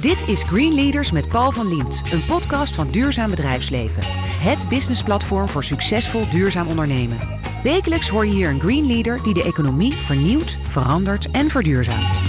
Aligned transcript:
Dit 0.00 0.28
is 0.28 0.42
Green 0.42 0.74
Leaders 0.74 1.10
met 1.10 1.28
Paul 1.28 1.52
van 1.52 1.68
Liemt, 1.68 2.02
een 2.12 2.24
podcast 2.24 2.74
van 2.74 2.88
Duurzaam 2.88 3.30
Bedrijfsleven. 3.30 4.02
Het 4.40 4.68
businessplatform 4.68 5.48
voor 5.48 5.64
succesvol 5.64 6.28
duurzaam 6.28 6.68
ondernemen. 6.68 7.18
Wekelijks 7.62 8.08
hoor 8.08 8.26
je 8.26 8.32
hier 8.32 8.50
een 8.50 8.60
Green 8.60 8.86
Leader 8.86 9.22
die 9.22 9.34
de 9.34 9.42
economie 9.42 9.92
vernieuwt, 9.92 10.58
verandert 10.62 11.30
en 11.30 11.50
verduurzaamt. 11.50 12.22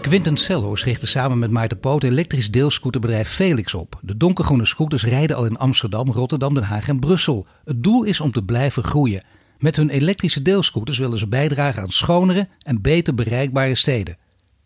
Quinten 0.00 0.36
Sellos 0.36 0.84
richtte 0.84 1.06
samen 1.06 1.38
met 1.38 1.50
Maarten 1.50 1.80
Poot 1.80 2.02
elektrisch 2.02 2.50
deelscooterbedrijf 2.50 3.28
Felix 3.28 3.74
op. 3.74 3.98
De 4.02 4.16
donkergroene 4.16 4.66
scooters 4.66 5.04
rijden 5.04 5.36
al 5.36 5.46
in 5.46 5.58
Amsterdam, 5.58 6.10
Rotterdam, 6.10 6.54
Den 6.54 6.62
Haag 6.62 6.88
en 6.88 6.98
Brussel. 6.98 7.46
Het 7.64 7.82
doel 7.82 8.04
is 8.04 8.20
om 8.20 8.32
te 8.32 8.42
blijven 8.42 8.84
groeien. 8.84 9.22
Met 9.58 9.76
hun 9.76 9.90
elektrische 9.90 10.42
deelscooters 10.42 10.98
willen 10.98 11.18
ze 11.18 11.26
bijdragen 11.26 11.82
aan 11.82 11.90
schonere 11.90 12.48
en 12.62 12.80
beter 12.80 13.14
bereikbare 13.14 13.74
steden. 13.74 14.16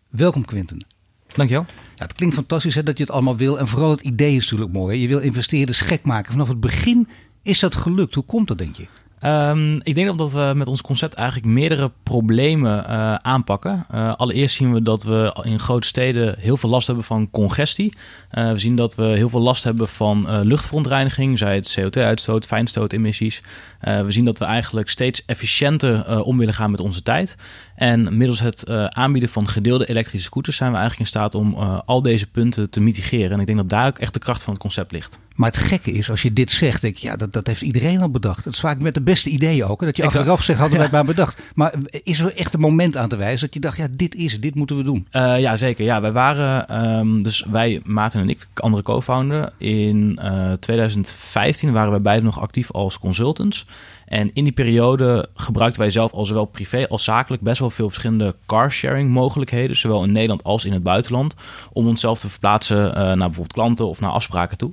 Welkom 0.09 0.45
Quinten. 0.45 0.87
Dankjewel. 1.35 1.67
Ja, 1.97 2.05
het 2.05 2.13
klinkt 2.13 2.35
fantastisch 2.35 2.75
hè, 2.75 2.83
dat 2.83 2.99
je 2.99 3.05
het 3.05 3.13
allemaal 3.13 3.37
wil 3.37 3.59
en 3.59 3.69
vooral 3.69 3.91
het 3.91 4.01
idee 4.01 4.37
is 4.37 4.43
natuurlijk 4.43 4.73
mooi. 4.73 5.01
Je 5.01 5.09
wil 5.09 5.19
investeerders 5.19 5.81
gek 5.81 6.05
maken. 6.05 6.33
Vanaf 6.33 6.49
het 6.49 6.61
begin 6.61 7.09
is 7.43 7.61
dat 7.61 7.77
gelukt. 7.77 8.15
Hoe 8.15 8.25
komt 8.25 8.49
dat 8.49 8.59
denk 8.59 8.77
je? 8.77 8.87
Um, 9.25 9.81
ik 9.83 9.95
denk 9.95 10.19
dat 10.19 10.33
we 10.33 10.53
met 10.55 10.69
ons 10.69 10.83
concept 10.83 11.15
eigenlijk 11.15 11.49
meerdere 11.49 11.91
problemen 12.03 12.85
uh, 12.89 13.15
aanpakken. 13.15 13.87
Uh, 13.95 14.15
allereerst 14.15 14.57
zien 14.57 14.73
we 14.73 14.83
dat 14.83 15.03
we 15.03 15.37
in 15.43 15.59
grote 15.59 15.87
steden 15.87 16.35
heel 16.39 16.57
veel 16.57 16.71
last 16.71 16.87
hebben 16.87 17.05
van 17.05 17.31
congestie. 17.31 17.93
Uh, 18.33 18.53
we 18.53 18.59
zien 18.59 18.77
dat 18.77 18.95
we 18.95 19.05
heel 19.05 19.29
veel 19.29 19.41
last 19.41 19.65
hebben 19.65 19.89
van 19.89 20.45
luchtverontreiniging, 20.45 21.39
zij 21.39 21.55
het 21.55 21.79
CO2-uitstoot, 21.81 22.47
fijnstootemissies. 22.47 23.43
we 23.81 24.07
zien 24.09 24.25
dat 24.25 24.39
we 24.39 24.45
eigenlijk 24.45 24.89
steeds 24.91 25.25
efficiënter 25.25 26.23
om 26.25 26.39
willen 26.39 26.55
gaan 26.55 26.71
met 26.71 26.81
onze 26.81 27.03
tijd. 27.03 27.37
En 27.75 28.17
middels 28.17 28.41
het 28.41 28.69
aanbieden 28.89 29.29
van 29.31 29.49
gedeelde 29.49 29.89
elektrische 29.89 30.27
scooters 30.27 30.57
zijn 30.57 30.71
we 30.71 30.77
eigenlijk 30.77 31.09
in 31.11 31.19
staat 31.19 31.35
om 31.35 31.55
al 31.85 32.03
deze 32.03 32.27
punten 32.27 32.71
te 32.71 32.81
mitigeren. 32.81 33.31
En 33.31 33.41
ik 33.41 33.47
denk 33.47 33.59
dat 33.59 33.69
daar 33.69 33.87
ook 33.87 33.99
echt 33.99 34.15
de 34.15 34.21
kracht 34.21 34.43
van 34.43 34.53
het 34.53 34.63
concept 34.63 34.93
ligt. 34.93 35.19
Maar 35.35 35.51
het 35.51 35.61
gekke 35.61 35.93
is, 35.93 36.11
als 36.11 36.23
je 36.23 36.33
dit 36.33 36.51
zegt, 36.51 36.81
denk 36.81 36.97
je, 36.97 37.07
ja, 37.07 37.17
dat, 37.17 37.33
dat 37.33 37.47
heeft 37.47 37.63
iedereen 37.63 38.01
al 38.01 38.11
bedacht. 38.11 38.45
Het 38.45 38.55
is 38.55 38.61
vaak 38.61 38.81
met 38.81 38.95
de 38.95 39.01
beste 39.01 39.31
ideeën 39.31 39.65
ook. 39.65 39.81
Hè? 39.81 39.87
Dat 39.87 39.97
je 39.97 40.03
exact. 40.03 40.19
achteraf 40.19 40.45
zegt, 40.45 40.59
hadden 40.59 40.77
wij 40.77 40.87
het 40.87 40.97
maar 40.99 41.05
bedacht. 41.05 41.43
Maar 41.55 41.75
is 42.03 42.21
er 42.21 42.37
echt 42.37 42.55
een 42.55 42.61
moment 42.61 42.97
aan 42.97 43.09
te 43.09 43.17
wijzen 43.17 43.41
dat 43.41 43.55
je 43.55 43.61
dacht, 43.61 43.77
ja, 43.77 43.87
dit 43.91 44.15
is 44.15 44.33
het, 44.33 44.43
dit 44.43 44.55
moeten 44.55 44.77
we 44.77 44.83
doen? 44.83 45.07
Uh, 45.13 45.41
ja, 45.41 45.57
zeker. 45.57 45.85
Ja, 45.85 46.01
wij 46.01 46.13
waren, 46.13 46.87
um, 46.99 47.23
dus 47.23 47.45
wij, 47.51 47.81
Maarten 47.85 48.21
en 48.21 48.29
ik, 48.29 48.47
andere 48.55 48.83
co-founder, 48.83 49.53
in 49.59 50.19
uh, 50.23 50.53
2015 50.53 51.73
waren 51.73 51.91
wij 51.91 52.01
beide 52.01 52.25
nog 52.25 52.41
actief 52.41 52.71
als 52.71 52.99
consultants. 52.99 53.67
En 54.07 54.31
in 54.35 54.45
die 54.45 54.53
periode 54.53 55.29
gebruikten 55.35 55.81
wij 55.81 55.91
zelf 55.91 56.13
al 56.13 56.25
zowel 56.25 56.45
privé 56.45 56.89
als 56.89 57.05
zakelijk 57.05 57.43
best 57.43 57.59
wel 57.59 57.71
veel 57.71 57.89
verschillende 57.89 58.35
carsharing 58.47 59.11
mogelijkheden, 59.11 59.77
zowel 59.77 60.05
in 60.05 60.13
Nederland 60.13 60.45
als 60.45 60.65
in 60.65 60.73
het 60.73 60.83
buitenland, 60.83 61.35
om 61.73 61.87
onszelf 61.87 62.19
te 62.19 62.29
verplaatsen 62.29 62.87
uh, 62.87 62.95
naar 62.95 63.17
bijvoorbeeld 63.17 63.53
klanten 63.53 63.87
of 63.87 64.01
naar 64.01 64.11
afspraken 64.11 64.59
toe. 64.59 64.73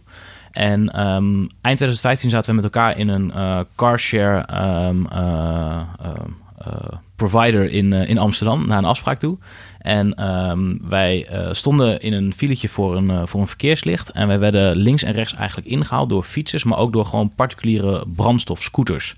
En 0.52 0.80
um, 0.82 1.40
eind 1.62 1.78
2015 1.78 2.30
zaten 2.30 2.50
we 2.50 2.56
met 2.56 2.64
elkaar 2.64 2.98
in 2.98 3.08
een 3.08 3.32
uh, 3.36 3.60
carshare 3.76 4.46
um, 4.88 5.08
uh, 5.14 5.82
uh, 6.68 6.98
provider 7.16 7.72
in, 7.72 7.94
in 7.94 8.18
Amsterdam 8.18 8.68
naar 8.68 8.78
een 8.78 8.86
afspraak 8.86 9.20
toe. 9.20 9.38
En 9.80 10.30
um, 10.30 10.80
wij 10.90 11.28
stonden 11.52 12.02
in 12.02 12.14
een 12.14 12.34
filetje 12.34 12.70
voor 12.70 12.96
een, 12.96 13.28
voor 13.28 13.42
een 13.42 13.48
verkeerslicht. 13.48 14.10
En 14.10 14.28
wij 14.28 14.40
werden 14.40 14.76
links 14.76 15.04
en 15.04 15.14
rechts 15.14 15.34
eigenlijk 15.34 15.68
ingehaald 15.68 16.10
door 16.10 16.24
fietsers, 16.24 16.64
maar 16.64 16.78
ook 16.78 16.94
door 16.94 17.06
gewoon 17.06 17.32
particuliere 17.36 18.06
brandstofscooters. 18.16 19.16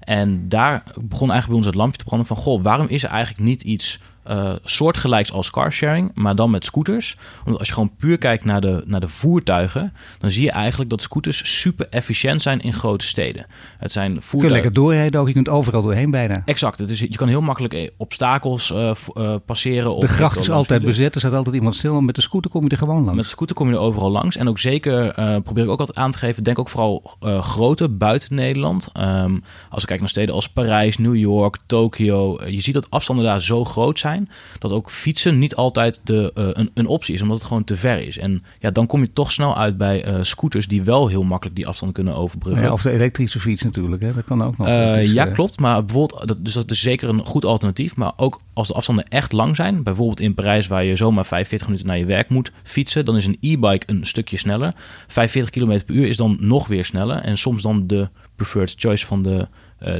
En 0.00 0.48
daar 0.48 0.82
begon 1.00 1.30
eigenlijk 1.30 1.46
bij 1.46 1.56
ons 1.56 1.66
het 1.66 1.74
lampje 1.74 1.98
te 1.98 2.04
branden 2.04 2.26
van... 2.26 2.36
goh, 2.36 2.62
waarom 2.62 2.86
is 2.88 3.02
er 3.02 3.10
eigenlijk 3.10 3.44
niet 3.44 3.62
iets 3.62 3.98
uh, 4.30 4.52
soortgelijks 4.64 5.32
als 5.32 5.50
carsharing, 5.50 6.10
maar 6.14 6.34
dan 6.34 6.50
met 6.50 6.64
scooters. 6.64 7.16
Omdat 7.44 7.58
als 7.58 7.68
je 7.68 7.74
gewoon 7.74 7.96
puur 7.96 8.18
kijkt 8.18 8.44
naar 8.44 8.60
de, 8.60 8.82
naar 8.84 9.00
de 9.00 9.08
voertuigen, 9.08 9.92
dan 10.18 10.30
zie 10.30 10.42
je 10.42 10.50
eigenlijk 10.50 10.90
dat 10.90 11.02
scooters 11.02 11.60
super 11.60 11.86
efficiënt 11.90 12.42
zijn 12.42 12.60
in 12.60 12.72
grote 12.72 13.06
steden. 13.06 13.46
Het 13.78 13.92
zijn 13.92 14.10
voertuigen... 14.12 14.38
Je 14.38 14.40
kunt 14.40 14.52
lekker 14.52 14.72
doorrijden 14.72 15.20
ook, 15.20 15.26
je 15.26 15.32
kunt 15.32 15.48
overal 15.48 15.82
doorheen 15.82 16.10
bijna. 16.10 16.42
Exact, 16.44 16.78
het 16.78 16.90
is, 16.90 17.00
je 17.00 17.16
kan 17.16 17.28
heel 17.28 17.40
makkelijk 17.40 17.74
eh, 17.74 17.90
obstakels 17.96 18.70
uh, 18.70 18.90
uh, 19.14 19.34
passeren. 19.46 20.00
De 20.00 20.08
gracht 20.08 20.38
is 20.38 20.50
altijd 20.50 20.82
bezet, 20.84 21.14
er 21.14 21.20
staat 21.20 21.34
altijd 21.34 21.54
iemand 21.54 21.74
stil. 21.74 22.00
Met 22.00 22.14
de 22.14 22.22
scooter 22.22 22.50
kom 22.50 22.64
je 22.64 22.70
er 22.70 22.78
gewoon 22.78 23.02
langs. 23.02 23.14
Met 23.14 23.24
de 23.24 23.30
scooter 23.30 23.56
kom 23.56 23.68
je 23.68 23.74
er 23.74 23.80
overal 23.80 24.10
langs. 24.10 24.36
En 24.36 24.48
ook 24.48 24.58
zeker, 24.58 25.12
probeer 25.42 25.64
ik 25.64 25.70
ook 25.70 25.80
altijd 25.80 25.98
aan 25.98 26.10
te 26.10 26.18
geven, 26.18 26.44
denk 26.44 26.58
ook 26.58 26.68
vooral 26.68 27.16
grote 27.20 27.88
buiten 27.88 28.34
Nederland. 28.34 28.88
Um, 29.00 29.42
als 29.70 29.82
ik 29.82 29.88
kijk 29.88 30.00
naar 30.00 30.08
steden 30.08 30.34
als 30.34 30.48
Parijs, 30.48 30.98
New 30.98 31.16
York, 31.16 31.58
Tokio, 31.66 32.40
je 32.46 32.60
ziet 32.60 32.74
dat 32.74 32.90
afstanden 32.90 33.24
daar 33.24 33.42
zo 33.42 33.64
groot 33.64 33.98
zijn 33.98 34.13
dat 34.58 34.72
ook 34.72 34.90
fietsen 34.90 35.38
niet 35.38 35.54
altijd 35.54 36.00
de, 36.04 36.30
uh, 36.34 36.48
een, 36.52 36.70
een, 36.74 36.86
optie 36.86 37.14
is, 37.14 37.22
omdat 37.22 37.36
het 37.36 37.46
gewoon 37.46 37.64
te 37.64 37.76
ver 37.76 38.06
is. 38.06 38.18
En 38.18 38.44
ja, 38.58 38.70
dan 38.70 38.86
kom 38.86 39.00
je 39.00 39.12
toch 39.12 39.32
snel 39.32 39.56
uit 39.56 39.76
bij 39.76 40.08
uh, 40.08 40.18
scooters 40.22 40.68
die 40.68 40.82
wel 40.82 41.08
heel 41.08 41.22
makkelijk 41.22 41.56
die 41.56 41.66
afstand 41.66 41.92
kunnen 41.92 42.16
overbruggen. 42.16 42.64
Ja, 42.64 42.72
of 42.72 42.82
de 42.82 42.90
elektrische 42.90 43.40
fiets 43.40 43.62
natuurlijk, 43.62 44.02
hè? 44.02 44.14
dat 44.14 44.24
kan 44.24 44.42
ook 44.42 44.58
nog. 44.58 44.68
Uh, 44.68 45.04
ja, 45.04 45.26
klopt. 45.26 45.60
Maar 45.60 45.84
bijvoorbeeld, 45.84 46.28
dat, 46.28 46.44
dus 46.44 46.52
dat 46.52 46.70
is 46.70 46.80
zeker 46.80 47.08
een 47.08 47.24
goed 47.24 47.44
alternatief. 47.44 47.96
Maar 47.96 48.12
ook 48.16 48.40
als 48.52 48.68
de 48.68 48.74
afstanden 48.74 49.08
echt 49.08 49.32
lang 49.32 49.56
zijn, 49.56 49.82
bijvoorbeeld 49.82 50.20
in 50.20 50.34
Parijs 50.34 50.66
waar 50.66 50.84
je 50.84 50.96
zomaar 50.96 51.26
45 51.26 51.66
minuten 51.68 51.88
naar 51.88 51.98
je 51.98 52.04
werk 52.04 52.28
moet 52.28 52.52
fietsen, 52.62 53.04
dan 53.04 53.16
is 53.16 53.26
een 53.26 53.38
e-bike 53.40 53.92
een 53.92 54.06
stukje 54.06 54.36
sneller. 54.36 54.72
45 55.06 55.50
km 55.50 55.84
per 55.86 55.94
uur 55.94 56.06
is 56.06 56.16
dan 56.16 56.36
nog 56.40 56.66
weer 56.66 56.84
sneller. 56.84 57.16
En 57.16 57.38
soms 57.38 57.62
dan 57.62 57.86
de 57.86 58.08
preferred 58.36 58.74
choice 58.76 59.06
van 59.06 59.22
de 59.22 59.48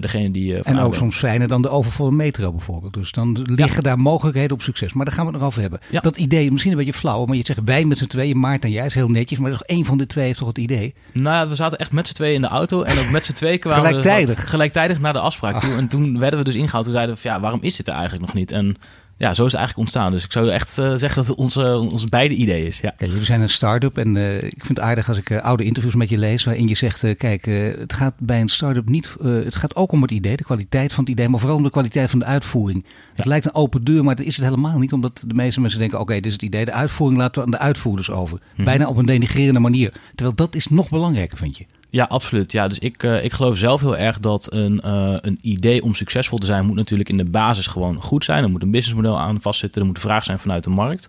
degene 0.00 0.30
die. 0.30 0.52
Uh, 0.52 0.60
en 0.62 0.78
ook 0.78 0.94
soms 0.94 1.16
fijner 1.16 1.48
dan 1.48 1.62
de 1.62 1.68
overvolle 1.68 2.10
metro 2.10 2.52
bijvoorbeeld. 2.52 2.92
Dus 2.94 3.12
dan 3.12 3.42
liggen 3.42 3.82
daar 3.82 3.98
mogelijkheden 3.98 4.52
op 4.52 4.62
succes. 4.62 4.92
Maar 4.92 5.04
daar 5.04 5.14
gaan 5.14 5.26
we 5.26 5.30
het 5.30 5.40
nog 5.40 5.48
over 5.48 5.60
hebben. 5.60 5.80
Ja. 5.90 6.00
Dat 6.00 6.16
idee, 6.16 6.50
misschien 6.50 6.72
een 6.72 6.78
beetje 6.78 6.92
flauw, 6.92 7.24
maar 7.24 7.36
je 7.36 7.42
zegt 7.44 7.60
wij 7.64 7.84
met 7.84 7.98
z'n 7.98 8.06
tweeën, 8.06 8.38
Maarten 8.38 8.68
en 8.68 8.74
jij, 8.74 8.86
is 8.86 8.94
heel 8.94 9.08
netjes. 9.08 9.38
Maar 9.38 9.50
toch 9.50 9.62
één 9.62 9.84
van 9.84 9.98
de 9.98 10.06
twee 10.06 10.26
heeft 10.26 10.38
toch 10.38 10.48
het 10.48 10.58
idee? 10.58 10.94
Nou, 11.12 11.48
we 11.48 11.54
zaten 11.54 11.78
echt 11.78 11.92
met 11.92 12.06
z'n 12.06 12.14
tweeën 12.14 12.34
in 12.34 12.40
de 12.40 12.48
auto 12.48 12.82
en 12.82 12.98
ook 12.98 13.10
met 13.10 13.24
z'n 13.24 13.32
tweeën 13.32 13.58
kwamen 13.58 13.86
gelijktijdig. 13.86 14.40
We 14.40 14.46
gelijktijdig 14.46 15.00
naar 15.00 15.12
de 15.12 15.18
afspraak 15.18 15.60
toe. 15.60 15.74
En 15.74 15.88
toen 15.88 16.18
werden 16.18 16.38
we 16.38 16.44
dus 16.44 16.54
ingehaald. 16.54 16.84
Toen 16.84 16.92
zeiden 16.92 17.14
we 17.14 17.20
van 17.20 17.30
ja, 17.30 17.40
waarom 17.40 17.62
is 17.62 17.76
dit 17.76 17.86
er 17.86 17.92
eigenlijk 17.92 18.26
nog 18.26 18.34
niet? 18.34 18.52
En 18.52 18.76
ja, 19.24 19.34
zo 19.34 19.44
is 19.44 19.52
het 19.52 19.60
eigenlijk 19.60 19.78
ontstaan. 19.78 20.10
Dus 20.12 20.24
ik 20.24 20.32
zou 20.32 20.50
echt 20.50 20.78
uh, 20.78 20.94
zeggen 20.94 21.14
dat 21.14 21.26
het 21.26 21.36
onze, 21.36 21.78
onze 21.78 22.06
beide 22.06 22.34
idee 22.34 22.66
is. 22.66 22.80
Ja. 22.80 22.90
Kijk, 22.96 23.10
jullie 23.10 23.24
zijn 23.24 23.40
een 23.40 23.48
start-up 23.48 23.98
en 23.98 24.14
uh, 24.14 24.36
ik 24.36 24.64
vind 24.64 24.68
het 24.68 24.80
aardig 24.80 25.08
als 25.08 25.18
ik 25.18 25.30
uh, 25.30 25.40
oude 25.40 25.64
interviews 25.64 25.94
met 25.94 26.08
je 26.08 26.18
lees 26.18 26.44
waarin 26.44 26.68
je 26.68 26.74
zegt, 26.74 27.16
kijk, 27.16 27.44
het 27.78 27.92
gaat 27.92 28.14
bij 28.18 28.40
een 28.40 28.48
start-up 28.48 28.88
niet, 28.88 29.14
het 29.22 29.54
gaat 29.54 29.76
ook 29.76 29.92
om 29.92 30.02
het 30.02 30.10
idee, 30.10 30.36
de 30.36 30.44
kwaliteit 30.44 30.92
van 30.92 31.04
het 31.04 31.12
idee, 31.12 31.28
maar 31.28 31.40
vooral 31.40 31.56
om 31.56 31.62
de 31.62 31.70
kwaliteit 31.70 32.10
van 32.10 32.18
de 32.18 32.24
uitvoering. 32.24 32.84
Het 33.14 33.26
lijkt 33.26 33.44
een 33.44 33.54
open 33.54 33.84
deur, 33.84 34.04
maar 34.04 34.16
dat 34.16 34.26
is 34.26 34.36
het 34.36 34.44
helemaal 34.44 34.78
niet, 34.78 34.92
omdat 34.92 35.24
de 35.26 35.34
meeste 35.34 35.60
mensen 35.60 35.78
denken, 35.78 36.00
oké, 36.00 36.10
okay, 36.10 36.20
dit 36.20 36.26
is 36.26 36.32
het 36.32 36.42
idee, 36.42 36.64
de 36.64 36.72
uitvoering 36.72 37.20
laten 37.20 37.40
we 37.40 37.46
aan 37.46 37.50
de 37.50 37.58
uitvoerders 37.58 38.10
over. 38.10 38.40
Mhm. 38.54 38.64
Bijna 38.64 38.88
op 38.88 38.96
een 38.96 39.06
denigrerende 39.06 39.60
manier. 39.60 39.92
Terwijl 40.14 40.36
dat 40.36 40.54
is 40.54 40.66
nog 40.66 40.88
belangrijker, 40.88 41.38
vind 41.38 41.56
je. 41.56 41.64
Ja, 41.94 42.04
absoluut. 42.04 42.52
Ja, 42.52 42.68
dus 42.68 42.78
ik, 42.78 43.02
uh, 43.02 43.24
ik 43.24 43.32
geloof 43.32 43.56
zelf 43.56 43.80
heel 43.80 43.96
erg 43.96 44.20
dat 44.20 44.52
een, 44.52 44.80
uh, 44.84 45.16
een 45.20 45.38
idee 45.42 45.82
om 45.82 45.94
succesvol 45.94 46.38
te 46.38 46.46
zijn, 46.46 46.66
moet 46.66 46.76
natuurlijk 46.76 47.08
in 47.08 47.16
de 47.16 47.30
basis 47.30 47.66
gewoon 47.66 48.02
goed 48.02 48.24
zijn. 48.24 48.44
Er 48.44 48.50
moet 48.50 48.62
een 48.62 48.70
businessmodel 48.70 49.18
aan 49.18 49.40
vastzitten, 49.40 49.80
er 49.80 49.86
moet 49.86 49.98
vraag 49.98 50.24
zijn 50.24 50.38
vanuit 50.38 50.64
de 50.64 50.70
markt. 50.70 51.08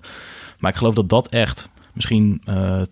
Maar 0.59 0.71
ik 0.71 0.77
geloof 0.77 0.93
dat 0.93 1.09
dat 1.09 1.29
echt 1.29 1.69
misschien 1.93 2.41
uh, 2.49 2.81
eh, 2.81 2.87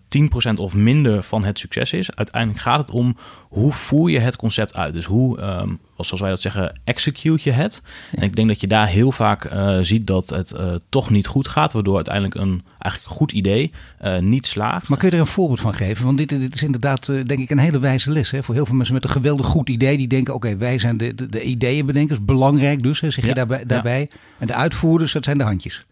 10% 0.52 0.54
of 0.56 0.74
minder 0.74 1.22
van 1.22 1.44
het 1.44 1.58
succes 1.58 1.92
is. 1.92 2.16
Uiteindelijk 2.16 2.62
gaat 2.62 2.78
het 2.78 2.90
om 2.90 3.16
hoe 3.48 3.72
voer 3.72 4.10
je 4.10 4.18
het 4.18 4.36
concept 4.36 4.76
uit. 4.76 4.94
Dus 4.94 5.04
hoe, 5.04 5.40
um, 5.40 5.78
zoals 5.96 6.20
wij 6.20 6.30
dat 6.30 6.40
zeggen, 6.40 6.80
execute 6.84 7.48
je 7.48 7.50
het. 7.50 7.82
En 8.10 8.22
ik 8.22 8.36
denk 8.36 8.48
dat 8.48 8.60
je 8.60 8.66
daar 8.66 8.88
heel 8.88 9.12
vaak 9.12 9.52
uh, 9.52 9.78
ziet 9.80 10.06
dat 10.06 10.30
het 10.30 10.54
uh, 10.56 10.74
toch 10.88 11.10
niet 11.10 11.26
goed 11.26 11.48
gaat, 11.48 11.72
waardoor 11.72 11.94
uiteindelijk 11.94 12.34
een 12.34 12.62
eigenlijk 12.78 13.14
goed 13.14 13.32
idee 13.32 13.72
niet 14.20 14.46
slaagt. 14.46 14.88
Maar 14.88 14.98
kun 14.98 15.08
je 15.08 15.14
er 15.14 15.20
een 15.20 15.26
voorbeeld 15.26 15.60
van 15.60 15.74
geven? 15.74 16.04
Want 16.04 16.18
dit, 16.18 16.28
dit 16.28 16.54
is 16.54 16.62
inderdaad, 16.62 17.06
denk 17.06 17.38
ik, 17.38 17.50
een 17.50 17.58
hele 17.58 17.78
wijze 17.78 18.10
les. 18.10 18.30
Hè? 18.30 18.42
Voor 18.42 18.54
heel 18.54 18.66
veel 18.66 18.74
mensen 18.74 18.94
met 18.94 19.04
een 19.04 19.10
geweldig 19.10 19.46
goed 19.46 19.68
idee, 19.68 19.96
die 19.96 20.08
denken, 20.08 20.34
oké, 20.34 20.46
okay, 20.46 20.58
wij 20.58 20.78
zijn 20.78 20.96
de, 20.96 21.14
de, 21.14 21.28
de 21.28 21.42
ideeënbedenkers, 21.42 22.24
belangrijk 22.24 22.82
dus, 22.82 23.00
hè, 23.00 23.10
zeg 23.10 23.26
je 23.26 23.34
daarbij, 23.34 23.64
daarbij. 23.66 24.08
En 24.38 24.46
de 24.46 24.54
uitvoerders, 24.54 25.12
dat 25.12 25.24
zijn 25.24 25.38
de 25.38 25.44
handjes. 25.44 25.84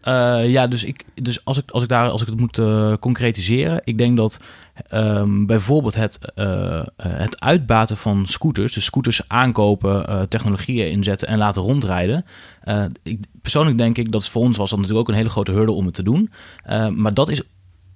ja, 0.45 0.67
dus, 0.67 0.83
ik, 0.83 1.03
dus 1.21 1.45
als, 1.45 1.57
ik, 1.57 1.71
als, 1.71 1.83
ik 1.83 1.89
daar, 1.89 2.09
als 2.09 2.21
ik 2.21 2.27
het 2.27 2.39
moet 2.39 2.61
concretiseren, 2.99 3.81
ik 3.83 3.97
denk 3.97 4.17
dat 4.17 4.39
um, 4.91 5.45
bijvoorbeeld 5.45 5.95
het, 5.95 6.19
uh, 6.35 6.81
het 7.01 7.39
uitbaten 7.39 7.97
van 7.97 8.25
scooters, 8.25 8.73
dus 8.73 8.85
scooters 8.85 9.21
aankopen, 9.27 10.09
uh, 10.09 10.21
technologieën 10.21 10.91
inzetten 10.91 11.27
en 11.27 11.37
laten 11.37 11.61
rondrijden. 11.61 12.25
Ik, 13.03 13.19
persoonlijk 13.41 13.77
denk 13.77 13.97
ik 13.97 14.11
dat 14.11 14.29
voor 14.29 14.41
ons 14.41 14.57
was 14.57 14.69
dat 14.69 14.79
natuurlijk 14.79 15.07
ook 15.07 15.13
een 15.13 15.19
hele 15.19 15.33
grote 15.33 15.51
hurdle 15.51 15.75
om 15.75 15.85
het 15.85 15.93
te 15.93 16.03
doen. 16.03 16.31
maar 16.95 17.13
dat 17.13 17.29
is 17.29 17.41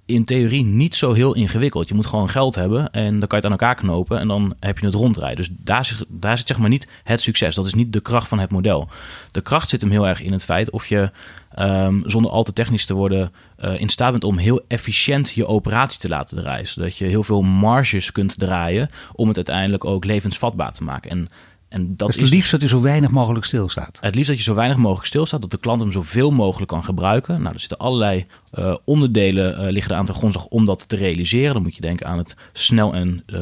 in 0.07 0.23
theorie 0.23 0.63
niet 0.63 0.95
zo 0.95 1.13
heel 1.13 1.35
ingewikkeld. 1.35 1.87
Je 1.87 1.93
moet 1.93 2.05
gewoon 2.05 2.29
geld 2.29 2.55
hebben 2.55 2.91
en 2.91 3.19
dan 3.19 3.27
kan 3.27 3.39
je 3.39 3.45
het 3.45 3.45
aan 3.45 3.51
elkaar 3.51 3.75
knopen 3.75 4.19
en 4.19 4.27
dan 4.27 4.55
heb 4.59 4.79
je 4.79 4.85
het 4.85 4.95
rondrijden. 4.95 5.37
Dus 5.37 5.49
daar, 5.51 5.85
zit, 5.85 6.05
daar 6.07 6.37
zit 6.37 6.47
zeg 6.47 6.57
maar 6.57 6.69
niet 6.69 6.87
het 7.03 7.21
succes. 7.21 7.55
Dat 7.55 7.65
is 7.65 7.73
niet 7.73 7.93
de 7.93 8.01
kracht 8.01 8.27
van 8.27 8.39
het 8.39 8.51
model. 8.51 8.89
De 9.31 9.41
kracht 9.41 9.69
zit 9.69 9.81
hem 9.81 9.91
heel 9.91 10.07
erg 10.07 10.21
in 10.21 10.31
het 10.31 10.43
feit 10.43 10.69
of 10.69 10.87
je 10.87 11.11
um, 11.59 12.03
zonder 12.05 12.31
al 12.31 12.43
te 12.43 12.53
technisch 12.53 12.85
te 12.85 12.93
worden 12.93 13.33
uh, 13.59 13.79
in 13.79 13.89
staat 13.89 14.11
bent 14.11 14.23
om 14.23 14.37
heel 14.37 14.61
efficiënt 14.67 15.29
je 15.29 15.47
operatie 15.47 15.99
te 15.99 16.09
laten 16.09 16.37
draaien. 16.37 16.67
Zodat 16.67 16.97
je 16.97 17.05
heel 17.05 17.23
veel 17.23 17.41
marges 17.41 18.11
kunt 18.11 18.39
draaien 18.39 18.89
om 19.13 19.27
het 19.27 19.35
uiteindelijk 19.35 19.85
ook 19.85 20.05
levensvatbaar 20.05 20.73
te 20.73 20.83
maken. 20.83 21.11
En 21.11 21.27
En 21.69 21.95
dat 21.95 22.07
dus 22.07 22.15
is 22.15 22.21
het 22.21 22.31
liefst 22.31 22.51
dat 22.51 22.59
hij 22.59 22.69
zo 22.69 22.81
weinig 22.81 23.11
mogelijk 23.11 23.45
stilstaat. 23.45 23.97
Het 24.01 24.15
liefst 24.15 24.29
dat 24.29 24.37
je 24.37 24.43
zo 24.43 24.53
weinig 24.53 24.77
mogelijk 24.77 25.07
stilstaat, 25.07 25.41
dat 25.41 25.51
de 25.51 25.57
klant 25.57 25.81
hem 25.81 25.91
zoveel 25.91 26.31
mogelijk 26.31 26.71
kan 26.71 26.83
gebruiken. 26.83 27.41
Nou, 27.41 27.53
er 27.53 27.59
zitten 27.59 27.77
allerlei 27.77 28.25
uh, 28.53 28.75
onderdelen 28.83 29.65
uh, 29.65 29.71
liggen 29.71 29.91
er 29.91 29.97
aan 29.97 30.05
ten 30.05 30.15
grondslag 30.15 30.45
om 30.45 30.65
dat 30.65 30.87
te 30.87 30.95
realiseren. 30.95 31.53
Dan 31.53 31.61
moet 31.61 31.75
je 31.75 31.81
denken 31.81 32.07
aan 32.07 32.17
het 32.17 32.35
snel 32.53 32.93
en 32.93 33.23
uh, 33.27 33.39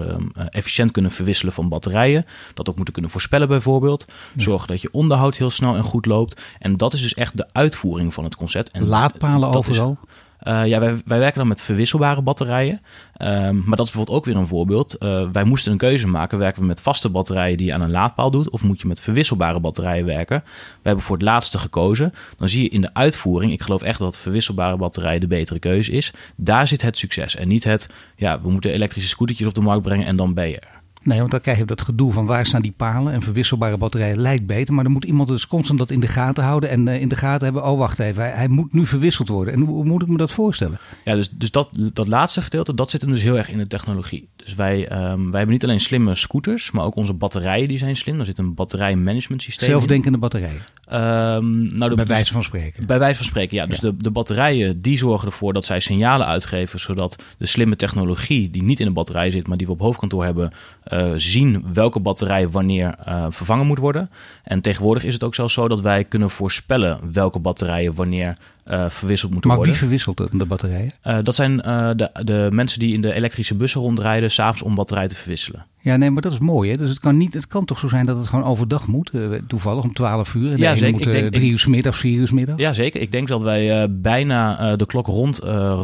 efficiënt 0.49 0.91
kunnen 0.91 1.11
verwisselen 1.11 1.53
van 1.53 1.69
batterijen. 1.69 2.25
Dat 2.53 2.69
ook 2.69 2.75
moeten 2.75 2.93
kunnen 2.93 3.11
voorspellen 3.11 3.47
bijvoorbeeld. 3.47 4.05
Zorgen 4.35 4.67
dat 4.67 4.81
je 4.81 4.89
onderhoud 4.91 5.37
heel 5.37 5.49
snel 5.49 5.75
en 5.75 5.83
goed 5.83 6.05
loopt. 6.05 6.41
En 6.59 6.77
dat 6.77 6.93
is 6.93 7.01
dus 7.01 7.13
echt 7.13 7.37
de 7.37 7.47
uitvoering 7.51 8.13
van 8.13 8.23
het 8.23 8.35
concept. 8.35 8.71
En 8.71 8.85
Laadpalen 8.85 9.53
overal? 9.53 9.97
Is, 10.03 10.09
uh, 10.47 10.65
ja, 10.65 10.79
wij, 10.79 10.95
wij, 11.05 11.19
werken 11.19 11.39
dan 11.39 11.47
met 11.47 11.61
verwisselbare 11.61 12.21
batterijen. 12.21 12.81
Um, 13.21 13.63
maar 13.65 13.77
dat 13.77 13.85
is 13.85 13.91
bijvoorbeeld 13.91 14.17
ook 14.17 14.25
weer 14.25 14.35
een 14.35 14.47
voorbeeld. 14.47 14.95
Uh, 14.99 15.29
wij 15.31 15.43
moesten 15.43 15.71
een 15.71 15.77
keuze 15.77 16.07
maken. 16.07 16.37
Werken 16.37 16.61
we 16.61 16.67
met 16.67 16.81
vaste 16.81 17.09
batterijen 17.09 17.57
die 17.57 17.67
je 17.67 17.73
aan 17.73 17.81
een 17.81 17.91
laadpaal 17.91 18.31
doet? 18.31 18.49
Of 18.49 18.63
moet 18.63 18.81
je 18.81 18.87
met 18.87 19.01
verwisselbare 19.01 19.59
batterijen 19.59 20.05
werken? 20.05 20.43
We 20.45 20.81
hebben 20.81 21.03
voor 21.03 21.15
het 21.15 21.25
laatste 21.25 21.57
gekozen. 21.57 22.13
Dan 22.37 22.49
zie 22.49 22.63
je 22.63 22.69
in 22.69 22.81
de 22.81 22.93
uitvoering, 22.93 23.51
ik 23.51 23.61
geloof 23.61 23.81
echt 23.81 23.99
dat 23.99 24.17
verwisselbare 24.17 24.77
batterijen 24.77 25.19
de 25.19 25.27
betere 25.27 25.59
keuze 25.59 25.91
is. 25.91 26.13
Daar 26.35 26.67
zit 26.67 26.81
het 26.81 26.97
succes. 26.97 27.35
En 27.35 27.47
niet 27.47 27.63
het, 27.63 27.89
ja, 28.15 28.41
we 28.41 28.51
moeten 28.51 28.71
elektrische 28.71 29.09
scootertjes 29.09 29.47
op 29.47 29.55
de 29.55 29.61
markt 29.61 29.83
brengen 29.83 30.07
en 30.07 30.15
dan 30.15 30.33
ben 30.33 30.49
je 30.49 30.59
er. 30.59 30.74
Nee, 31.05 31.19
want 31.19 31.31
dan 31.31 31.41
krijg 31.41 31.57
je 31.57 31.65
dat 31.65 31.81
gedoe 31.81 32.13
van 32.13 32.25
waar 32.25 32.45
staan 32.45 32.61
die 32.61 32.73
palen 32.77 33.13
en 33.13 33.21
verwisselbare 33.21 33.77
batterijen 33.77 34.17
lijkt 34.17 34.45
beter. 34.45 34.73
Maar 34.73 34.83
dan 34.83 34.93
moet 34.93 35.05
iemand 35.05 35.27
dus 35.27 35.47
constant 35.47 35.79
dat 35.79 35.91
in 35.91 35.99
de 35.99 36.07
gaten 36.07 36.43
houden 36.43 36.69
en 36.69 36.87
uh, 36.87 37.01
in 37.01 37.07
de 37.07 37.15
gaten 37.15 37.43
hebben. 37.43 37.65
Oh, 37.65 37.77
wacht 37.77 37.99
even, 37.99 38.33
hij, 38.33 38.47
moet 38.47 38.73
nu 38.73 38.85
verwisseld 38.85 39.27
worden. 39.27 39.53
En 39.53 39.59
hoe, 39.59 39.75
hoe, 39.75 39.85
moet 39.85 40.01
ik 40.01 40.07
me 40.07 40.17
dat 40.17 40.31
voorstellen? 40.31 40.79
Ja, 41.03 41.15
dus, 41.15 41.29
dus 41.29 41.51
dat, 41.51 41.69
dat 41.93 42.07
laatste 42.07 42.41
gedeelte, 42.41 42.73
dat 42.73 42.89
zit 42.89 43.01
hem 43.01 43.09
dus 43.09 43.21
heel 43.21 43.37
erg 43.37 43.49
in 43.49 43.57
de 43.57 43.67
technologie. 43.67 44.29
Dus 44.45 44.55
wij, 44.55 44.91
um, 44.91 45.29
wij 45.31 45.37
hebben 45.37 45.49
niet 45.49 45.63
alleen 45.63 45.79
slimme 45.79 46.15
scooters, 46.15 46.71
maar 46.71 46.85
ook 46.85 46.95
onze 46.95 47.13
batterijen 47.13 47.67
die 47.67 47.77
zijn 47.77 47.95
slim. 47.95 48.17
Daar 48.17 48.25
zit 48.25 48.37
een 48.37 48.53
batterijmanagement 48.53 49.41
systeem 49.41 49.69
Zelfdenkende 49.69 50.17
batterijen? 50.17 50.61
Um, 50.93 51.67
nou 51.77 51.89
de, 51.89 51.95
bij 51.95 52.05
wijze 52.05 52.33
van 52.33 52.43
spreken? 52.43 52.85
Bij 52.85 52.99
wijze 52.99 53.17
van 53.17 53.25
spreken, 53.25 53.57
ja. 53.57 53.65
Dus 53.65 53.79
ja. 53.79 53.89
De, 53.89 53.97
de 53.97 54.11
batterijen 54.11 54.81
die 54.81 54.97
zorgen 54.97 55.27
ervoor 55.27 55.53
dat 55.53 55.65
zij 55.65 55.79
signalen 55.79 56.27
uitgeven, 56.27 56.79
zodat 56.79 57.23
de 57.37 57.45
slimme 57.45 57.75
technologie 57.75 58.49
die 58.49 58.63
niet 58.63 58.79
in 58.79 58.85
de 58.85 58.91
batterij 58.91 59.31
zit, 59.31 59.47
maar 59.47 59.57
die 59.57 59.67
we 59.67 59.73
op 59.73 59.79
hoofdkantoor 59.79 60.23
hebben, 60.23 60.51
uh, 60.93 61.11
zien 61.15 61.65
welke 61.73 61.99
batterij 61.99 62.49
wanneer 62.49 62.95
uh, 63.07 63.25
vervangen 63.29 63.67
moet 63.67 63.79
worden. 63.79 64.09
En 64.43 64.61
tegenwoordig 64.61 65.03
is 65.03 65.13
het 65.13 65.23
ook 65.23 65.35
zelfs 65.35 65.53
zo 65.53 65.67
dat 65.67 65.81
wij 65.81 66.03
kunnen 66.03 66.29
voorspellen 66.29 66.99
welke 67.13 67.39
batterijen 67.39 67.93
wanneer 67.93 68.37
uh, 68.65 68.89
verwisseld 68.89 69.31
moeten 69.31 69.49
maar 69.49 69.57
worden. 69.57 69.75
Maar 69.75 69.89
wie 69.89 69.99
verwisselt 70.03 70.39
de 70.39 70.45
batterijen? 70.45 70.91
Uh, 71.03 71.17
dat 71.23 71.35
zijn 71.35 71.51
uh, 71.65 71.89
de, 71.95 72.09
de 72.23 72.49
mensen 72.51 72.79
die 72.79 72.93
in 72.93 73.01
de 73.01 73.13
elektrische 73.13 73.55
bussen 73.55 73.81
rondrijden, 73.81 74.31
s'avonds 74.31 74.61
om 74.61 74.75
batterijen 74.75 75.09
te 75.09 75.15
verwisselen. 75.15 75.65
Ja, 75.85 75.97
nee, 75.97 76.09
maar 76.09 76.21
dat 76.21 76.31
is 76.31 76.39
mooi. 76.39 76.71
Hè? 76.71 76.77
Dus 76.77 76.89
het 76.89 76.99
kan, 76.99 77.17
niet, 77.17 77.33
het 77.33 77.47
kan 77.47 77.65
toch 77.65 77.79
zo 77.79 77.87
zijn 77.87 78.05
dat 78.05 78.17
het 78.17 78.27
gewoon 78.27 78.45
overdag 78.45 78.87
moet, 78.87 79.11
toevallig 79.47 79.83
om 79.83 79.93
12 79.93 80.33
uur. 80.33 80.51
En 80.51 80.57
ja, 80.57 80.75
zeker. 80.75 80.91
Moet, 80.91 81.05
ik 81.05 81.11
denk, 81.11 81.33
drie 81.33 81.51
uur 81.51 81.65
middag, 81.67 81.97
vier 81.97 82.19
uur 82.19 82.33
middag. 82.33 82.57
Ja, 82.57 82.73
zeker. 82.73 83.01
Ik 83.01 83.11
denk 83.11 83.27
dat 83.27 83.43
wij 83.43 83.91
bijna 83.91 84.75
de 84.75 84.85
klok 84.85 85.07
rond 85.07 85.39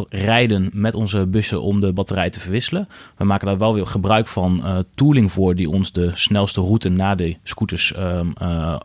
rijden 0.09 0.69
met 0.73 0.95
onze 0.95 1.27
bussen 1.27 1.61
om 1.61 1.81
de 1.81 1.93
batterij 1.93 2.29
te 2.29 2.39
verwisselen. 2.39 2.87
We 3.17 3.25
maken 3.25 3.47
daar 3.47 3.57
wel 3.57 3.73
weer 3.73 3.85
gebruik 3.85 4.27
van 4.27 4.85
tooling 4.93 5.31
voor 5.31 5.55
die 5.55 5.69
ons 5.69 5.91
de 5.91 6.11
snelste 6.13 6.61
route 6.61 6.89
naar 6.89 7.17
de 7.17 7.35
scooters, 7.43 7.93
um, 7.97 8.33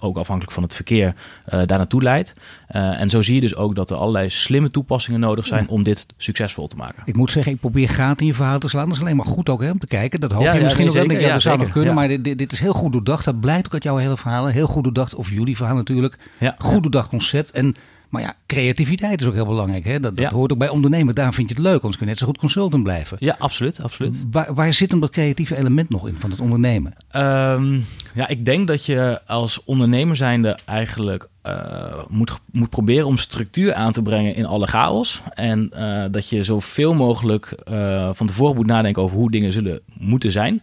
ook 0.01 0.17
afhankelijk 0.17 0.55
van 0.55 0.63
het 0.63 0.75
verkeer, 0.75 1.15
daar 1.47 1.67
naartoe 1.67 2.03
leidt. 2.03 2.35
en 2.67 3.11
zo 3.11 3.23
zie 3.23 3.35
je 3.35 3.41
dus 3.41 3.57
ook 3.57 3.75
dat 3.75 3.91
er 3.91 3.97
allerlei 3.97 4.31
slimme 4.31 4.71
toepassingen 4.71 5.21
nodig 5.21 5.47
zijn 5.47 5.63
ja. 5.69 5.75
om 5.75 5.83
dit 5.83 6.07
succesvol 6.17 6.67
te 6.67 6.77
maken. 6.77 7.03
Ik 7.05 7.17
moet 7.17 7.31
zeggen, 7.31 7.53
ik 7.53 7.61
probeer 7.61 7.89
gaten 7.89 8.21
in 8.21 8.27
je 8.27 8.35
verhaal 8.35 8.59
te 8.59 8.69
slaan. 8.69 8.89
Dat 8.89 8.97
is 8.97 9.03
alleen 9.03 9.17
maar 9.17 9.27
goed 9.27 9.49
ook 9.49 9.63
hè, 9.63 9.71
om 9.71 9.79
te 9.79 9.87
kijken. 9.87 10.21
Dat 10.21 10.33
hoop 10.33 10.43
ja, 10.43 10.55
je 10.55 10.63
misschien 10.63 10.87
nee, 10.87 11.06
zeker. 11.11 11.27
Ja, 11.27 11.33
dat 11.33 11.43
zou 11.43 11.59
nog 11.59 11.69
kunnen, 11.69 11.89
Ja. 11.89 11.95
maar 11.95 12.09
dit, 12.09 12.39
dit 12.39 12.53
is 12.53 12.61
heel 12.61 12.73
goed 12.73 12.93
doordacht. 12.93 13.25
Dat 13.25 13.41
blijkt 13.41 13.67
ook 13.67 13.73
uit 13.73 13.83
jouw 13.83 13.97
hele 13.97 14.17
verhalen. 14.17 14.53
Heel 14.53 14.67
goed 14.67 14.85
doordacht. 14.85 15.15
Of 15.15 15.31
jullie 15.31 15.57
verhaal 15.57 15.77
natuurlijk. 15.77 16.17
Ja. 16.39 16.55
Goed 16.59 16.83
doordacht 16.83 17.09
concept. 17.09 17.51
En, 17.51 17.75
maar 18.09 18.23
ja, 18.23 18.35
creativiteit 18.47 19.21
is 19.21 19.27
ook 19.27 19.35
heel 19.35 19.47
belangrijk. 19.47 19.85
Hè? 19.85 20.01
Dat, 20.01 20.17
dat 20.17 20.33
hoort 20.33 20.53
ook 20.53 20.59
bij 20.59 20.69
ondernemen. 20.69 21.15
Daar 21.15 21.35
vind 21.35 21.49
je 21.49 21.55
het 21.55 21.63
leuk. 21.63 21.81
Anders 21.81 21.97
kun 21.97 22.05
je 22.05 22.11
net 22.13 22.19
zo 22.19 22.27
goed 22.27 22.39
consultant 22.39 22.83
blijven. 22.83 23.17
Ja, 23.21 23.37
absoluut. 23.39 23.83
absoluut. 23.83 24.17
Waar, 24.31 24.55
waar 24.55 24.75
zit 24.75 24.91
hem 24.91 25.01
dat 25.01 25.11
creatieve 25.11 25.57
element 25.59 25.89
nog 25.89 26.09
in 26.09 26.15
van 26.19 26.31
het 26.31 26.41
ondernemen? 26.41 26.93
Ehm, 27.11 27.81
ja, 28.15 28.29
ik 28.29 28.45
denk 28.45 28.69
dat 28.69 28.85
je 28.87 29.21
als 29.27 29.65
ondernemer 29.65 30.17
zijnde 30.17 30.59
eigenlijk 30.65 31.29
eh, 31.43 31.55
moet, 32.09 32.33
moet 32.53 32.71
proberen 32.71 33.07
om 33.07 33.19
structuur 33.19 33.75
aan 33.75 33.93
te 33.93 34.03
brengen 34.03 34.35
in 34.35 34.47
alle 34.47 34.67
chaos. 34.67 35.23
En 35.35 35.71
eh, 35.71 36.05
dat 36.11 36.29
je 36.29 36.45
zoveel 36.45 36.95
mogelijk 36.95 37.47
eh, 37.47 38.11
van 38.13 38.27
tevoren 38.27 38.57
moet 38.57 38.67
nadenken 38.67 39.03
over 39.03 39.17
hoe 39.17 39.31
dingen 39.31 39.53
zullen 39.53 39.81
moeten 39.99 40.33
zijn. 40.33 40.63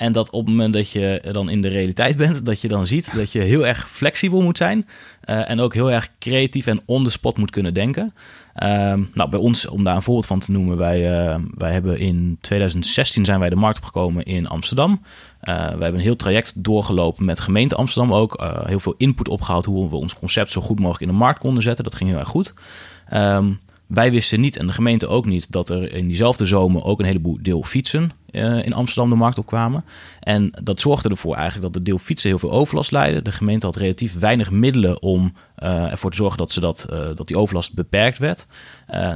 En 0.00 0.12
dat 0.12 0.30
op 0.30 0.40
het 0.40 0.50
moment 0.50 0.72
dat 0.72 0.90
je 0.90 1.22
dan 1.32 1.48
in 1.50 1.60
de 1.60 1.68
realiteit 1.68 2.16
bent, 2.16 2.44
dat 2.44 2.60
je 2.60 2.68
dan 2.68 2.86
ziet 2.86 3.14
dat 3.14 3.32
je 3.32 3.40
heel 3.40 3.66
erg 3.66 3.88
flexibel 3.90 4.42
moet 4.42 4.56
zijn. 4.56 4.86
eh, 5.20 5.50
en 5.50 5.60
ook 5.60 5.74
heel 5.74 5.90
erg 5.90 6.10
creatief 6.18 6.66
en 6.66 6.80
on 6.84 7.04
the 7.04 7.10
spot 7.10 7.38
moet 7.38 7.50
kunnen 7.50 7.74
denken. 7.74 8.14
Ehm, 8.54 9.02
nou, 9.14 9.30
bij 9.30 9.38
ons, 9.38 9.66
om 9.66 9.84
daar 9.84 9.96
een 9.96 10.02
voorbeeld 10.02 10.26
van 10.26 10.38
te 10.38 10.50
noemen, 10.50 10.76
wij, 10.76 11.26
eh, 11.26 11.38
wij 11.54 11.72
hebben 11.72 11.98
in 11.98 12.38
2016 12.40 13.24
zijn 13.24 13.40
wij 13.40 13.48
de 13.48 13.56
markt 13.56 13.76
opgekomen 13.78 14.24
in 14.24 14.46
Amsterdam. 14.46 15.02
Eh, 15.40 15.54
we 15.54 15.60
hebben 15.60 15.94
een 15.94 16.00
heel 16.00 16.16
traject 16.16 16.52
doorgelopen 16.56 17.24
met 17.24 17.40
gemeente 17.40 17.74
Amsterdam 17.74 18.14
ook. 18.14 18.44
Heel 18.66 18.80
veel 18.80 18.94
input 18.96 19.28
opgehaald 19.28 19.64
hoe 19.64 19.90
we 19.90 19.96
ons 19.96 20.14
concept 20.14 20.50
zo 20.50 20.60
goed 20.60 20.78
mogelijk 20.78 21.02
in 21.02 21.08
de 21.08 21.24
markt 21.24 21.38
konden 21.38 21.62
zetten. 21.62 21.84
Dat 21.84 21.94
ging 21.94 22.10
heel 22.10 22.18
erg 22.18 22.28
goed. 22.28 22.54
Ehm, 23.08 23.52
wij 23.90 24.10
wisten 24.10 24.40
niet, 24.40 24.56
en 24.56 24.66
de 24.66 24.72
gemeente 24.72 25.08
ook 25.08 25.26
niet, 25.26 25.52
dat 25.52 25.68
er 25.68 25.92
in 25.92 26.06
diezelfde 26.06 26.46
zomer 26.46 26.84
ook 26.84 26.98
een 26.98 27.04
heleboel 27.04 27.38
deel 27.40 27.62
fietsen 27.62 28.12
eh, 28.30 28.64
in 28.64 28.72
Amsterdam 28.72 29.10
de 29.10 29.16
markt 29.16 29.38
opkwamen. 29.38 29.84
En 30.20 30.50
dat 30.62 30.80
zorgde 30.80 31.08
ervoor 31.08 31.34
eigenlijk 31.34 31.64
dat 31.64 31.74
de 31.74 31.82
deel 31.82 31.98
fietsen 31.98 32.28
heel 32.28 32.38
veel 32.38 32.50
overlast 32.50 32.90
leidde. 32.90 33.22
De 33.22 33.32
gemeente 33.32 33.66
had 33.66 33.76
relatief 33.76 34.18
weinig 34.18 34.50
middelen 34.50 35.02
om 35.02 35.32
eh, 35.54 35.90
ervoor 35.90 36.10
te 36.10 36.16
zorgen 36.16 36.38
dat, 36.38 36.50
ze 36.50 36.60
dat, 36.60 36.86
eh, 36.90 36.98
dat 37.14 37.26
die 37.26 37.38
overlast 37.38 37.74
beperkt 37.74 38.18
werd. 38.18 38.46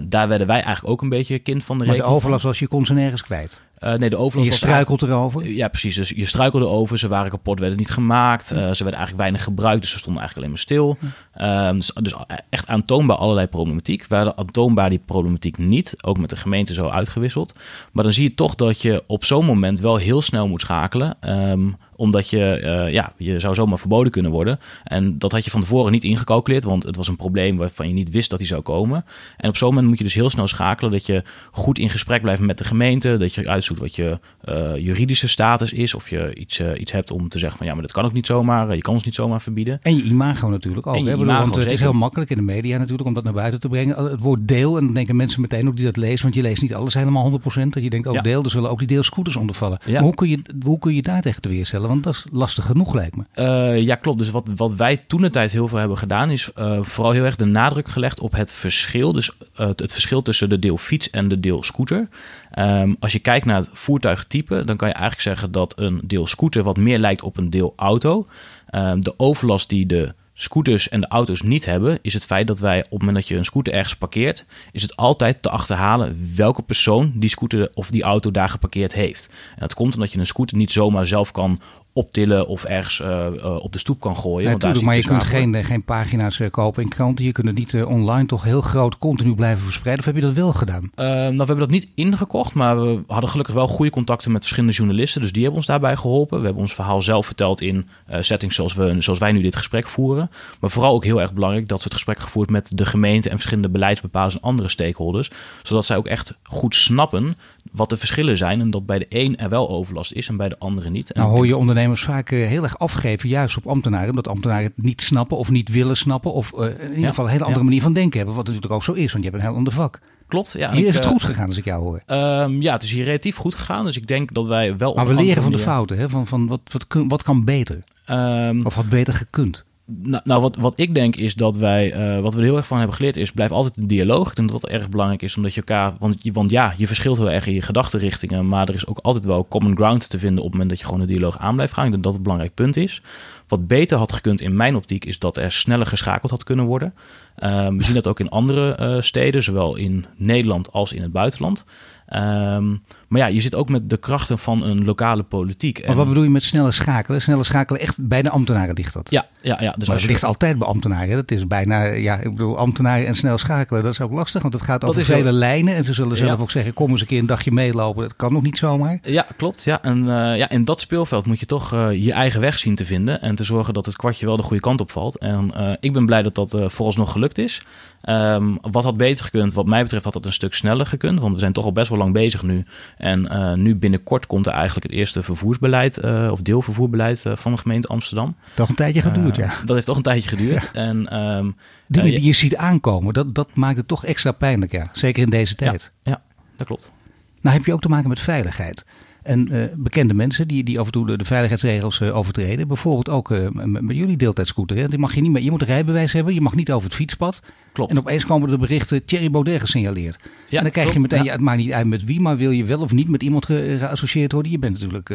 Daar 0.06 0.28
werden 0.28 0.46
wij 0.46 0.60
eigenlijk 0.60 0.88
ook 0.88 1.02
een 1.02 1.08
beetje 1.08 1.38
kind 1.38 1.64
van 1.64 1.78
de 1.78 1.84
Maar 1.84 1.94
de 1.94 2.00
rekening. 2.00 2.22
overlast 2.22 2.44
was 2.44 2.58
je 2.58 2.68
kon 2.68 2.86
ze 2.86 2.92
nergens 2.92 3.22
kwijt. 3.22 3.62
Eh, 3.84 3.94
nee, 3.94 4.10
de 4.10 4.16
En 4.16 4.22
overlast 4.22 4.44
je 4.44 4.50
was 4.50 4.68
struikelt 4.70 5.02
erover. 5.02 5.48
ja, 5.50 5.68
precies. 5.68 5.94
Dus 5.94 6.08
je 6.08 6.24
struikelde 6.24 6.66
over, 6.66 6.98
ze 6.98 7.08
waren 7.08 7.30
kapot, 7.30 7.60
werden 7.60 7.78
niet 7.78 7.90
gemaakt. 7.90 8.50
Eh, 8.50 8.56
ze 8.56 8.60
werden 8.60 8.82
eigenlijk 8.82 9.16
weinig 9.16 9.42
gebruikt, 9.42 9.80
dus 9.80 9.90
ze 9.90 9.98
stonden 9.98 10.22
eigenlijk 10.22 10.46
alleen 10.46 10.58
maar 10.58 10.66
stil. 10.66 10.98
Ehm, 11.34 11.76
dus, 11.76 11.90
dus 12.02 12.14
echt 12.50 12.68
aantoonbaar 12.68 13.16
allerlei 13.16 13.46
problematiek. 13.46 14.06
We 14.06 14.16
hadden 14.16 14.36
aantoonbaar 14.36 14.88
die 14.88 15.00
problematiek 15.06 15.58
niet, 15.58 15.94
ook 16.04 16.18
met 16.18 16.30
de 16.30 16.36
gemeente 16.36 16.74
zo 16.74 16.88
uitgewisseld. 16.88 17.54
Maar 17.92 18.04
dan 18.04 18.12
zie 18.12 18.24
je 18.24 18.34
toch 18.34 18.54
dat 18.54 18.82
je 18.82 19.04
op 19.06 19.24
zo'n 19.24 19.44
moment 19.44 19.80
wel 19.80 19.96
heel 19.96 20.22
snel 20.22 20.48
moet 20.48 20.60
schakelen. 20.60 21.14
ehm, 21.20 21.68
omdat 21.96 22.28
je, 22.30 22.44
eh, 22.44 22.92
ja, 22.92 23.12
je 23.16 23.38
zou 23.38 23.54
zomaar 23.54 23.78
verboden 23.78 24.12
kunnen 24.12 24.30
worden. 24.30 24.58
En 24.84 25.18
dat 25.18 25.32
had 25.32 25.44
je 25.44 25.50
van 25.50 25.60
tevoren 25.60 25.92
niet 25.92 26.04
ingecalculeerd, 26.04 26.64
want 26.64 26.82
het 26.82 26.96
was 26.96 27.08
een 27.08 27.16
probleem 27.16 27.56
waarvan 27.56 27.88
je 27.88 27.94
niet 27.94 28.10
wist 28.10 28.30
dat 28.30 28.38
die 28.38 28.48
zou 28.48 28.62
komen. 28.62 29.04
En 29.36 29.48
op 29.48 29.56
zo'n 29.56 29.68
moment 29.68 29.88
moet 29.88 29.98
je 29.98 30.04
dus 30.04 30.14
heel 30.14 30.30
snel 30.30 30.48
schakelen 30.48 30.90
dat 30.90 31.06
je 31.06 31.22
goed 31.50 31.78
in 31.78 31.90
gesprek 31.90 32.22
blijft 32.22 32.40
met 32.40 32.58
de 32.58 32.64
gemeente. 32.64 33.18
Dat 33.18 33.34
je 33.34 33.48
uitzoekt 33.48 33.80
wat 33.80 33.96
je 33.96 34.18
eh, 34.40 34.76
juridische 34.76 35.28
status 35.28 35.72
is. 35.72 35.94
Of 35.94 36.10
je 36.10 36.34
iets, 36.34 36.58
eh, 36.58 36.80
iets 36.80 36.92
hebt 36.92 37.10
om 37.10 37.28
te 37.28 37.38
zeggen 37.38 37.58
van 37.58 37.66
ja, 37.66 37.72
maar 37.72 37.82
dat 37.82 37.92
kan 37.92 38.04
ook 38.04 38.12
niet 38.12 38.26
zomaar. 38.26 38.74
Je 38.74 38.80
kan 38.82 38.94
ons 38.94 39.04
niet 39.04 39.14
zomaar 39.14 39.40
verbieden. 39.40 39.78
En 39.82 39.96
je 39.96 40.02
imago 40.02 40.48
natuurlijk 40.48 40.86
ook. 40.86 40.94
Hè? 40.94 41.02
Bedoel, 41.02 41.22
imago, 41.22 41.40
want 41.40 41.54
het 41.54 41.72
is 41.72 41.80
heel 41.80 41.92
makkelijk 41.92 42.30
in 42.30 42.36
de 42.36 42.42
media 42.42 42.78
natuurlijk 42.78 43.08
om 43.08 43.14
dat 43.14 43.24
naar 43.24 43.32
buiten 43.32 43.60
te 43.60 43.68
brengen. 43.68 44.04
Het 44.10 44.20
woord 44.20 44.48
deel, 44.48 44.76
en 44.78 44.84
dan 44.84 44.94
denken 44.94 45.16
mensen 45.16 45.40
meteen 45.40 45.68
ook 45.68 45.76
die 45.76 45.84
dat 45.84 45.96
lezen, 45.96 46.22
want 46.22 46.34
je 46.34 46.42
leest 46.42 46.62
niet 46.62 46.74
alles 46.74 46.94
helemaal 46.94 47.24
100%. 47.24 47.74
Dat 47.74 47.82
je 47.82 47.90
denkt, 47.90 48.06
oh 48.06 48.14
Ja. 48.14 48.20
deel, 48.20 48.42
er 48.44 48.50
zullen 48.50 48.70
ook 48.70 48.78
die 48.78 48.86
deelscooters 48.86 49.36
onder 49.36 49.54
vallen. 49.56 49.78
Ja. 49.84 49.92
Maar 49.92 50.02
hoe 50.02 50.14
kun, 50.14 50.28
je, 50.28 50.42
hoe 50.64 50.78
kun 50.78 50.94
je 50.94 51.02
daar 51.02 51.22
tegen 51.22 51.42
te 51.42 51.48
weerstellen? 51.48 51.83
Want 51.88 52.04
dat 52.04 52.14
is 52.14 52.24
lastig 52.32 52.64
genoeg 52.64 52.94
lijkt 52.94 53.16
me. 53.16 53.24
Eh, 53.32 53.80
ja, 53.80 53.94
klopt. 53.94 54.18
Dus 54.18 54.30
wat, 54.30 54.50
wat 54.56 54.74
wij 54.74 54.96
toen 54.96 55.20
de 55.20 55.30
tijd 55.30 55.52
heel 55.52 55.68
veel 55.68 55.78
hebben 55.78 55.98
gedaan, 55.98 56.30
is 56.30 56.52
eh, 56.52 56.78
vooral 56.82 57.12
heel 57.12 57.24
erg 57.24 57.36
de 57.36 57.44
nadruk 57.44 57.88
gelegd 57.88 58.20
op 58.20 58.32
het 58.32 58.52
verschil. 58.52 59.12
Dus 59.12 59.30
eh, 59.54 59.66
het, 59.66 59.92
verschil 59.92 60.22
tussen 60.22 60.48
de 60.48 60.58
deel 60.58 60.78
fiets 60.78 61.10
en 61.10 61.28
de 61.28 61.40
deel 61.40 61.62
scooter. 61.62 62.08
Ehm, 62.50 62.94
als 63.00 63.12
je 63.12 63.18
kijkt 63.18 63.46
naar 63.46 63.56
het 63.56 63.68
voertuigtype, 63.72 64.64
dan 64.64 64.76
kan 64.76 64.88
je 64.88 64.94
eigenlijk 64.94 65.22
zeggen 65.22 65.52
dat 65.52 65.78
een 65.78 66.00
deel 66.04 66.26
scooter 66.26 66.62
wat 66.62 66.76
meer 66.76 66.98
lijkt 66.98 67.22
op 67.22 67.36
een 67.36 67.50
deel 67.50 67.72
auto. 67.76 68.26
Ehm, 68.66 69.00
de 69.00 69.14
overlast 69.16 69.68
die 69.68 69.86
de 69.86 70.14
scooters 70.34 70.88
en 70.88 71.00
de 71.00 71.08
auto's 71.08 71.42
niet 71.42 71.64
hebben, 71.64 71.98
is 72.02 72.14
het 72.14 72.26
feit 72.26 72.46
dat 72.46 72.58
wij 72.58 72.78
op 72.78 72.90
het 72.90 72.98
moment 72.98 73.16
dat 73.16 73.28
je 73.28 73.36
een 73.36 73.44
scooter 73.44 73.72
ergens 73.72 73.96
parkeert, 73.96 74.44
is 74.72 74.82
het 74.82 74.96
altijd 74.96 75.42
te 75.42 75.50
achterhalen 75.50 76.32
welke 76.36 76.62
persoon 76.62 77.12
die 77.14 77.30
scooter 77.30 77.70
of 77.74 77.90
die 77.90 78.02
auto 78.02 78.30
daar 78.30 78.48
geparkeerd 78.48 78.94
heeft. 78.94 79.28
En 79.54 79.60
dat 79.60 79.74
komt 79.74 79.94
omdat 79.94 80.12
je 80.12 80.18
een 80.18 80.26
scooter 80.26 80.56
niet 80.56 80.72
zomaar 80.72 81.06
zelf 81.06 81.30
kan 81.30 81.60
optillen 81.94 82.46
of 82.46 82.64
ergens 82.64 83.00
eh, 83.00 83.26
eh, 83.26 83.56
op 83.56 83.72
de 83.72 83.78
stoep 83.78 84.00
kan 84.00 84.16
gooien. 84.16 84.48
Want 84.48 84.60
daar 84.60 84.84
maar 84.84 84.96
je 84.96 85.02
te 85.02 85.08
kunt 85.08 85.24
geen, 85.24 85.54
eh, 85.54 85.64
geen 85.64 85.84
pagina's 85.84 86.40
kopen 86.50 86.82
in 86.82 86.88
kranten. 86.88 87.24
Je 87.24 87.32
kunt 87.32 87.46
het 87.46 87.56
niet 87.56 87.84
online 87.84 88.26
toch 88.26 88.44
heel 88.44 88.60
groot 88.60 88.98
continu 88.98 89.34
blijven 89.34 89.64
verspreiden. 89.64 90.06
Of 90.06 90.12
heb 90.12 90.22
je 90.22 90.26
dat 90.26 90.36
wel 90.36 90.52
gedaan? 90.52 90.90
Eh, 90.94 91.06
nou, 91.06 91.36
we 91.36 91.36
hebben 91.36 91.58
dat 91.58 91.70
niet 91.70 91.90
ingekocht, 91.94 92.54
maar 92.54 92.80
we 92.80 93.02
hadden 93.06 93.30
gelukkig 93.30 93.54
wel 93.54 93.68
goede 93.68 93.90
contacten 93.90 94.32
met 94.32 94.40
verschillende 94.40 94.76
journalisten. 94.76 95.20
Dus 95.20 95.32
die 95.32 95.40
hebben 95.40 95.58
ons 95.58 95.68
daarbij 95.68 95.96
geholpen. 95.96 96.38
We 96.38 96.44
hebben 96.44 96.62
ons 96.62 96.74
verhaal 96.74 97.02
zelf 97.02 97.26
verteld 97.26 97.60
in 97.60 97.88
settings 98.20 98.54
zoals, 98.54 98.74
we, 98.74 98.96
zoals 98.98 99.18
wij 99.18 99.32
nu 99.32 99.42
dit 99.42 99.56
gesprek 99.56 99.86
voeren. 99.86 100.30
Maar 100.60 100.70
vooral 100.70 100.94
ook 100.94 101.04
heel 101.04 101.20
erg 101.20 101.32
belangrijk 101.32 101.68
dat 101.68 101.78
ze 101.78 101.84
het 101.84 101.92
gesprek 101.92 102.18
gevoerd 102.18 102.50
met 102.50 102.70
de 102.74 102.86
gemeente 102.86 103.28
en 103.28 103.34
verschillende 103.34 103.68
beleidsbepalers 103.68 104.34
en 104.34 104.40
andere 104.40 104.68
stakeholders. 104.68 105.30
Zodat 105.62 105.84
zij 105.84 105.96
ook 105.96 106.06
echt 106.06 106.34
goed 106.42 106.74
snappen 106.74 107.36
wat 107.74 107.88
de 107.90 107.96
verschillen 107.96 108.36
zijn 108.36 108.60
en 108.60 108.70
dat 108.70 108.86
bij 108.86 108.98
de 108.98 109.06
een 109.08 109.36
er 109.36 109.48
wel 109.48 109.68
overlast 109.68 110.12
is 110.12 110.28
en 110.28 110.36
bij 110.36 110.48
de 110.48 110.58
andere 110.58 110.90
niet. 110.90 111.14
Nou 111.14 111.28
hoor 111.30 111.46
je 111.46 111.56
ondernemers 111.56 112.02
vaak 112.02 112.30
eh, 112.30 112.46
heel 112.46 112.62
erg 112.62 112.78
afgeven, 112.78 113.28
juist 113.28 113.56
op 113.56 113.66
ambtenaren. 113.66 114.08
Omdat 114.08 114.28
ambtenaren 114.28 114.64
het 114.76 114.84
niet 114.84 115.02
snappen 115.02 115.36
of 115.36 115.50
niet 115.50 115.68
willen 115.68 115.96
snappen. 115.96 116.32
Of 116.32 116.52
eh, 116.52 116.66
in 116.66 116.80
ieder 116.82 116.98
Ja. 117.00 117.08
geval 117.08 117.24
een 117.24 117.30
hele 117.30 117.42
andere 117.44 117.58
Ja. 117.60 117.64
manier 117.68 117.82
van 117.82 117.92
denken 117.92 118.16
hebben. 118.18 118.36
Wat 118.36 118.46
natuurlijk 118.46 118.72
ook 118.72 118.84
zo 118.84 118.92
is, 118.92 119.12
want 119.12 119.24
je 119.24 119.30
hebt 119.30 119.42
een 119.42 119.48
heel 119.48 119.58
ander 119.58 119.72
vak. 119.72 120.00
Klopt, 120.28 120.52
ja. 120.58 120.72
Hier 120.72 120.86
is 120.86 120.94
het 120.94 121.04
eh, 121.04 121.10
goed 121.10 121.22
gegaan 121.22 121.46
als 121.46 121.56
ik 121.56 121.64
jou 121.64 121.82
hoor. 121.82 122.02
ehm, 122.06 122.60
ja, 122.62 122.72
het 122.72 122.82
is 122.82 122.90
hier 122.90 123.04
relatief 123.04 123.36
goed 123.36 123.54
gegaan. 123.54 123.84
Dus 123.84 123.96
ik 123.96 124.06
denk 124.06 124.34
dat 124.34 124.46
wij 124.46 124.76
wel. 124.76 124.90
op 124.90 124.96
Maar 124.96 125.06
we 125.06 125.14
leren 125.14 125.42
van 125.42 125.52
de 125.52 125.58
fouten. 125.58 125.98
Hè? 125.98 126.08
Van, 126.10 126.26
van 126.26 126.46
wat, 126.46 126.60
wat, 126.72 126.86
kun- 126.86 127.08
wat 127.08 127.22
kan 127.22 127.44
beter? 127.44 127.82
Ehm, 128.06 128.60
Of 128.64 128.74
had 128.74 128.88
beter 128.88 129.14
gekund? 129.14 129.64
Nou, 129.86 130.22
nou 130.24 130.40
wat, 130.40 130.56
wat 130.56 130.78
ik 130.78 130.94
denk 130.94 131.16
is 131.16 131.34
dat 131.34 131.56
wij, 131.56 131.92
eh, 131.92 132.20
wat 132.20 132.34
we 132.34 132.40
er 132.40 132.46
heel 132.46 132.56
erg 132.56 132.66
van 132.66 132.78
hebben 132.78 132.96
geleerd, 132.96 133.16
is 133.16 133.32
blijf 133.32 133.50
altijd 133.50 133.76
een 133.76 133.86
dialoog. 133.86 134.30
Ik 134.30 134.36
denk 134.36 134.50
dat 134.50 134.60
dat 134.60 134.70
erg 134.70 134.88
belangrijk 134.88 135.22
is, 135.22 135.36
omdat 135.36 135.54
je 135.54 135.60
elkaar, 135.60 135.94
want, 135.98 136.16
want 136.32 136.50
ja, 136.50 136.74
je 136.76 136.86
verschilt 136.86 137.16
heel 137.16 137.30
erg 137.30 137.46
in 137.46 137.54
je 137.54 137.62
gedachtenrichtingen, 137.62 138.48
maar 138.48 138.68
er 138.68 138.74
is 138.74 138.86
ook 138.86 138.98
altijd 138.98 139.24
wel 139.24 139.46
common 139.48 139.76
ground 139.76 140.10
te 140.10 140.18
vinden 140.18 140.38
op 140.38 140.44
het 140.44 140.52
moment 140.52 140.70
dat 140.70 140.78
je 140.78 140.84
gewoon 140.84 141.00
een 141.00 141.06
dialoog 141.06 141.38
aan 141.38 141.54
blijft 141.54 141.72
gaan. 141.72 141.84
Ik 141.84 141.90
denk 141.90 142.02
dat 142.02 142.12
dat 142.12 142.20
een 142.20 142.28
belangrijk 142.28 142.54
punt 142.54 142.76
is. 142.76 143.02
Wat 143.48 143.66
beter 143.66 143.98
had 143.98 144.12
gekund 144.12 144.40
in 144.40 144.56
mijn 144.56 144.76
optiek, 144.76 145.04
is 145.04 145.18
dat 145.18 145.36
er 145.36 145.52
sneller 145.52 145.86
geschakeld 145.86 146.30
had 146.30 146.44
kunnen 146.44 146.64
worden. 146.64 146.94
Ehm, 147.36 147.76
we 147.76 147.82
zien 147.82 147.94
dat 147.94 148.06
ook 148.06 148.20
in 148.20 148.28
andere 148.28 148.74
eh, 148.74 149.00
steden, 149.00 149.42
zowel 149.42 149.76
in 149.76 150.06
Nederland 150.16 150.72
als 150.72 150.92
in 150.92 151.02
het 151.02 151.12
buitenland. 151.12 151.64
Ehm, 152.06 152.76
maar 153.08 153.20
ja, 153.20 153.26
je 153.26 153.40
zit 153.40 153.54
ook 153.54 153.68
met 153.68 153.90
de 153.90 153.96
krachten 153.96 154.38
van 154.38 154.62
een 154.62 154.84
lokale 154.84 155.22
politiek. 155.22 155.86
Maar 155.86 155.96
wat 155.96 156.08
bedoel 156.08 156.22
je 156.22 156.30
met 156.30 156.42
sneller 156.42 156.72
schakelen? 156.72 157.22
Sneller 157.22 157.44
schakelen, 157.44 157.80
echt 157.80 157.96
bij 158.08 158.22
de 158.22 158.30
ambtenaren 158.30 158.74
ligt 158.74 158.92
dat. 158.94 159.10
Ja, 159.10 159.26
ja, 159.42 159.56
ja. 159.60 159.70
Dus 159.78 159.86
maar 159.86 159.96
het 159.96 160.04
je- 160.04 160.10
ligt 160.10 160.24
altijd 160.24 160.58
bij 160.58 160.68
ambtenaren. 160.68 161.14
Dat 161.14 161.30
is 161.30 161.46
bijna, 161.46 161.82
ja, 161.84 162.16
ik 162.16 162.30
bedoel, 162.30 162.58
ambtenaren 162.58 163.06
en 163.06 163.14
snel 163.14 163.38
schakelen, 163.38 163.82
dat 163.82 163.92
is 163.92 164.00
ook 164.00 164.12
lastig. 164.12 164.42
Want 164.42 164.54
het 164.54 164.62
gaat 164.62 164.84
over 164.84 165.04
vele 165.04 165.22
heel- 165.22 165.32
lijnen. 165.32 165.74
En 165.74 165.84
ze 165.84 165.92
zullen 165.94 166.16
zelf 166.16 166.36
Ja. 166.36 166.42
ook 166.42 166.50
zeggen, 166.50 166.74
kom 166.74 166.90
eens 166.90 167.00
een 167.00 167.06
keer 167.06 167.18
een 167.18 167.26
dagje 167.26 167.52
meelopen. 167.52 168.02
Dat 168.02 168.16
kan 168.16 168.32
nog 168.32 168.42
niet 168.42 168.58
zomaar. 168.58 168.98
Ja, 169.02 169.26
klopt. 169.36 169.62
Ja. 169.64 169.82
En 169.82 169.98
eh, 169.98 170.36
ja, 170.38 170.50
in 170.50 170.64
dat 170.64 170.80
speelveld 170.80 171.26
moet 171.26 171.40
je 171.40 171.46
toch 171.46 171.72
eh, 171.72 171.92
je 172.04 172.12
eigen 172.12 172.40
weg 172.40 172.58
zien 172.58 172.74
te 172.74 172.84
vinden. 172.84 173.20
En 173.22 173.34
te 173.34 173.44
zorgen 173.44 173.74
dat 173.74 173.86
het 173.86 173.96
kwartje 173.96 174.26
wel 174.26 174.36
de 174.36 174.42
goede 174.42 174.62
kant 174.62 174.80
op 174.80 174.90
valt. 174.90 175.18
En 175.18 175.50
eh, 175.54 175.72
ik 175.80 175.92
ben 175.92 176.06
blij 176.06 176.22
dat 176.22 176.34
dat 176.34 176.56
vooralsnog 176.66 177.12
gelukt 177.12 177.38
is. 177.38 177.62
Ehm, 178.02 178.54
wat 178.60 178.84
had 178.84 178.96
beter 178.96 179.24
gekund? 179.24 179.52
Wat 179.54 179.66
mij 179.66 179.82
betreft 179.82 180.04
had 180.04 180.12
dat 180.12 180.26
een 180.26 180.32
stuk 180.32 180.54
sneller 180.54 180.86
gekund. 180.86 181.20
Want 181.20 181.32
we 181.32 181.38
zijn 181.38 181.52
toch 181.52 181.64
al 181.64 181.72
best 181.72 181.88
wel 181.88 181.98
lang 181.98 182.12
bezig 182.12 182.42
nu. 182.42 182.64
En 182.96 183.28
eh, 183.28 183.54
nu 183.54 183.74
binnenkort 183.76 184.26
komt 184.26 184.46
er 184.46 184.52
eigenlijk 184.52 184.90
het 184.90 184.98
eerste 184.98 185.22
vervoersbeleid... 185.22 185.98
eh, 185.98 186.28
of 186.30 186.42
deelvervoerbeleid 186.42 187.26
eh, 187.26 187.36
van 187.36 187.52
de 187.52 187.58
gemeente 187.58 187.88
Amsterdam. 187.88 188.36
Toch 188.54 188.68
een 188.68 188.74
tijdje 188.74 189.00
geduurd, 189.00 189.36
ja. 189.36 189.54
Dat 189.64 189.74
heeft 189.74 189.86
toch 189.86 189.96
een 189.96 190.02
tijdje 190.02 190.28
geduurd. 190.28 190.70
En 190.72 191.08
ehm, 191.08 191.50
Dingen 191.86 192.14
die 192.14 192.24
je 192.24 192.32
ziet 192.32 192.56
aankomen, 192.56 193.14
dat, 193.14 193.34
dat 193.34 193.54
maakt 193.54 193.76
het 193.76 193.88
toch 193.88 194.04
extra 194.04 194.32
pijnlijk, 194.32 194.72
ja. 194.72 194.88
Zeker 194.92 195.22
in 195.22 195.30
deze 195.30 195.54
tijd. 195.54 195.92
ja, 196.02 196.22
dat 196.56 196.66
klopt. 196.66 196.92
Nou 197.40 197.56
heb 197.56 197.64
je 197.64 197.72
ook 197.72 197.80
te 197.80 197.88
maken 197.88 198.08
met 198.08 198.20
veiligheid. 198.20 198.84
En 199.24 199.50
eh, 199.50 199.64
bekende 199.76 200.14
mensen 200.14 200.48
die, 200.48 200.64
die 200.64 200.78
af 200.80 200.86
en 200.86 200.92
toe 200.92 201.06
de, 201.06 201.16
de 201.18 201.24
veiligheidsregels 201.24 202.00
eh, 202.00 202.16
overtreden. 202.16 202.68
Bijvoorbeeld 202.68 203.08
ook 203.08 203.30
eh, 203.30 203.48
met, 203.50 203.82
met 203.82 203.96
jullie 203.96 204.16
deeltijdscooter. 204.16 204.76
Hè? 204.76 204.88
Die 204.88 204.98
mag 204.98 205.14
je, 205.14 205.20
niet 205.20 205.30
meer, 205.30 205.42
je 205.42 205.50
moet 205.50 205.60
een 205.60 205.66
rijbewijs 205.66 206.12
hebben. 206.12 206.34
Je 206.34 206.40
mag 206.40 206.54
niet 206.54 206.72
over 206.72 206.84
het 206.88 206.96
fietspad. 206.96 207.40
Klopt. 207.72 207.90
En 207.90 207.98
opeens 207.98 208.26
komen 208.26 208.48
er 208.48 208.54
de 208.54 208.60
berichten 208.60 209.04
Thierry 209.04 209.30
Baudet 209.30 209.60
gesignaleerd. 209.60 210.16
Ja, 210.48 210.56
en 210.56 210.62
dan 210.62 210.72
krijg 210.72 210.92
je 210.92 211.00
meteen, 211.00 211.24
ja. 211.24 211.32
het 211.32 211.40
maakt 211.40 211.58
niet 211.58 211.72
uit 211.72 211.86
met 211.86 212.04
wie. 212.04 212.20
Maar 212.20 212.36
wil 212.36 212.50
je 212.50 212.64
wel 212.64 212.80
of 212.80 212.92
niet 212.92 213.08
met 213.08 213.22
iemand 213.22 213.44
ge- 213.46 213.76
geassocieerd 213.78 214.32
worden. 214.32 214.50
Je 214.52 214.58
bent 214.58 214.72
natuurlijk 214.72 215.08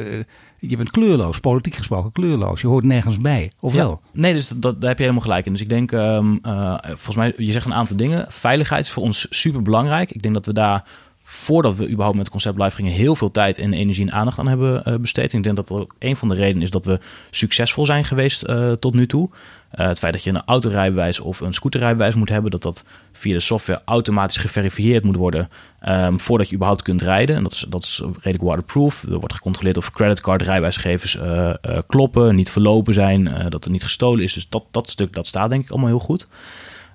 je 0.59 0.77
bent 0.77 0.91
kleurloos. 0.91 1.39
Politiek 1.39 1.75
gesproken 1.75 2.11
kleurloos. 2.11 2.61
Je 2.61 2.67
hoort 2.67 2.83
nergens 2.85 3.17
bij. 3.17 3.51
Of 3.59 3.73
Ja. 3.73 3.77
wel? 3.79 4.01
Nee, 4.13 4.33
dus 4.33 4.47
dat, 4.47 4.79
daar 4.79 4.89
heb 4.89 4.97
je 4.97 5.03
helemaal 5.03 5.23
gelijk 5.25 5.45
in. 5.45 5.51
Dus 5.51 5.61
ik 5.61 5.69
denk, 5.69 5.91
ehm, 5.91 6.35
eh, 6.41 6.75
volgens 6.85 7.15
mij, 7.15 7.33
je 7.37 7.51
zegt 7.51 7.65
een 7.65 7.73
aantal 7.73 7.97
dingen. 7.97 8.25
Veiligheid 8.29 8.85
is 8.85 8.91
voor 8.91 9.03
ons 9.03 9.27
super 9.29 9.61
belangrijk. 9.61 10.11
Ik 10.11 10.21
denk 10.21 10.33
dat 10.33 10.45
we 10.45 10.53
daar, 10.53 10.83
voordat 11.31 11.75
we 11.75 11.83
überhaupt 11.83 12.15
met 12.15 12.25
het 12.25 12.31
concept 12.31 12.57
live 12.57 12.75
gingen, 12.75 12.91
heel 12.91 13.15
veel 13.15 13.31
tijd 13.31 13.57
en 13.57 13.74
energie 13.74 14.05
en 14.05 14.13
aandacht 14.13 14.39
aan 14.39 14.48
hebben 14.48 14.86
eh, 14.86 14.95
besteed. 14.95 15.33
Ik 15.33 15.43
denk 15.43 15.55
dat 15.55 15.67
dat 15.67 15.79
ook 15.79 15.95
een 16.00 16.15
van 16.15 16.27
de 16.27 16.36
redenen 16.36 16.62
is 16.62 16.69
dat 16.69 16.86
we 16.86 17.00
succesvol 17.29 17.86
zijn 17.86 18.03
geweest 18.03 18.43
eh, 18.43 18.71
tot 18.71 18.93
nu 18.93 19.07
toe. 19.07 19.29
Eh, 19.69 19.88
het 19.88 20.00
feit 20.00 20.13
dat 20.13 20.24
je 20.24 20.29
een 20.29 20.41
autorijbewijs 20.45 21.19
of 21.19 21.39
een 21.39 21.53
scooterrijbewijs 21.53 22.15
moet 22.15 22.29
hebben, 22.29 22.51
dat 22.51 22.62
dat 22.62 22.86
via 23.12 23.33
de 23.33 23.39
software 23.39 23.81
automatisch 23.86 24.38
geverifieerd 24.38 25.03
moet 25.03 25.15
worden 25.15 25.50
ehm, 25.79 26.17
voordat 26.17 26.50
je 26.50 26.55
überhaupt 26.55 26.81
kunt 26.83 27.01
rijden. 27.01 27.36
En 27.36 27.43
dat 27.43 27.51
is, 27.51 27.65
dat 27.69 27.83
is 27.83 28.01
redelijk 28.13 28.43
waterproof. 28.43 29.03
Er 29.03 29.19
wordt 29.19 29.33
gecontroleerd 29.33 29.77
of 29.77 29.91
creditcard 29.91 30.41
rijbewijsgevers 30.41 31.17
eh, 31.17 31.53
kloppen, 31.88 32.36
niet 32.36 32.50
verlopen 32.50 32.93
zijn, 32.93 33.50
dat 33.50 33.65
er 33.65 33.71
niet 33.71 33.83
gestolen 33.83 34.24
is. 34.24 34.33
Dus 34.33 34.50
dat, 34.50 34.65
dat 34.71 34.89
stuk 34.89 35.13
dat 35.13 35.27
staat 35.27 35.50
denk 35.50 35.63
ik 35.63 35.69
allemaal 35.69 35.89
heel 35.89 36.00
goed. 36.00 36.27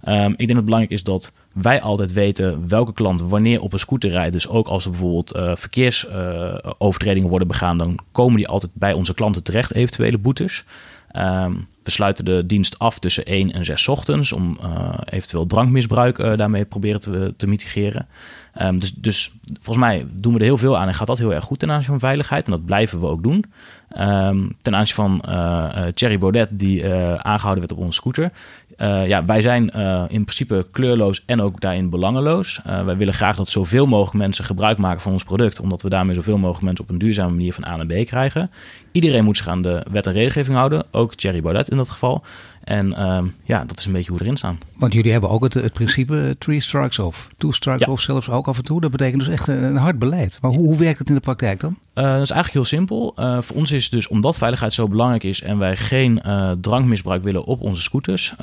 Ehm, 0.04 0.30
ik 0.30 0.36
denk 0.36 0.48
dat 0.48 0.56
het 0.56 0.64
belangrijk 0.64 0.92
is 0.92 1.02
dat 1.02 1.32
wij 1.54 1.80
altijd 1.80 2.12
weten 2.12 2.68
welke 2.68 2.92
klant 2.92 3.22
wanneer 3.22 3.60
op 3.60 3.72
een 3.72 3.78
scooter 3.78 4.10
rijdt. 4.10 4.32
Dus 4.32 4.48
ook 4.48 4.66
als 4.66 4.84
er 4.84 4.90
bijvoorbeeld 4.90 5.32
eh, 5.32 5.56
verkeersovertredingen 5.56 7.28
worden 7.28 7.48
begaan, 7.48 7.78
dan 7.78 7.98
komen 8.12 8.36
die 8.36 8.48
altijd 8.48 8.72
bij 8.74 8.92
onze 8.92 9.14
klanten 9.14 9.42
terecht, 9.42 9.74
eventuele 9.74 10.18
boetes. 10.18 10.64
Ehm, 11.10 11.52
we 11.82 11.90
sluiten 11.90 12.24
de 12.24 12.46
dienst 12.46 12.78
af 12.78 12.98
tussen 12.98 13.24
1 13.24 13.52
en 13.52 13.64
6 13.64 13.88
ochtends 13.88 14.32
om 14.32 14.58
eh, 14.62 14.98
eventueel 15.04 15.46
drankmisbruik 15.46 16.18
eh, 16.18 16.36
daarmee 16.36 16.64
proberen 16.64 17.00
te, 17.00 17.34
te 17.36 17.46
mitigeren. 17.46 18.06
Ehm, 18.54 18.78
dus, 18.78 18.92
dus 18.92 19.32
volgens 19.52 19.86
mij 19.86 20.06
doen 20.12 20.32
we 20.32 20.38
er 20.38 20.44
heel 20.44 20.58
veel 20.58 20.78
aan 20.78 20.88
en 20.88 20.94
gaat 20.94 21.06
dat 21.06 21.18
heel 21.18 21.34
erg 21.34 21.44
goed 21.44 21.58
ten 21.58 21.70
aanzien 21.70 21.90
van 21.90 21.98
veiligheid. 21.98 22.46
En 22.46 22.52
dat 22.52 22.64
blijven 22.64 23.00
we 23.00 23.06
ook 23.06 23.22
doen. 23.22 23.44
Ehm, 23.88 24.48
ten 24.62 24.74
aanzien 24.74 24.94
van 24.94 25.20
eh, 25.20 25.86
Thierry 25.94 26.18
Baudet, 26.18 26.58
die 26.58 26.82
eh, 26.82 27.14
aangehouden 27.14 27.66
werd 27.66 27.78
op 27.78 27.84
onze 27.84 27.92
scooter. 27.92 28.32
Eh, 28.76 29.06
ja, 29.06 29.24
wij 29.24 29.42
zijn 29.42 29.70
eh, 29.70 30.04
in 30.08 30.22
principe 30.24 30.66
kleurloos 30.70 31.22
en 31.26 31.42
ook 31.42 31.60
daarin 31.60 31.90
belangeloos. 31.90 32.60
Eh, 32.64 32.84
wij 32.84 32.96
willen 32.96 33.14
graag 33.14 33.36
dat 33.36 33.48
zoveel 33.48 33.86
mogelijk 33.86 34.16
mensen 34.16 34.44
gebruik 34.44 34.78
maken 34.78 35.00
van 35.00 35.12
ons 35.12 35.24
product, 35.24 35.60
omdat 35.60 35.82
we 35.82 35.88
daarmee 35.88 36.14
zoveel 36.14 36.38
mogelijk 36.38 36.64
mensen 36.64 36.84
op 36.84 36.90
een 36.90 36.98
duurzame 36.98 37.30
manier 37.30 37.52
van 37.52 37.64
A 37.66 37.76
naar 37.76 37.86
B 37.86 38.06
krijgen. 38.06 38.50
Iedereen 38.92 39.24
moet 39.24 39.36
zich 39.36 39.48
aan 39.48 39.62
de 39.62 39.86
wet 39.90 40.06
en 40.06 40.12
regelgeving 40.12 40.56
houden, 40.56 40.84
ook 40.90 41.14
Thierry 41.14 41.42
Baudet 41.42 41.70
in 41.70 41.76
dat 41.76 41.90
geval. 41.90 42.24
En 42.64 42.94
ehm, 42.96 43.26
ja, 43.44 43.64
dat 43.64 43.78
is 43.78 43.86
een 43.86 43.92
beetje 43.92 44.08
hoe 44.10 44.18
we 44.18 44.24
erin 44.24 44.36
staan. 44.36 44.58
Want 44.76 44.92
jullie 44.92 45.12
hebben 45.12 45.30
ook 45.30 45.42
het, 45.42 45.54
het 45.54 45.72
principe 45.72 46.20
eh, 46.20 46.30
three 46.38 46.60
strikes 46.60 46.98
off. 46.98 47.28
Two 47.36 47.52
strikes 47.52 47.86
Ja. 47.86 47.92
off 47.92 48.02
zelfs 48.02 48.30
ook 48.30 48.48
af 48.48 48.56
en 48.58 48.64
toe. 48.64 48.80
Dat 48.80 48.90
betekent 48.90 49.24
dus 49.24 49.32
echt 49.32 49.48
een, 49.48 49.62
een 49.62 49.76
hard 49.76 49.98
beleid. 49.98 50.38
Maar 50.40 50.50
hoe, 50.50 50.66
hoe 50.66 50.76
werkt 50.76 50.98
het 50.98 51.08
in 51.08 51.14
de 51.14 51.20
praktijk 51.20 51.60
dan? 51.60 51.76
Eh, 51.94 52.04
dat 52.04 52.22
is 52.22 52.30
eigenlijk 52.30 52.52
heel 52.52 52.78
simpel. 52.78 53.12
Eh, 53.16 53.38
voor 53.40 53.56
ons 53.56 53.72
is 53.72 53.90
dus, 53.90 54.08
omdat 54.08 54.36
veiligheid 54.36 54.72
zo 54.72 54.88
belangrijk 54.88 55.24
is 55.24 55.42
en 55.42 55.58
wij 55.58 55.76
geen 55.76 56.22
drankmisbruik 56.60 57.22
willen 57.22 57.44
op 57.44 57.60
onze 57.60 57.82
scooters, 57.82 58.34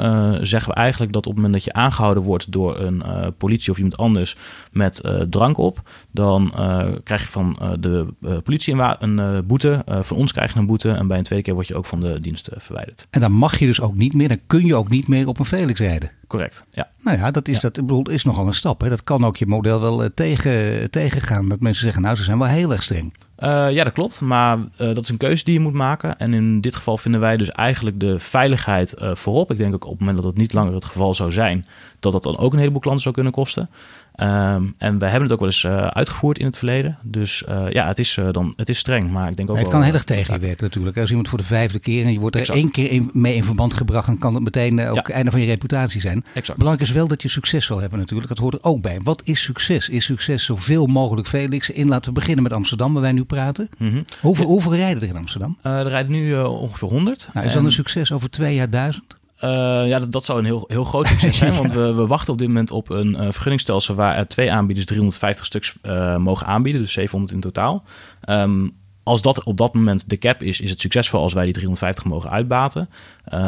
zeggen 0.42 0.68
we 0.70 0.74
eigenlijk 0.74 1.14
dat 1.14 1.26
op 1.26 1.34
het 1.34 1.42
moment 1.42 1.54
dat 1.54 1.64
je 1.64 1.74
aangehouden 1.74 2.24
wordt 2.24 2.52
door 2.52 2.80
een 2.80 3.04
politie 3.38 3.72
of 3.72 3.78
iemand 3.78 3.98
anders 3.98 4.36
met 4.72 5.02
drank 5.30 5.58
op, 5.58 5.82
dan 6.12 6.52
eh, 6.56 6.88
krijg 7.04 7.22
je 7.22 7.28
van 7.28 7.58
eh, 7.60 7.72
de 7.80 8.08
eh, 8.22 8.38
politie 8.44 8.74
een, 8.74 9.18
een 9.18 9.46
boete. 9.46 9.84
Van 10.02 10.18
ons 10.18 10.32
krijg 10.32 10.54
je 10.54 10.60
een 10.60 10.66
boete 10.66 10.92
en 10.92 11.08
bij 11.08 11.18
een 11.18 11.24
tweede 11.24 11.46
keer 11.46 11.54
word 11.54 11.68
je 11.68 11.76
ook 11.76 11.86
van 11.86 12.00
de 12.00 12.22
dienst 12.22 12.50
verwijderd. 12.56 13.08
En 13.10 13.22
dan 13.22 13.32
mag 13.32 13.60
je 13.60 13.66
dus 13.66 13.82
ook 13.82 13.96
niet 13.96 14.14
meer, 14.14 14.28
dan 14.28 14.40
kun 14.48 14.66
je 14.66 14.76
ook 14.76 14.90
niet 14.90 15.08
meer 15.08 15.28
op 15.28 15.40
een 15.40 15.46
Felix 15.46 15.80
rijden. 15.80 16.12
Correct, 16.28 16.66
ja. 16.72 16.90
Nou 17.04 17.18
ja, 17.18 17.32
dat 17.32 17.48
is, 17.48 17.60
dat, 17.60 17.78
ik 17.78 17.86
bedoel, 17.86 18.10
is 18.10 18.24
nogal 18.24 18.48
een 18.48 18.54
stap. 18.54 18.82
Hè? 18.82 18.90
Dat 18.90 19.04
kan 19.04 19.26
ook 19.26 19.38
je 19.38 19.46
model 19.46 19.82
wel 19.82 20.10
tegen, 20.14 20.90
tegengaan. 20.92 21.50
Dat 21.50 21.60
mensen 21.60 21.84
zeggen, 21.84 22.02
nou, 22.02 22.16
ze 22.16 22.24
zijn 22.24 22.38
wel 22.38 22.48
heel 22.48 22.72
erg 22.72 22.84
streng. 22.84 23.14
Ja, 23.38 23.84
dat 23.84 23.94
klopt. 23.94 24.22
Maar 24.22 24.58
dat 24.78 24.98
is 24.98 25.10
een 25.10 25.18
keuze 25.18 25.44
die 25.44 25.54
je 25.54 25.60
moet 25.60 25.74
maken. 25.74 26.20
En 26.20 26.34
in 26.34 26.62
dit 26.62 26.76
geval 26.76 26.98
vinden 26.98 27.22
wij 27.22 27.38
dus 27.38 27.50
eigenlijk 27.50 28.00
de 28.00 28.20
veiligheid 28.20 28.94
voorop. 28.98 29.52
Ik 29.52 29.58
denk 29.58 29.74
ook 29.74 29.86
op 29.86 29.90
het 29.90 30.00
moment 30.00 30.18
dat 30.18 30.26
dat 30.26 30.38
niet 30.38 30.54
langer 30.54 30.74
het 30.74 30.86
geval 30.86 31.14
zou 31.14 31.32
zijn, 31.32 31.66
dat 32.00 32.12
dat 32.12 32.24
dan 32.24 32.38
ook 32.38 32.54
een 32.54 32.60
heleboel 32.60 32.80
klanten 32.80 33.04
zou 33.04 33.16
kunnen 33.16 33.34
kosten. 33.34 33.70
Ehm, 34.16 34.64
en 34.78 35.00
we 35.00 35.06
hebben 35.06 35.22
het 35.24 35.32
ook 35.32 35.40
wel 35.40 35.48
eens 35.48 35.64
eh, 35.64 35.78
uitgevoerd 35.88 36.40
in 36.40 36.46
het 36.46 36.58
verleden. 36.58 36.98
Dus 37.02 37.44
eh, 37.44 37.66
ja, 37.70 37.88
het 37.88 38.00
is, 38.00 38.18
eh, 38.18 38.28
dan, 38.32 38.54
het 38.56 38.70
is 38.70 38.78
streng. 38.78 39.12
Maar 39.12 39.30
ik 39.30 39.36
denk 39.36 39.50
ook 39.50 39.56
Maar 39.56 39.64
het 39.64 39.74
wel, 39.74 39.82
kan 39.82 39.84
heel 39.84 39.94
erg 39.94 40.04
tegen 40.04 40.34
je 40.34 40.40
werken 40.40 40.64
natuurlijk. 40.64 40.98
Als 40.98 41.10
iemand 41.10 41.30
voor 41.30 41.38
de 41.38 41.44
vijfde 41.44 41.80
keer 41.80 42.06
en 42.06 42.12
je 42.14 42.20
wordt 42.20 42.36
er 42.36 42.42
Exact. 42.42 42.60
één 42.60 42.72
keer 42.72 42.92
in- 42.92 43.10
mee 43.14 43.36
in 43.36 43.44
verband 43.44 43.74
gebracht, 43.74 44.06
dan 44.06 44.18
kan 44.18 44.34
het 44.34 44.44
meteen 44.44 44.88
ook 44.88 45.08
Ja. 45.08 45.14
einde 45.14 45.32
van 45.32 45.40
je 45.40 45.46
reputatie 45.46 46.02
zijn. 46.02 46.26
Exact. 46.34 46.58
Belangrijk 46.60 46.90
is 46.90 46.96
wel 46.96 47.08
dat 47.08 47.22
je 47.22 47.28
succes 47.30 47.68
wil 47.68 47.80
hebben 47.80 48.00
natuurlijk. 48.00 48.30
Dat 48.30 48.38
hoort 48.38 48.54
er 48.54 48.64
ook 48.64 48.82
bij. 48.82 49.00
Wat 49.04 49.22
is 49.26 49.42
succes? 49.42 49.90
Is 49.90 50.06
succes 50.06 50.46
zoveel 50.46 50.86
mogelijk 50.86 51.28
Felix? 51.28 51.70
In 51.70 51.88
laten 51.88 52.14
we 52.14 52.20
beginnen 52.20 52.44
met 52.44 52.54
Amsterdam, 52.54 52.94
waar 52.94 53.02
wij 53.02 53.12
nu 53.12 53.24
praten. 53.24 53.70
Mhm. 53.78 54.02
Hoeveel, 54.22 54.46
hoeveel 54.46 54.76
rijden 54.76 55.02
er 55.04 55.10
in 55.10 55.18
Amsterdam? 55.18 55.58
Er 55.62 55.88
rijden 55.88 56.12
nu 56.12 56.36
ongeveer 56.36 56.88
100. 56.88 57.30
Nou, 57.34 57.46
is 57.46 57.52
En, 57.52 57.58
dan 57.58 57.66
een 57.66 57.72
succes 57.72 58.12
over 58.12 58.30
twee 58.30 58.56
jaar 58.56 58.70
duizend? 58.70 59.20
Eh, 59.42 59.88
ja, 59.88 60.00
dat, 60.00 60.12
dat 60.12 60.26
zou 60.26 60.40
een 60.40 60.46
heel, 60.46 60.64
heel 60.68 60.84
groot 60.84 61.08
succes 61.08 61.38
zijn. 61.38 61.54
Want 61.62 61.72
we, 61.72 61.94
we 61.94 62.08
wachten 62.08 62.34
op 62.34 62.40
dit 62.40 62.48
moment 62.48 62.72
op 62.72 62.90
een 62.90 63.16
eh, 63.16 63.28
vergunningstelsel 63.32 63.96
waar 63.96 64.28
twee 64.28 64.52
aanbieders 64.52 64.86
350 64.86 65.46
stuks 65.46 65.74
eh, 65.82 66.18
mogen 66.18 66.48
aanbieden. 66.48 66.82
Dus 66.82 66.92
700 66.92 67.34
in 67.34 67.40
totaal. 67.40 67.84
Ehm, 68.22 68.68
als 69.04 69.22
dat 69.22 69.44
op 69.44 69.58
dat 69.58 69.74
moment 69.74 70.10
de 70.10 70.18
cap 70.18 70.44
is, 70.44 70.60
is 70.60 70.70
het 70.70 70.82
succesvol 70.82 71.22
als 71.22 71.34
wij 71.34 71.44
die 71.44 71.54
350 71.54 72.06
mogen 72.06 72.30
uitbaten. 72.30 72.90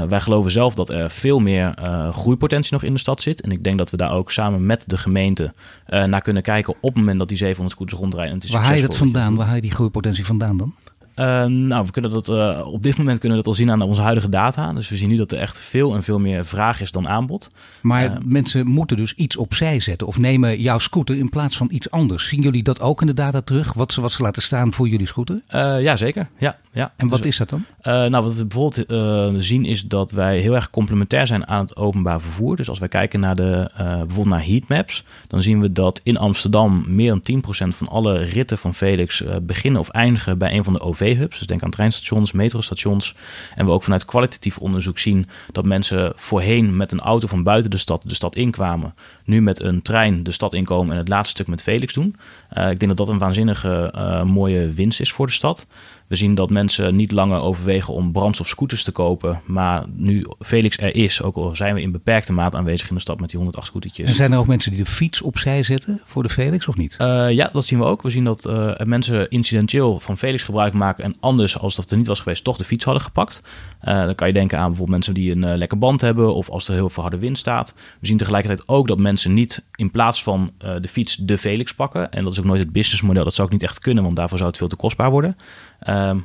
Wij 0.07 0.21
geloven 0.21 0.51
zelf 0.51 0.73
dat 0.75 0.89
er 0.89 1.09
veel 1.09 1.39
meer 1.39 1.73
groeipotentie 2.11 2.73
nog 2.73 2.83
in 2.83 2.93
de 2.93 2.99
stad 2.99 3.21
zit. 3.21 3.41
En 3.41 3.51
ik 3.51 3.63
denk 3.63 3.77
dat 3.77 3.91
we 3.91 3.97
daar 3.97 4.11
ook 4.11 4.31
samen 4.31 4.65
met 4.65 4.89
de 4.89 4.97
gemeente 4.97 5.53
naar 5.85 6.21
kunnen 6.21 6.43
kijken 6.43 6.73
op 6.73 6.89
het 6.89 6.95
moment 6.95 7.19
dat 7.19 7.27
die 7.27 7.37
700 7.37 7.75
scooters 7.75 7.99
rondrijden. 7.99 8.31
En 8.31 8.37
het 8.39 8.47
is 8.47 8.53
Waar 8.53 8.63
haal 8.63 8.75
je 8.75 8.81
dat 8.81 8.91
succesvol 8.91 9.13
vandaan? 9.13 9.35
Waar 9.35 9.45
haal 9.45 9.55
je 9.55 9.61
die 9.61 9.71
groeipotentie 9.71 10.25
vandaan 10.25 10.57
dan? 10.57 10.73
Uh, 11.15 11.45
nou, 11.45 11.85
we 11.85 11.91
kunnen 11.91 12.11
dat, 12.11 12.27
uh, 12.27 12.61
op 12.65 12.83
dit 12.83 12.97
moment 12.97 13.19
kunnen 13.19 13.37
we 13.37 13.43
dat 13.43 13.53
al 13.53 13.59
zien 13.59 13.71
aan 13.71 13.81
onze 13.81 14.01
huidige 14.01 14.29
data. 14.29 14.73
Dus 14.73 14.89
we 14.89 14.97
zien 14.97 15.09
nu 15.09 15.15
dat 15.15 15.31
er 15.31 15.37
echt 15.37 15.59
veel 15.59 15.95
en 15.95 16.03
veel 16.03 16.19
meer 16.19 16.45
vraag 16.45 16.81
is 16.81 16.91
dan 16.91 17.07
aanbod. 17.07 17.49
Maar 17.81 18.05
uh, 18.05 18.11
mensen 18.23 18.67
moeten 18.67 18.97
dus 18.97 19.13
iets 19.13 19.37
opzij 19.37 19.79
zetten 19.79 20.07
of 20.07 20.17
nemen 20.17 20.61
jouw 20.61 20.79
scooter 20.79 21.17
in 21.17 21.29
plaats 21.29 21.57
van 21.57 21.67
iets 21.71 21.91
anders. 21.91 22.27
Zien 22.27 22.41
jullie 22.41 22.63
dat 22.63 22.81
ook 22.81 23.01
in 23.01 23.07
de 23.07 23.13
data 23.13 23.41
terug? 23.41 23.73
Wat 23.73 23.93
ze, 23.93 24.01
wat 24.01 24.11
ze 24.11 24.21
laten 24.21 24.41
staan 24.41 24.73
voor 24.73 24.87
jullie 24.87 25.07
scooter? 25.07 25.39
ja, 25.81 25.95
zeker. 25.95 26.27
Ja, 26.37 26.57
ja. 26.71 26.93
En 26.95 27.07
wat 27.07 27.17
dus, 27.17 27.27
is 27.27 27.37
dat 27.37 27.49
dan? 27.49 27.65
nou, 27.83 28.23
wat 28.23 28.35
we 28.35 28.45
bijvoorbeeld 28.45 29.43
zien 29.43 29.65
is 29.65 29.83
dat 29.87 30.11
wij 30.11 30.39
heel 30.39 30.55
erg 30.55 30.69
complementair 30.69 31.27
zijn 31.27 31.47
aan 31.47 31.61
het 31.61 31.77
openbaar 31.77 32.21
vervoer. 32.21 32.55
Dus 32.55 32.69
als 32.69 32.79
wij 32.79 32.87
kijken 32.87 33.19
naar 33.19 33.35
de, 33.35 33.71
bijvoorbeeld 33.77 34.25
naar 34.25 34.45
heatmaps, 34.45 35.03
dan 35.27 35.41
zien 35.41 35.61
we 35.61 35.71
dat 35.71 36.01
in 36.03 36.17
Amsterdam 36.17 36.83
meer 36.87 37.19
dan 37.21 37.41
10% 37.41 37.67
van 37.67 37.87
alle 37.87 38.17
ritten 38.17 38.57
van 38.57 38.73
Felix 38.73 39.23
beginnen 39.41 39.81
of 39.81 39.89
eindigen 39.89 40.37
bij 40.37 40.53
een 40.53 40.63
van 40.63 40.73
de 40.73 40.79
OV-hubs. 41.03 41.37
Dus 41.37 41.47
denk 41.47 41.63
aan 41.63 41.69
treinstations, 41.69 42.31
metrostations. 42.31 43.15
En 43.55 43.65
we 43.65 43.71
ook 43.71 43.83
vanuit 43.83 44.05
kwalitatief 44.05 44.57
onderzoek 44.57 44.99
zien 44.99 45.27
dat 45.51 45.65
mensen 45.65 46.13
voorheen 46.15 46.77
met 46.77 46.91
een 46.91 46.99
auto 46.99 47.27
van 47.27 47.43
buiten 47.43 47.71
de 47.71 47.77
stad 47.77 48.01
de 48.05 48.13
stad 48.13 48.35
inkwamen. 48.35 48.95
Nu 49.25 49.41
met 49.41 49.61
een 49.61 49.81
trein 49.81 50.23
de 50.23 50.31
stad 50.31 50.53
inkomen 50.53 50.91
en 50.91 50.97
het 50.97 51.07
laatste 51.07 51.33
stuk 51.33 51.47
met 51.47 51.61
Felix 51.61 51.93
doen. 51.93 52.15
Uh, 52.53 52.69
ik 52.69 52.79
denk 52.79 52.87
dat 52.87 52.97
dat 52.97 53.09
een 53.09 53.19
waanzinnige 53.19 53.93
uh, 53.95 54.23
mooie 54.23 54.69
winst 54.69 54.99
is 54.99 55.11
voor 55.11 55.25
de 55.25 55.31
stad. 55.31 55.65
We 56.13 56.19
zien 56.19 56.35
dat 56.35 56.49
mensen 56.49 56.95
niet 56.95 57.11
langer 57.11 57.39
overwegen 57.39 57.93
om 57.93 58.11
brandstofscooters 58.11 58.83
te 58.83 58.91
kopen. 58.91 59.41
Maar 59.45 59.83
nu 59.95 60.25
Felix 60.39 60.77
er 60.77 60.95
is, 60.95 61.21
ook 61.21 61.35
al 61.35 61.55
zijn 61.55 61.75
we 61.75 61.81
in 61.81 61.91
beperkte 61.91 62.33
mate 62.33 62.57
aanwezig 62.57 62.89
in 62.89 62.95
de 62.95 63.01
stad 63.01 63.19
met 63.19 63.29
die 63.29 63.37
108 63.37 63.67
scootertjes. 63.67 64.09
En 64.09 64.15
zijn 64.15 64.31
er 64.31 64.37
ook 64.37 64.47
mensen 64.47 64.71
die 64.71 64.83
de 64.83 64.89
fiets 64.89 65.21
opzij 65.21 65.63
zetten 65.63 66.01
voor 66.05 66.23
de 66.23 66.29
Felix 66.29 66.67
of 66.67 66.77
niet? 66.77 66.97
Uh, 67.01 67.31
ja, 67.31 67.49
dat 67.53 67.65
zien 67.65 67.79
we 67.79 67.85
ook. 67.85 68.01
We 68.01 68.09
zien 68.09 68.23
dat 68.23 68.45
uh, 68.47 68.75
mensen 68.77 69.29
incidenteel 69.29 69.99
van 69.99 70.17
Felix 70.17 70.43
gebruik 70.43 70.73
maken 70.73 71.03
en 71.03 71.15
anders 71.19 71.59
als 71.59 71.75
dat 71.75 71.91
er 71.91 71.97
niet 71.97 72.07
was 72.07 72.19
geweest 72.19 72.43
toch 72.43 72.57
de 72.57 72.63
fiets 72.63 72.85
hadden 72.85 73.03
gepakt. 73.03 73.41
Uh, 73.83 74.05
dan 74.05 74.15
kan 74.15 74.27
je 74.27 74.33
denken 74.33 74.57
aan 74.57 74.67
bijvoorbeeld 74.67 74.97
mensen 74.97 75.13
die 75.13 75.31
een 75.31 75.57
lekker 75.57 75.77
band 75.77 76.01
hebben 76.01 76.35
of 76.35 76.49
als 76.49 76.67
er 76.67 76.73
heel 76.73 76.89
veel 76.89 77.03
harde 77.03 77.19
wind 77.19 77.37
staat. 77.37 77.73
We 77.99 78.07
zien 78.07 78.17
tegelijkertijd 78.17 78.67
ook 78.67 78.87
dat 78.87 78.99
mensen 78.99 79.33
niet 79.33 79.65
in 79.75 79.91
plaats 79.91 80.23
van 80.23 80.51
de 80.57 80.87
fiets 80.87 81.15
de 81.15 81.37
Felix 81.37 81.73
pakken. 81.73 82.11
En 82.11 82.23
dat 82.23 82.33
is 82.33 82.39
ook 82.39 82.45
nooit 82.45 82.59
het 82.59 82.71
businessmodel. 82.71 83.23
Dat 83.23 83.33
zou 83.33 83.47
ook 83.47 83.53
niet 83.53 83.63
echt 83.63 83.79
kunnen, 83.79 84.03
want 84.03 84.15
daarvoor 84.15 84.37
zou 84.37 84.49
het 84.49 84.59
veel 84.59 84.67
te 84.67 84.75
kostbaar 84.75 85.11
worden. 85.11 85.35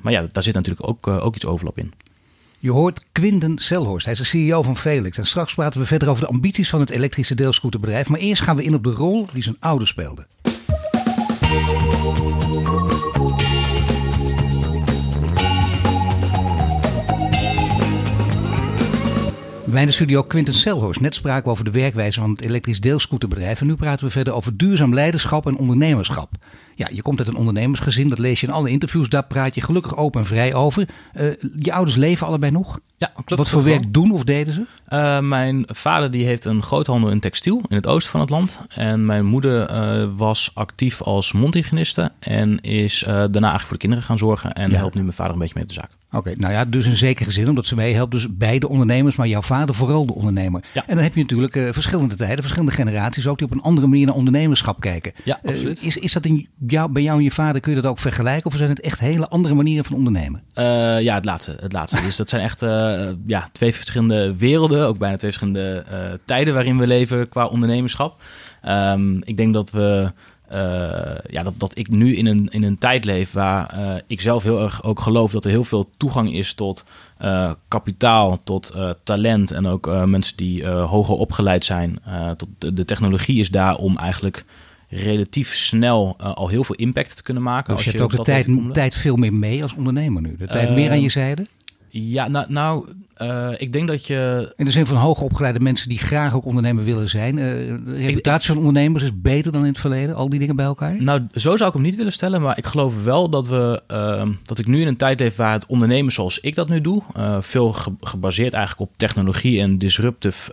Maar 0.02 0.12
ja, 0.12 0.26
daar 0.32 0.42
zit 0.42 0.54
natuurlijk 0.54 0.88
ook, 0.88 1.06
uh, 1.06 1.24
ook 1.24 1.34
iets 1.34 1.46
overlap 1.46 1.78
in. 1.78 1.92
Je 2.58 2.70
hoort 2.70 3.04
Quinten 3.12 3.58
Selhorst, 3.58 4.04
hij 4.04 4.14
is 4.14 4.18
de 4.18 4.24
CEO 4.24 4.62
van 4.62 4.76
Felix. 4.76 5.18
En 5.18 5.26
straks 5.26 5.54
praten 5.54 5.80
we 5.80 5.86
verder 5.86 6.08
over 6.08 6.22
de 6.24 6.30
ambities 6.30 6.70
van 6.70 6.80
het 6.80 6.90
elektrische 6.90 7.34
deelscooterbedrijf. 7.34 8.08
Maar 8.08 8.20
eerst 8.20 8.42
gaan 8.42 8.56
we 8.56 8.62
in 8.62 8.74
op 8.74 8.84
de 8.84 8.90
rol 8.90 9.26
die 9.32 9.42
zijn 9.42 9.56
ouder 9.58 9.86
speelde. 9.86 10.26
Bij 19.72 19.84
de 19.86 19.92
studio 19.92 20.22
Quinten 20.22 20.54
Selhorst. 20.54 21.00
Net 21.00 21.14
spraken 21.14 21.44
we 21.44 21.50
over 21.50 21.64
de 21.64 21.70
werkwijze 21.70 22.20
van 22.20 22.30
het 22.30 22.40
elektrisch 22.40 22.80
deelscooterbedrijf. 22.80 23.60
En 23.60 23.66
nu 23.66 23.74
praten 23.74 24.06
we 24.06 24.12
verder 24.12 24.32
over 24.32 24.56
duurzaam 24.56 24.94
leiderschap 24.94 25.46
en 25.46 25.56
ondernemerschap. 25.56 26.30
Ja, 26.74 26.88
je 26.92 27.02
komt 27.02 27.18
uit 27.18 27.28
een 27.28 27.36
ondernemersgezin, 27.36 28.08
dat 28.08 28.18
lees 28.18 28.40
je 28.40 28.46
in 28.46 28.52
alle 28.52 28.70
interviews. 28.70 29.08
Daar 29.08 29.24
praat 29.24 29.54
je 29.54 29.60
gelukkig 29.60 29.96
open 29.96 30.20
en 30.20 30.26
vrij 30.26 30.54
over. 30.54 30.88
Uh, 31.14 31.32
je 31.58 31.72
ouders 31.72 31.96
leven 31.96 32.26
allebei 32.26 32.52
nog? 32.52 32.78
Ja, 32.96 33.06
klopt. 33.14 33.36
Wat 33.36 33.48
voor 33.48 33.64
werk 33.64 33.92
doen 33.92 34.12
of 34.12 34.24
deden 34.24 34.54
ze? 34.54 34.66
Uh, 34.88 35.20
mijn 35.20 35.64
vader 35.66 36.10
die 36.10 36.24
heeft 36.24 36.44
een 36.44 36.62
groothandel 36.62 37.10
in 37.10 37.20
textiel 37.20 37.62
in 37.68 37.76
het 37.76 37.86
oosten 37.86 38.10
van 38.10 38.20
het 38.20 38.30
land. 38.30 38.60
En 38.68 39.06
mijn 39.06 39.26
moeder 39.26 39.70
uh, 39.70 40.08
was 40.16 40.50
actief 40.54 41.02
als 41.02 41.32
mondhygiëniste. 41.32 42.12
En 42.18 42.60
is 42.60 43.02
daarna 43.06 43.30
eigenlijk 43.30 43.60
voor 43.60 43.72
de 43.72 43.78
kinderen 43.78 44.04
gaan 44.04 44.18
zorgen. 44.18 44.52
En 44.52 44.70
ja. 44.70 44.76
helpt 44.76 44.94
nu 44.94 45.02
mijn 45.02 45.12
vader 45.12 45.32
een 45.32 45.38
beetje 45.38 45.54
mee 45.54 45.64
op 45.64 45.68
de 45.68 45.74
zaak. 45.74 45.97
Oké, 46.12 46.32
nou 46.36 46.52
ja, 46.52 46.64
dus 46.64 46.86
in 46.86 46.96
zekere 46.96 47.30
zin, 47.30 47.48
omdat 47.48 47.66
ze 47.66 47.74
meehelpt. 47.74 48.12
Dus 48.12 48.26
beide 48.30 48.68
ondernemers, 48.68 49.16
maar 49.16 49.26
jouw 49.26 49.42
vader 49.42 49.74
vooral 49.74 50.06
de 50.06 50.14
ondernemer. 50.14 50.64
Ja. 50.74 50.84
En 50.86 50.94
dan 50.94 51.04
heb 51.04 51.14
je 51.14 51.20
natuurlijk 51.20 51.56
uh, 51.56 51.68
verschillende 51.72 52.14
tijden, 52.14 52.38
verschillende 52.38 52.72
generaties 52.72 53.26
ook 53.26 53.38
die 53.38 53.46
op 53.46 53.52
een 53.52 53.62
andere 53.62 53.86
manier 53.86 54.06
naar 54.06 54.14
ondernemerschap 54.14 54.80
kijken. 54.80 55.12
Ja, 55.24 55.40
absoluut. 55.44 55.80
Uh, 55.80 55.86
is, 55.86 55.96
is 55.96 56.12
dat 56.12 56.24
in 56.24 56.48
jou, 56.66 56.92
bij 56.92 57.02
jou 57.02 57.18
en 57.18 57.24
je 57.24 57.30
vader, 57.30 57.60
kun 57.60 57.74
je 57.74 57.80
dat 57.80 57.90
ook 57.90 57.98
vergelijken? 57.98 58.46
Of 58.46 58.56
zijn 58.56 58.68
het 58.68 58.80
echt 58.80 59.00
hele 59.00 59.28
andere 59.28 59.54
manieren 59.54 59.84
van 59.84 59.96
ondernemen? 59.96 60.42
Uh, 60.54 61.00
ja, 61.00 61.14
het 61.14 61.24
laatste. 61.24 61.56
Het 61.60 61.72
laatste. 61.72 62.02
dus 62.02 62.16
dat 62.16 62.28
zijn 62.28 62.42
echt 62.42 62.60
ja, 63.26 63.48
twee 63.52 63.74
verschillende 63.74 64.36
werelden, 64.36 64.86
ook 64.86 64.98
bijna 64.98 65.16
twee 65.16 65.32
verschillende 65.32 65.84
tijden 66.24 66.54
waarin 66.54 66.78
we 66.78 66.86
leven 66.86 67.28
qua 67.28 67.46
ondernemerschap. 67.46 68.22
Um, 68.68 69.20
ik 69.24 69.36
denk 69.36 69.54
dat 69.54 69.70
we 69.70 70.12
uh, 70.52 70.58
ja, 71.30 71.42
dat, 71.42 71.54
dat 71.56 71.78
ik 71.78 71.90
nu 71.90 72.16
in 72.16 72.26
een, 72.26 72.48
in 72.50 72.62
een 72.62 72.78
tijd 72.78 73.04
leef 73.04 73.32
waar 73.32 73.78
uh, 73.78 73.94
ik 74.06 74.20
zelf 74.20 74.42
heel 74.42 74.62
erg 74.62 74.84
ook 74.84 75.00
geloof 75.00 75.32
dat 75.32 75.44
er 75.44 75.50
heel 75.50 75.64
veel 75.64 75.90
toegang 75.96 76.34
is 76.34 76.54
tot 76.54 76.84
uh, 77.22 77.52
kapitaal, 77.68 78.38
tot 78.44 78.74
talent 79.02 79.50
en 79.50 79.66
ook 79.66 80.06
mensen 80.06 80.36
die 80.36 80.66
hoger 80.66 81.14
opgeleid 81.14 81.64
zijn. 81.64 82.00
tot 82.36 82.48
de, 82.58 82.72
de, 82.72 82.84
technologie 82.84 83.40
is 83.40 83.50
daar 83.50 83.76
om 83.76 83.96
eigenlijk 83.96 84.44
relatief 84.88 85.54
snel 85.54 86.16
al 86.18 86.48
heel 86.48 86.64
veel 86.64 86.74
impact 86.74 87.16
te 87.16 87.22
kunnen 87.22 87.42
maken. 87.42 87.66
Dus 87.66 87.74
als 87.74 87.84
je, 87.84 87.90
hebt 87.90 88.02
ook 88.02 88.18
de 88.18 88.32
tijd, 88.32 88.48
tijd 88.72 88.94
veel 88.94 89.16
meer 89.16 89.34
mee 89.34 89.62
als 89.62 89.74
ondernemer 89.74 90.22
nu? 90.22 90.36
De 90.36 90.46
tijd 90.46 90.70
meer 90.70 90.90
aan 90.90 91.00
je 91.00 91.08
zijde? 91.08 91.46
Ja, 91.90 92.28
nou, 92.28 92.52
nou 92.52 92.88
uh, 93.22 93.50
ik 93.56 93.72
denk 93.72 93.88
dat 93.88 94.06
je. 94.06 94.52
In 94.56 94.64
de 94.64 94.70
zin 94.70 94.86
van 94.86 94.96
hoogopgeleide 94.96 95.60
mensen 95.60 95.88
die 95.88 95.98
graag 95.98 96.34
ook 96.34 96.44
ondernemer 96.44 96.84
willen 96.84 97.08
zijn. 97.08 97.36
Uh, 97.36 97.44
de 97.44 97.80
reputatie 97.92 98.48
van 98.48 98.58
ondernemers 98.58 99.04
is 99.04 99.20
beter 99.20 99.52
dan 99.52 99.60
in 99.60 99.68
het 99.68 99.78
verleden. 99.78 100.14
Al 100.14 100.28
die 100.28 100.38
dingen 100.38 100.56
bij 100.56 100.64
elkaar. 100.64 101.02
Nou, 101.02 101.26
zo 101.32 101.56
zou 101.56 101.68
ik 101.68 101.74
hem 101.74 101.84
niet 101.84 101.96
willen 101.96 102.12
stellen. 102.12 102.42
Maar 102.42 102.58
ik 102.58 102.66
geloof 102.66 103.04
wel 103.04 103.30
dat 103.30 103.48
we. 103.48 103.82
Uh, 103.92 104.26
dat 104.42 104.58
ik 104.58 104.66
nu 104.66 104.80
in 104.80 104.86
een 104.86 104.96
tijd 104.96 105.20
leef 105.20 105.36
waar 105.36 105.52
het 105.52 105.66
ondernemen 105.66 106.12
zoals 106.12 106.40
ik 106.40 106.54
dat 106.54 106.68
nu 106.68 106.80
doe. 106.80 107.02
veel 107.40 107.72
ge 107.72 107.92
gebaseerd 108.00 108.52
eigenlijk 108.52 108.90
op 108.90 108.98
technologie 108.98 109.60
en 109.60 109.78
disruptive 109.78 110.52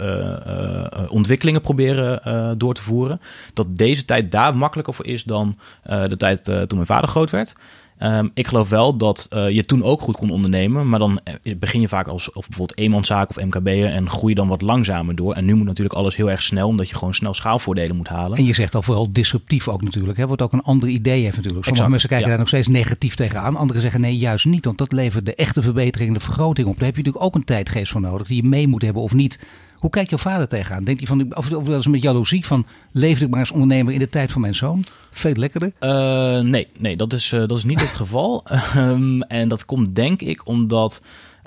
ontwikkelingen 1.09 1.61
proberen 1.61 2.57
door 2.57 2.73
te 2.73 2.81
voeren. 2.81 3.21
Dat 3.53 3.77
deze 3.77 4.05
tijd 4.05 4.31
daar 4.31 4.57
makkelijker 4.57 4.93
voor 4.93 5.05
is 5.05 5.23
dan 5.23 5.57
de 5.83 6.17
tijd 6.17 6.43
toen 6.43 6.67
mijn 6.69 6.85
vader 6.85 7.09
groot 7.09 7.31
werd. 7.31 7.55
Um, 7.99 8.31
ik 8.33 8.47
geloof 8.47 8.69
wel 8.69 8.97
dat 8.97 9.27
uh, 9.33 9.49
je 9.49 9.65
toen 9.65 9.83
ook 9.83 10.01
goed 10.01 10.15
kon 10.15 10.29
ondernemen. 10.29 10.89
Maar 10.89 10.99
dan 10.99 11.19
begin 11.57 11.81
je 11.81 11.87
vaak 11.87 12.07
als 12.07 12.31
of 12.31 12.47
bijvoorbeeld 12.47 12.79
eenmanszaak 12.79 13.29
of 13.29 13.43
MKB'er 13.43 13.85
en 13.85 14.09
groei 14.09 14.29
je 14.29 14.35
dan 14.35 14.47
wat 14.47 14.61
langzamer 14.61 15.15
door. 15.15 15.33
En 15.33 15.45
nu 15.45 15.53
moet 15.53 15.65
natuurlijk 15.65 15.95
alles 15.95 16.15
heel 16.15 16.29
erg 16.29 16.41
snel, 16.41 16.67
omdat 16.67 16.89
je 16.89 16.95
gewoon 16.95 17.13
snel 17.13 17.33
schaalvoordelen 17.33 17.95
moet 17.95 18.07
halen. 18.07 18.37
En 18.37 18.45
je 18.45 18.53
zegt 18.53 18.75
al 18.75 18.81
vooral 18.81 19.13
disruptief 19.13 19.67
ook 19.67 19.81
natuurlijk. 19.81 20.17
Hè? 20.17 20.27
Wat 20.27 20.41
ook 20.41 20.53
een 20.53 20.61
ander 20.61 20.89
idee 20.89 21.23
heeft 21.23 21.35
natuurlijk. 21.35 21.65
Sommige 21.65 21.89
mensen 21.89 22.09
kijken 22.09 22.27
ja. 22.27 22.31
daar 22.31 22.43
nog 22.43 22.51
steeds 22.51 22.67
negatief 22.67 23.15
tegenaan. 23.15 23.55
Anderen 23.55 23.81
zeggen 23.81 24.01
nee, 24.01 24.17
juist 24.17 24.45
niet. 24.45 24.65
Want 24.65 24.77
dat 24.77 24.91
levert 24.91 25.25
de 25.25 25.35
echte 25.35 25.61
verbetering, 25.61 26.13
de 26.13 26.19
vergroting 26.19 26.67
op. 26.67 26.73
Daar 26.73 26.85
heb 26.85 26.95
je 26.95 27.01
natuurlijk 27.01 27.25
ook 27.25 27.35
een 27.35 27.45
tijdgeest 27.45 27.91
voor 27.91 28.01
nodig. 28.01 28.27
Die 28.27 28.41
je 28.41 28.49
mee 28.49 28.67
moet 28.67 28.81
hebben 28.81 29.01
of 29.01 29.13
niet. 29.13 29.39
Hoe 29.75 29.89
kijkt 29.89 30.09
jouw 30.09 30.19
vader 30.19 30.47
tegenaan? 30.47 30.83
Denkt 30.83 30.99
hij 30.99 31.09
van, 31.09 31.35
of, 31.35 31.53
of 31.53 31.65
wel 31.65 31.75
eens 31.75 31.87
met 31.87 32.01
jaloezie 32.01 32.45
van, 32.45 32.65
leefde 32.91 33.25
ik 33.25 33.31
maar 33.31 33.39
als 33.39 33.51
ondernemer 33.51 33.93
in 33.93 33.99
de 33.99 34.09
tijd 34.09 34.31
van 34.31 34.41
mijn 34.41 34.55
zoon? 34.55 34.83
Veel 35.11 35.33
lekkerder? 35.33 35.71
Uh, 35.79 36.39
nee, 36.39 36.67
nee 36.77 36.95
dat, 36.95 37.13
is, 37.13 37.31
uh, 37.31 37.39
dat 37.39 37.57
is 37.57 37.63
niet 37.63 37.79
het 37.79 37.89
geval. 37.89 38.43
um, 38.77 39.21
en 39.41 39.47
dat 39.47 39.65
komt 39.65 39.95
denk 39.95 40.21
ik 40.21 40.47
omdat, 40.47 41.01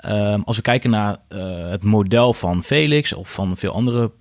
um, 0.05 0.43
als 0.43 0.55
we 0.55 0.61
kijken 0.61 0.89
naar 0.89 1.17
uh, 1.29 1.69
het 1.69 1.83
model 1.83 2.33
van 2.33 2.63
Felix 2.63 3.13
of 3.13 3.31
van 3.31 3.57
veel 3.57 3.71
andere 3.71 4.11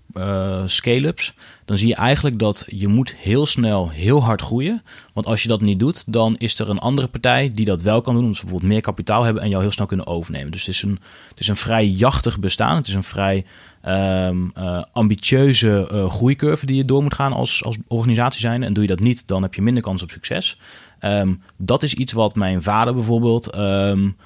scale-ups, 0.65 1.35
dan 1.65 1.79
zie 1.79 1.89
je 1.89 1.95
eigenlijk 1.95 2.39
dat 2.39 2.65
je 2.67 2.89
moet 2.89 3.15
heel 3.15 3.47
snel 3.47 3.91
heel 3.91 4.23
hard 4.23 4.43
groeien. 4.43 4.83
Want 5.13 5.27
als 5.27 5.43
je 5.43 5.49
dat 5.49 5.61
niet 5.61 5.79
doet, 5.79 6.13
dan 6.13 6.37
is 6.37 6.59
er 6.59 6.69
een 6.69 6.79
andere 6.79 7.09
partij 7.09 7.51
die 7.51 7.65
dat 7.65 7.83
wel 7.83 8.01
kan 8.01 8.13
doen. 8.15 8.23
Omdat 8.23 8.37
ze 8.37 8.43
bijvoorbeeld 8.43 8.73
meer 8.73 8.83
kapitaal 8.83 9.23
hebben 9.23 9.43
en 9.43 9.49
jou 9.49 9.63
heel 9.63 9.73
snel 9.73 9.87
kunnen 9.87 10.07
overnemen. 10.07 10.51
Dus 10.51 10.67
het 10.67 10.75
is 10.75 10.83
een, 10.83 10.99
het 11.29 11.41
is 11.41 11.49
een 11.49 11.57
vrij 11.57 11.87
jachtig 11.87 12.39
bestaan. 12.39 12.77
Het 12.77 12.87
is 12.87 12.95
een 12.95 13.03
vrij 13.03 13.45
um, 13.87 14.53
uh, 14.59 14.83
ambitieuze 14.93 15.89
uh, 15.93 16.11
groeicurve 16.11 16.67
die 16.67 16.77
je 16.77 16.85
door 16.85 17.03
moet 17.03 17.15
gaan 17.15 17.33
als, 17.33 17.65
als 17.65 17.77
organisatie 17.89 18.41
zijn. 18.41 18.63
En 18.63 18.73
doe 18.73 18.83
je 18.83 18.89
dat 18.89 19.01
niet, 19.01 19.23
dan 19.27 19.43
heb 19.43 19.55
je 19.55 19.63
minder 19.63 19.83
kans 19.83 20.03
op 20.03 20.11
succes. 20.11 20.59
Um, 21.01 21.43
dat 21.57 21.83
is 21.83 21.95
iets 21.95 22.13
wat 22.13 22.35
mijn 22.35 22.63
vader 22.63 22.95
bijvoorbeeld 22.95 23.59
um, 23.59 24.17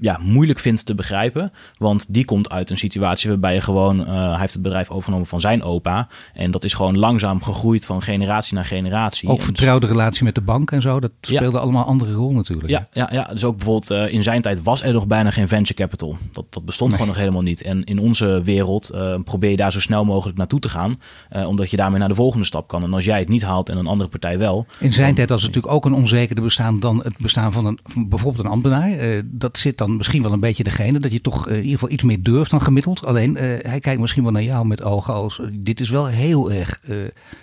ja, 0.00 0.18
moeilijk 0.22 0.58
vindt 0.58 0.86
te 0.86 0.94
begrijpen. 0.94 1.52
Want 1.78 2.14
die 2.14 2.24
komt 2.24 2.50
uit 2.50 2.70
een 2.70 2.78
situatie 2.78 3.28
waarbij 3.28 3.54
je 3.54 3.60
gewoon... 3.60 4.00
Uh, 4.00 4.06
hij 4.06 4.38
heeft 4.40 4.52
het 4.52 4.62
bedrijf 4.62 4.90
overgenomen 4.90 5.26
van 5.26 5.40
zijn 5.40 5.62
opa. 5.62 6.08
En 6.34 6.50
dat 6.50 6.64
is 6.64 6.74
gewoon 6.74 6.98
langzaam 6.98 7.42
gegroeid 7.42 7.84
van 7.84 8.02
generatie 8.02 8.54
naar 8.54 8.64
generatie. 8.64 9.28
Ook 9.28 9.42
vertrouwde 9.42 9.86
relatie 9.86 10.24
met 10.24 10.34
de 10.34 10.40
bank 10.40 10.70
en 10.70 10.82
zo. 10.82 11.00
Dat 11.00 11.10
speelde 11.20 11.56
ja. 11.56 11.62
allemaal 11.62 11.84
andere 11.84 12.12
rol 12.12 12.32
natuurlijk. 12.32 12.68
Ja, 12.68 12.88
ja, 12.92 13.08
ja. 13.12 13.24
dus 13.24 13.44
ook 13.44 13.56
bijvoorbeeld 13.56 13.90
uh, 13.90 14.12
in 14.12 14.22
zijn 14.22 14.42
tijd 14.42 14.62
was 14.62 14.82
er 14.82 14.92
nog 14.92 15.06
bijna 15.06 15.30
geen 15.30 15.48
venture 15.48 15.74
capital. 15.74 16.16
Dat, 16.32 16.44
dat 16.50 16.64
bestond 16.64 16.90
nee. 16.90 16.98
gewoon 16.98 17.14
nog 17.14 17.22
helemaal 17.22 17.44
niet. 17.44 17.62
En 17.62 17.84
in 17.84 17.98
onze 17.98 18.42
wereld 18.44 18.90
uh, 18.94 19.14
probeer 19.24 19.50
je 19.50 19.56
daar 19.56 19.72
zo 19.72 19.80
snel 19.80 20.04
mogelijk 20.04 20.38
naartoe 20.38 20.60
te 20.60 20.68
gaan. 20.68 21.00
omdat 21.46 21.70
je 21.70 21.76
daarmee 21.76 21.98
naar 21.98 22.08
de 22.08 22.14
volgende 22.14 22.46
stap 22.46 22.68
kan. 22.68 22.82
En 22.82 22.92
als 22.92 23.04
jij 23.04 23.18
het 23.18 23.28
niet 23.28 23.42
haalt 23.42 23.68
en 23.68 23.76
een 23.76 23.86
andere 23.86 24.10
partij 24.10 24.38
wel... 24.38 24.66
In 24.78 24.92
zijn 24.92 25.06
dan, 25.06 25.14
tijd 25.14 25.28
was 25.28 25.42
het 25.42 25.54
natuurlijk 25.54 25.74
ook 25.74 25.84
een 25.84 25.98
onzekerder 25.98 26.44
bestaan 26.44 26.80
dan 26.80 27.00
het 27.02 27.18
bestaan 27.18 27.52
van, 27.52 27.66
een, 27.66 27.78
van 27.84 28.08
bijvoorbeeld 28.08 28.44
een 28.44 28.50
ambtenaar. 28.50 28.90
dat 29.24 29.58
zit 29.58 29.70
zit 29.70 29.78
dan 29.90 29.96
misschien 29.96 30.22
wel 30.22 30.32
een 30.32 30.40
beetje 30.40 30.62
degene 30.62 30.98
dat 30.98 31.12
je 31.12 31.20
toch 31.20 31.48
in 31.48 31.56
ieder 31.56 31.70
geval 31.70 31.90
iets 31.90 32.02
meer 32.02 32.22
durft 32.22 32.50
dan 32.50 32.62
gemiddeld. 32.62 33.04
Alleen 33.04 33.36
hij 33.62 33.80
kijkt 33.80 34.00
misschien 34.00 34.22
wel 34.22 34.32
naar 34.32 34.42
jou 34.42 34.66
met 34.66 34.82
ogen 34.82 35.14
als 35.14 35.40
dit 35.52 35.80
is 35.80 35.90
wel 35.90 36.06
heel 36.06 36.52
erg. 36.52 36.80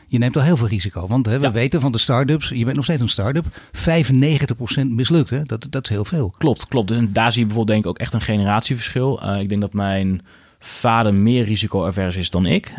je 0.07 0.17
neemt 0.17 0.35
wel 0.35 0.43
heel 0.43 0.57
veel 0.57 0.67
risico. 0.67 1.07
Want 1.07 1.25
hè, 1.25 1.39
we 1.39 1.51
weten 1.51 1.81
van 1.81 1.91
de 1.91 1.97
start-ups, 1.97 2.49
je 2.49 2.63
bent 2.63 2.75
nog 2.75 2.85
steeds 2.85 3.01
een 3.01 3.09
start-up, 3.09 3.45
95% 3.45 4.87
mislukt. 4.87 5.29
Hè? 5.29 5.43
Dat, 5.43 5.67
dat 5.69 5.83
is 5.83 5.89
heel 5.89 6.05
veel. 6.05 6.33
Klopt, 6.37 6.67
klopt. 6.67 6.91
En 6.91 7.13
daar 7.13 7.31
zie 7.31 7.41
je 7.41 7.47
bijvoorbeeld 7.47 7.75
denk 7.77 7.85
ik 7.85 7.89
ook 7.89 8.05
echt 8.05 8.13
een 8.13 8.21
generatieverschil. 8.21 9.37
ik 9.39 9.49
denk 9.49 9.61
dat 9.61 9.73
mijn 9.73 10.21
vader 10.59 11.13
meer 11.13 11.43
risico-avers 11.43 12.15
is 12.15 12.29
dan 12.29 12.45
ik. 12.45 12.73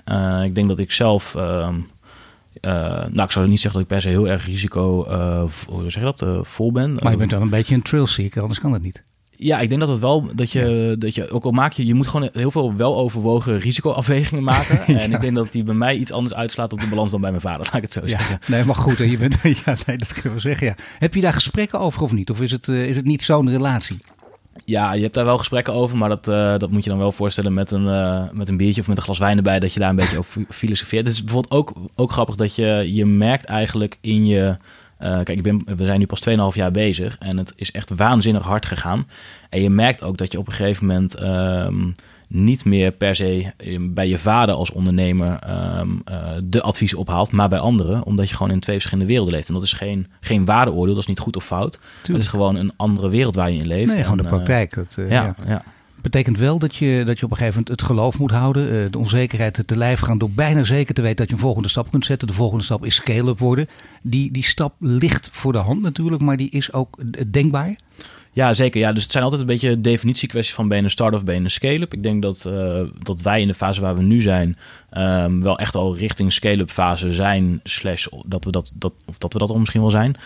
ik 0.44 0.54
denk 0.54 0.68
dat 0.68 0.78
ik 0.78 0.92
zelf. 0.92 1.34
Ehm, 1.34 1.74
uh, 2.60 2.72
nou, 3.10 3.22
ik 3.22 3.30
zou 3.30 3.48
niet 3.48 3.60
zeggen 3.60 3.80
dat 3.80 3.90
ik 3.90 3.96
per 3.96 4.02
se 4.02 4.08
heel 4.08 4.28
erg 4.28 4.46
risico, 4.46 5.06
uh, 5.08 5.44
hoe 5.66 5.82
zeg 5.82 5.94
je 5.94 6.00
dat, 6.00 6.22
uh, 6.22 6.38
vol 6.42 6.72
ben. 6.72 6.94
Maar 6.94 7.12
je 7.12 7.18
bent 7.18 7.30
dan 7.30 7.42
een 7.42 7.50
beetje 7.50 7.74
een 7.74 7.82
trail 7.82 8.06
seeker, 8.06 8.40
anders 8.40 8.60
kan 8.60 8.72
dat 8.72 8.82
niet. 8.82 9.02
Ja, 9.40 9.60
ik 9.60 9.68
denk 9.68 9.80
dat 9.80 9.88
het 9.88 9.98
wel 9.98 10.28
dat 10.34 10.50
je, 10.50 10.96
dat 10.98 11.14
je 11.14 11.30
ook 11.30 11.44
al 11.44 11.50
maak 11.50 11.72
je, 11.72 11.86
je 11.86 11.94
moet 11.94 12.06
gewoon 12.06 12.28
heel 12.32 12.50
veel 12.50 12.76
wel 12.76 12.96
overwogen 12.96 13.58
risicoafwegingen 13.58 14.44
maken. 14.44 14.86
En 14.98 15.12
ik 15.12 15.20
denk 15.20 15.34
dat 15.34 15.52
die 15.52 15.62
bij 15.62 15.74
mij 15.74 15.96
iets 15.96 16.12
anders 16.12 16.34
uitslaat 16.34 16.72
op 16.72 16.80
de 16.80 16.86
balans 16.86 17.10
dan 17.10 17.20
bij 17.20 17.30
mijn 17.30 17.42
vader, 17.42 17.58
laat 17.64 17.74
ik 17.74 17.82
het 17.82 17.92
zo 17.92 18.06
zeggen. 18.06 18.38
Nee, 18.46 18.64
maar 18.64 18.74
goed, 18.74 18.98
je 18.98 19.16
bent, 19.18 19.36
ja, 19.64 19.76
nee, 19.86 19.98
dat 19.98 20.12
kunnen 20.12 20.32
we 20.32 20.40
zeggen. 20.40 20.66
Ja. 20.66 20.74
Heb 20.98 21.14
je 21.14 21.20
daar 21.20 21.32
gesprekken 21.32 21.80
over 21.80 22.02
of 22.02 22.12
niet? 22.12 22.30
Of 22.30 22.40
is 22.40 22.50
het, 22.50 22.68
is 22.68 22.96
het 22.96 23.04
niet 23.04 23.22
zo'n 23.22 23.50
relatie? 23.50 23.98
Ja, 24.64 24.92
je 24.92 25.02
hebt 25.02 25.14
daar 25.14 25.24
wel 25.24 25.38
gesprekken 25.38 25.72
over, 25.72 25.98
maar 25.98 26.08
dat, 26.08 26.28
uh, 26.28 26.58
dat 26.58 26.70
moet 26.70 26.84
je 26.84 26.90
dan 26.90 26.98
wel 26.98 27.12
voorstellen 27.12 27.54
met 27.54 27.70
een, 27.70 27.84
uh, 27.84 28.22
met 28.32 28.48
een 28.48 28.56
biertje 28.56 28.80
of 28.80 28.88
met 28.88 28.96
een 28.96 29.02
glas 29.02 29.18
wijn 29.18 29.36
erbij, 29.36 29.58
dat 29.58 29.72
je 29.72 29.80
daar 29.80 29.90
een 29.90 29.96
beetje 29.96 30.18
over 30.18 30.44
filosofeert. 30.48 31.06
Het 31.06 31.14
is 31.14 31.24
bijvoorbeeld 31.24 31.52
ook, 31.52 31.72
ook 31.94 32.12
grappig 32.12 32.36
dat 32.36 32.54
je, 32.54 32.94
je 32.94 33.06
merkt 33.06 33.44
eigenlijk 33.44 33.98
in 34.00 34.26
je. 34.26 34.56
Uh, 35.00 35.08
kijk, 35.08 35.28
ik 35.28 35.42
ben, 35.42 35.62
we 35.76 35.84
zijn 35.84 35.98
nu 35.98 36.06
pas 36.06 36.28
2,5 36.28 36.34
jaar 36.52 36.70
bezig 36.70 37.16
en 37.18 37.36
het 37.36 37.52
is 37.56 37.70
echt 37.70 37.90
waanzinnig 37.96 38.42
hard 38.42 38.66
gegaan. 38.66 39.06
En 39.48 39.62
je 39.62 39.70
merkt 39.70 40.02
ook 40.02 40.16
dat 40.16 40.32
je 40.32 40.38
op 40.38 40.46
een 40.46 40.52
gegeven 40.52 40.86
moment. 40.86 41.22
Um, 41.22 41.94
niet 42.28 42.64
meer 42.64 42.92
per 42.92 43.14
se 43.14 43.52
ehm, 43.56 43.92
bij 43.92 44.08
je 44.08 44.18
vader 44.18 44.54
als 44.54 44.70
ondernemer 44.70 45.38
ehm, 45.38 45.88
eh, 46.04 46.20
de 46.44 46.62
advies 46.62 46.94
ophaalt, 46.94 47.32
maar 47.32 47.48
bij 47.48 47.58
anderen, 47.58 48.04
omdat 48.04 48.28
je 48.28 48.34
gewoon 48.36 48.52
in 48.52 48.60
twee 48.60 48.76
verschillende 48.76 49.10
werelden 49.10 49.34
leeft. 49.34 49.48
En 49.48 49.54
dat 49.54 49.62
is 49.62 49.72
geen, 49.72 50.06
geen 50.20 50.44
waardeoordeel, 50.44 50.94
dat 50.94 51.02
is 51.02 51.08
niet 51.08 51.18
goed 51.18 51.36
of 51.36 51.44
fout. 51.44 51.78
Het 52.02 52.16
is 52.16 52.28
gewoon 52.28 52.56
een 52.56 52.72
andere 52.76 53.08
wereld 53.08 53.34
waar 53.34 53.50
je 53.50 53.58
in 53.58 53.66
leeft. 53.66 53.92
Nee, 53.92 54.02
gewoon 54.02 54.18
de 54.18 54.24
praktijk. 54.24 54.74
Dat, 54.74 54.96
uh, 54.98 55.10
ja, 55.10 55.34
ja. 55.46 55.62
Betekent 56.02 56.38
wel 56.38 56.58
dat 56.58 56.76
je, 56.76 57.02
dat 57.06 57.18
je 57.18 57.24
op 57.24 57.30
een 57.30 57.36
gegeven 57.36 57.58
moment 57.58 57.80
het 57.80 57.88
geloof 57.88 58.18
moet 58.18 58.30
houden, 58.30 58.74
uh, 58.74 58.90
de 58.90 58.98
onzekerheid 58.98 59.62
te 59.66 59.76
lijf 59.76 60.00
gaan 60.00 60.18
door 60.18 60.30
bijna 60.30 60.64
zeker 60.64 60.94
te 60.94 61.02
weten 61.02 61.16
dat 61.16 61.28
je 61.28 61.34
een 61.34 61.40
volgende 61.40 61.68
stap 61.68 61.90
kunt 61.90 62.06
zetten. 62.06 62.28
De 62.28 62.34
volgende 62.34 62.64
stap 62.64 62.84
is 62.84 62.94
scale-up 62.94 63.38
worden. 63.38 63.68
Die, 64.02 64.30
die 64.30 64.44
stap 64.44 64.74
ligt 64.78 65.28
voor 65.32 65.52
de 65.52 65.58
hand 65.58 65.82
natuurlijk, 65.82 66.22
maar 66.22 66.36
die 66.36 66.50
is 66.50 66.72
ook 66.72 66.98
denkbaar. 67.30 67.76
Ja, 68.32 68.54
zeker. 68.54 68.80
Ja, 68.80 68.92
dus 68.92 69.02
het 69.02 69.12
zijn 69.12 69.24
altijd 69.24 69.42
een 69.42 69.48
beetje 69.48 69.80
definitiekwesties 69.80 70.54
van 70.54 70.68
ben 70.68 70.78
je 70.78 70.84
een 70.84 70.90
start 70.90 71.14
of 71.14 71.24
ben 71.24 71.34
je 71.34 71.40
een 71.40 71.50
scale-up. 71.50 71.92
Ik 71.92 72.02
denk 72.02 72.22
dat, 72.22 72.44
uh, 72.48 72.80
dat 72.98 73.22
wij 73.22 73.40
in 73.40 73.46
de 73.46 73.54
fase 73.54 73.80
waar 73.80 73.96
we 73.96 74.02
nu 74.02 74.20
zijn 74.20 74.56
um, 74.96 75.42
wel 75.42 75.58
echt 75.58 75.74
al 75.74 75.96
richting 75.96 76.32
scale-up 76.32 76.70
fase 76.70 77.12
zijn. 77.12 77.60
Slash 77.64 78.06
dat 78.26 78.44
we 78.44 78.50
dat, 78.50 78.72
dat, 78.74 78.92
of 79.06 79.18
dat 79.18 79.32
we 79.32 79.38
dat 79.38 79.50
al 79.50 79.58
misschien 79.58 79.80
wel 79.80 79.90
zijn. 79.90 80.16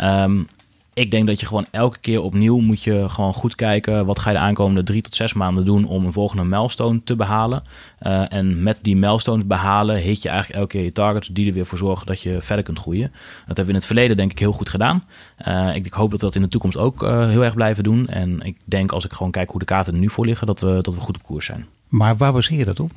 Um, 0.00 0.46
ik 0.94 1.10
denk 1.10 1.26
dat 1.26 1.40
je 1.40 1.46
gewoon 1.46 1.66
elke 1.70 1.98
keer 1.98 2.20
opnieuw 2.20 2.58
moet 2.58 2.82
je 2.82 3.08
gewoon 3.08 3.34
goed 3.34 3.54
kijken. 3.54 4.06
Wat 4.06 4.18
ga 4.18 4.30
je 4.30 4.36
de 4.36 4.42
aankomende 4.42 4.82
drie 4.82 5.02
tot 5.02 5.14
zes 5.14 5.32
maanden 5.32 5.64
doen 5.64 5.86
om 5.86 6.06
een 6.06 6.12
volgende 6.12 6.44
milestone 6.44 7.02
te 7.04 7.16
behalen. 7.16 7.62
Uh, 8.02 8.32
en 8.32 8.62
met 8.62 8.78
die 8.82 8.96
milestones 8.96 9.46
behalen 9.46 9.96
hit 9.96 10.22
je 10.22 10.28
eigenlijk 10.28 10.58
elke 10.60 10.72
keer 10.72 10.84
je 10.84 10.92
targets 10.92 11.28
die 11.28 11.48
er 11.48 11.54
weer 11.54 11.66
voor 11.66 11.78
zorgen 11.78 12.06
dat 12.06 12.20
je 12.20 12.42
verder 12.42 12.64
kunt 12.64 12.78
groeien. 12.78 13.10
Dat 13.46 13.46
hebben 13.46 13.64
we 13.64 13.70
in 13.70 13.76
het 13.76 13.86
verleden 13.86 14.16
denk 14.16 14.30
ik 14.30 14.38
heel 14.38 14.52
goed 14.52 14.68
gedaan. 14.68 15.04
Uh, 15.48 15.74
ik, 15.74 15.92
hoop 15.92 16.10
dat 16.10 16.20
we 16.20 16.26
dat 16.26 16.34
in 16.34 16.42
de 16.42 16.48
toekomst 16.48 16.76
ook 16.76 17.02
uh, 17.02 17.28
heel 17.28 17.44
erg 17.44 17.54
blijven 17.54 17.84
doen. 17.84 18.08
En 18.08 18.40
ik 18.40 18.56
denk 18.64 18.92
als 18.92 19.04
ik 19.04 19.12
gewoon 19.12 19.32
kijk 19.32 19.50
hoe 19.50 19.60
de 19.60 19.66
kaarten 19.66 19.92
er 19.94 20.00
nu 20.00 20.08
voor 20.08 20.26
liggen, 20.26 20.46
dat 20.46 20.60
we, 20.60 20.78
dat 20.82 20.94
we 20.94 21.00
goed 21.00 21.16
op 21.16 21.22
koers 21.22 21.46
zijn. 21.46 21.66
Maar 21.88 22.16
waar 22.16 22.32
baseer 22.32 22.58
je 22.58 22.64
dat 22.64 22.80
op? 22.80 22.90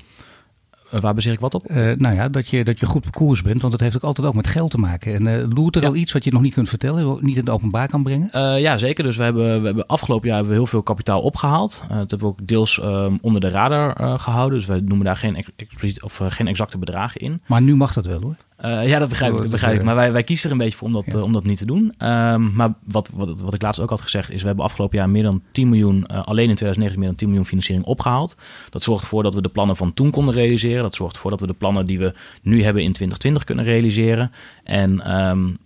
Eh, 0.89 1.01
waar 1.01 1.13
baseer 1.13 1.33
ik 1.33 1.39
wat 1.39 1.53
op? 1.53 1.71
Uh, 1.71 1.91
nou 1.97 2.15
ja, 2.15 2.29
dat 2.29 2.47
je, 2.47 2.63
dat 2.63 2.79
je 2.79 2.85
goed 2.85 3.05
op 3.05 3.11
koers 3.11 3.41
bent, 3.41 3.61
want 3.61 3.71
dat 3.71 3.81
heeft 3.81 3.95
ook 3.95 4.03
altijd 4.03 4.27
ook 4.27 4.35
met 4.35 4.47
geld 4.47 4.71
te 4.71 4.77
maken. 4.77 5.13
En 5.13 5.25
uh, 5.25 5.53
loert 5.53 5.75
er 5.75 5.85
al 5.85 5.95
iets 5.95 6.11
wat 6.11 6.23
je 6.23 6.31
nog 6.31 6.41
niet 6.41 6.53
kunt 6.53 6.69
vertellen, 6.69 7.17
niet 7.21 7.35
in 7.35 7.41
het 7.41 7.49
openbaar 7.49 7.87
kan 7.87 8.03
brengen? 8.03 8.29
Uh, 8.35 8.59
ja, 8.59 8.77
zeker. 8.77 9.03
Dus 9.03 9.17
we 9.17 9.23
hebben, 9.23 9.59
we 9.59 9.65
hebben 9.65 9.87
afgelopen 9.87 10.27
jaar 10.27 10.35
hebben 10.35 10.53
we 10.53 10.59
heel 10.59 10.69
veel 10.69 10.83
kapitaal 10.83 11.21
opgehaald. 11.21 11.83
dat 11.87 12.09
hebben 12.09 12.19
we 12.19 12.25
ook 12.25 12.47
deels 12.47 12.81
um, 12.83 13.17
onder 13.21 13.41
de 13.41 13.49
radar 13.49 14.19
gehouden. 14.19 14.57
Dus 14.57 14.67
wij 14.67 14.79
noemen 14.79 15.05
daar 15.05 15.15
geen, 15.15 15.45
expliciet, 15.55 16.03
of, 16.03 16.21
geen 16.27 16.47
exacte 16.47 16.77
bedragen 16.77 17.21
in. 17.21 17.41
Maar 17.45 17.61
nu 17.61 17.75
mag 17.75 17.93
dat 17.93 18.05
wel 18.05 18.21
hoor. 18.21 18.35
Uh, 18.63 18.87
ja, 18.87 18.99
dat 18.99 19.09
begrijp 19.09 19.33
ik. 19.33 19.41
Dat 19.41 19.51
begrijp 19.51 19.75
ik. 19.75 19.83
Maar 19.83 19.95
wij, 19.95 20.11
wij 20.11 20.23
kiezen 20.23 20.45
er 20.45 20.51
een 20.51 20.61
beetje 20.61 20.77
voor 20.77 20.87
om 20.87 20.93
dat, 20.93 21.03
ja. 21.05 21.17
uh, 21.17 21.23
om 21.23 21.33
dat 21.33 21.43
niet 21.43 21.57
te 21.57 21.65
doen. 21.65 21.93
Um, 21.99 22.53
maar 22.53 22.73
wat, 22.83 23.09
wat, 23.13 23.39
wat 23.39 23.53
ik 23.53 23.61
laatst 23.61 23.81
ook 23.81 23.89
had 23.89 24.01
gezegd 24.01 24.31
is... 24.31 24.41
we 24.41 24.47
hebben 24.47 24.65
afgelopen 24.65 24.97
jaar 24.97 25.09
meer 25.09 25.23
dan 25.23 25.41
10 25.51 25.69
miljoen... 25.69 25.95
Uh, 25.95 26.23
alleen 26.23 26.49
in 26.49 26.55
2019 26.55 26.99
meer 26.99 27.07
dan 27.07 27.17
10 27.17 27.27
miljoen 27.27 27.45
financiering 27.45 27.85
opgehaald. 27.85 28.35
Dat 28.69 28.83
zorgt 28.83 29.03
ervoor 29.03 29.23
dat 29.23 29.33
we 29.33 29.41
de 29.41 29.49
plannen 29.49 29.75
van 29.75 29.93
toen 29.93 30.11
konden 30.11 30.33
realiseren. 30.33 30.83
Dat 30.83 30.95
zorgt 30.95 31.15
ervoor 31.15 31.31
dat 31.31 31.39
we 31.39 31.47
de 31.47 31.53
plannen 31.53 31.85
die 31.85 31.99
we 31.99 32.13
nu 32.41 32.63
hebben 32.63 32.83
in 32.83 32.93
2020 32.93 33.43
kunnen 33.43 33.65
realiseren. 33.65 34.31
En 34.63 35.19
um, 35.29 35.57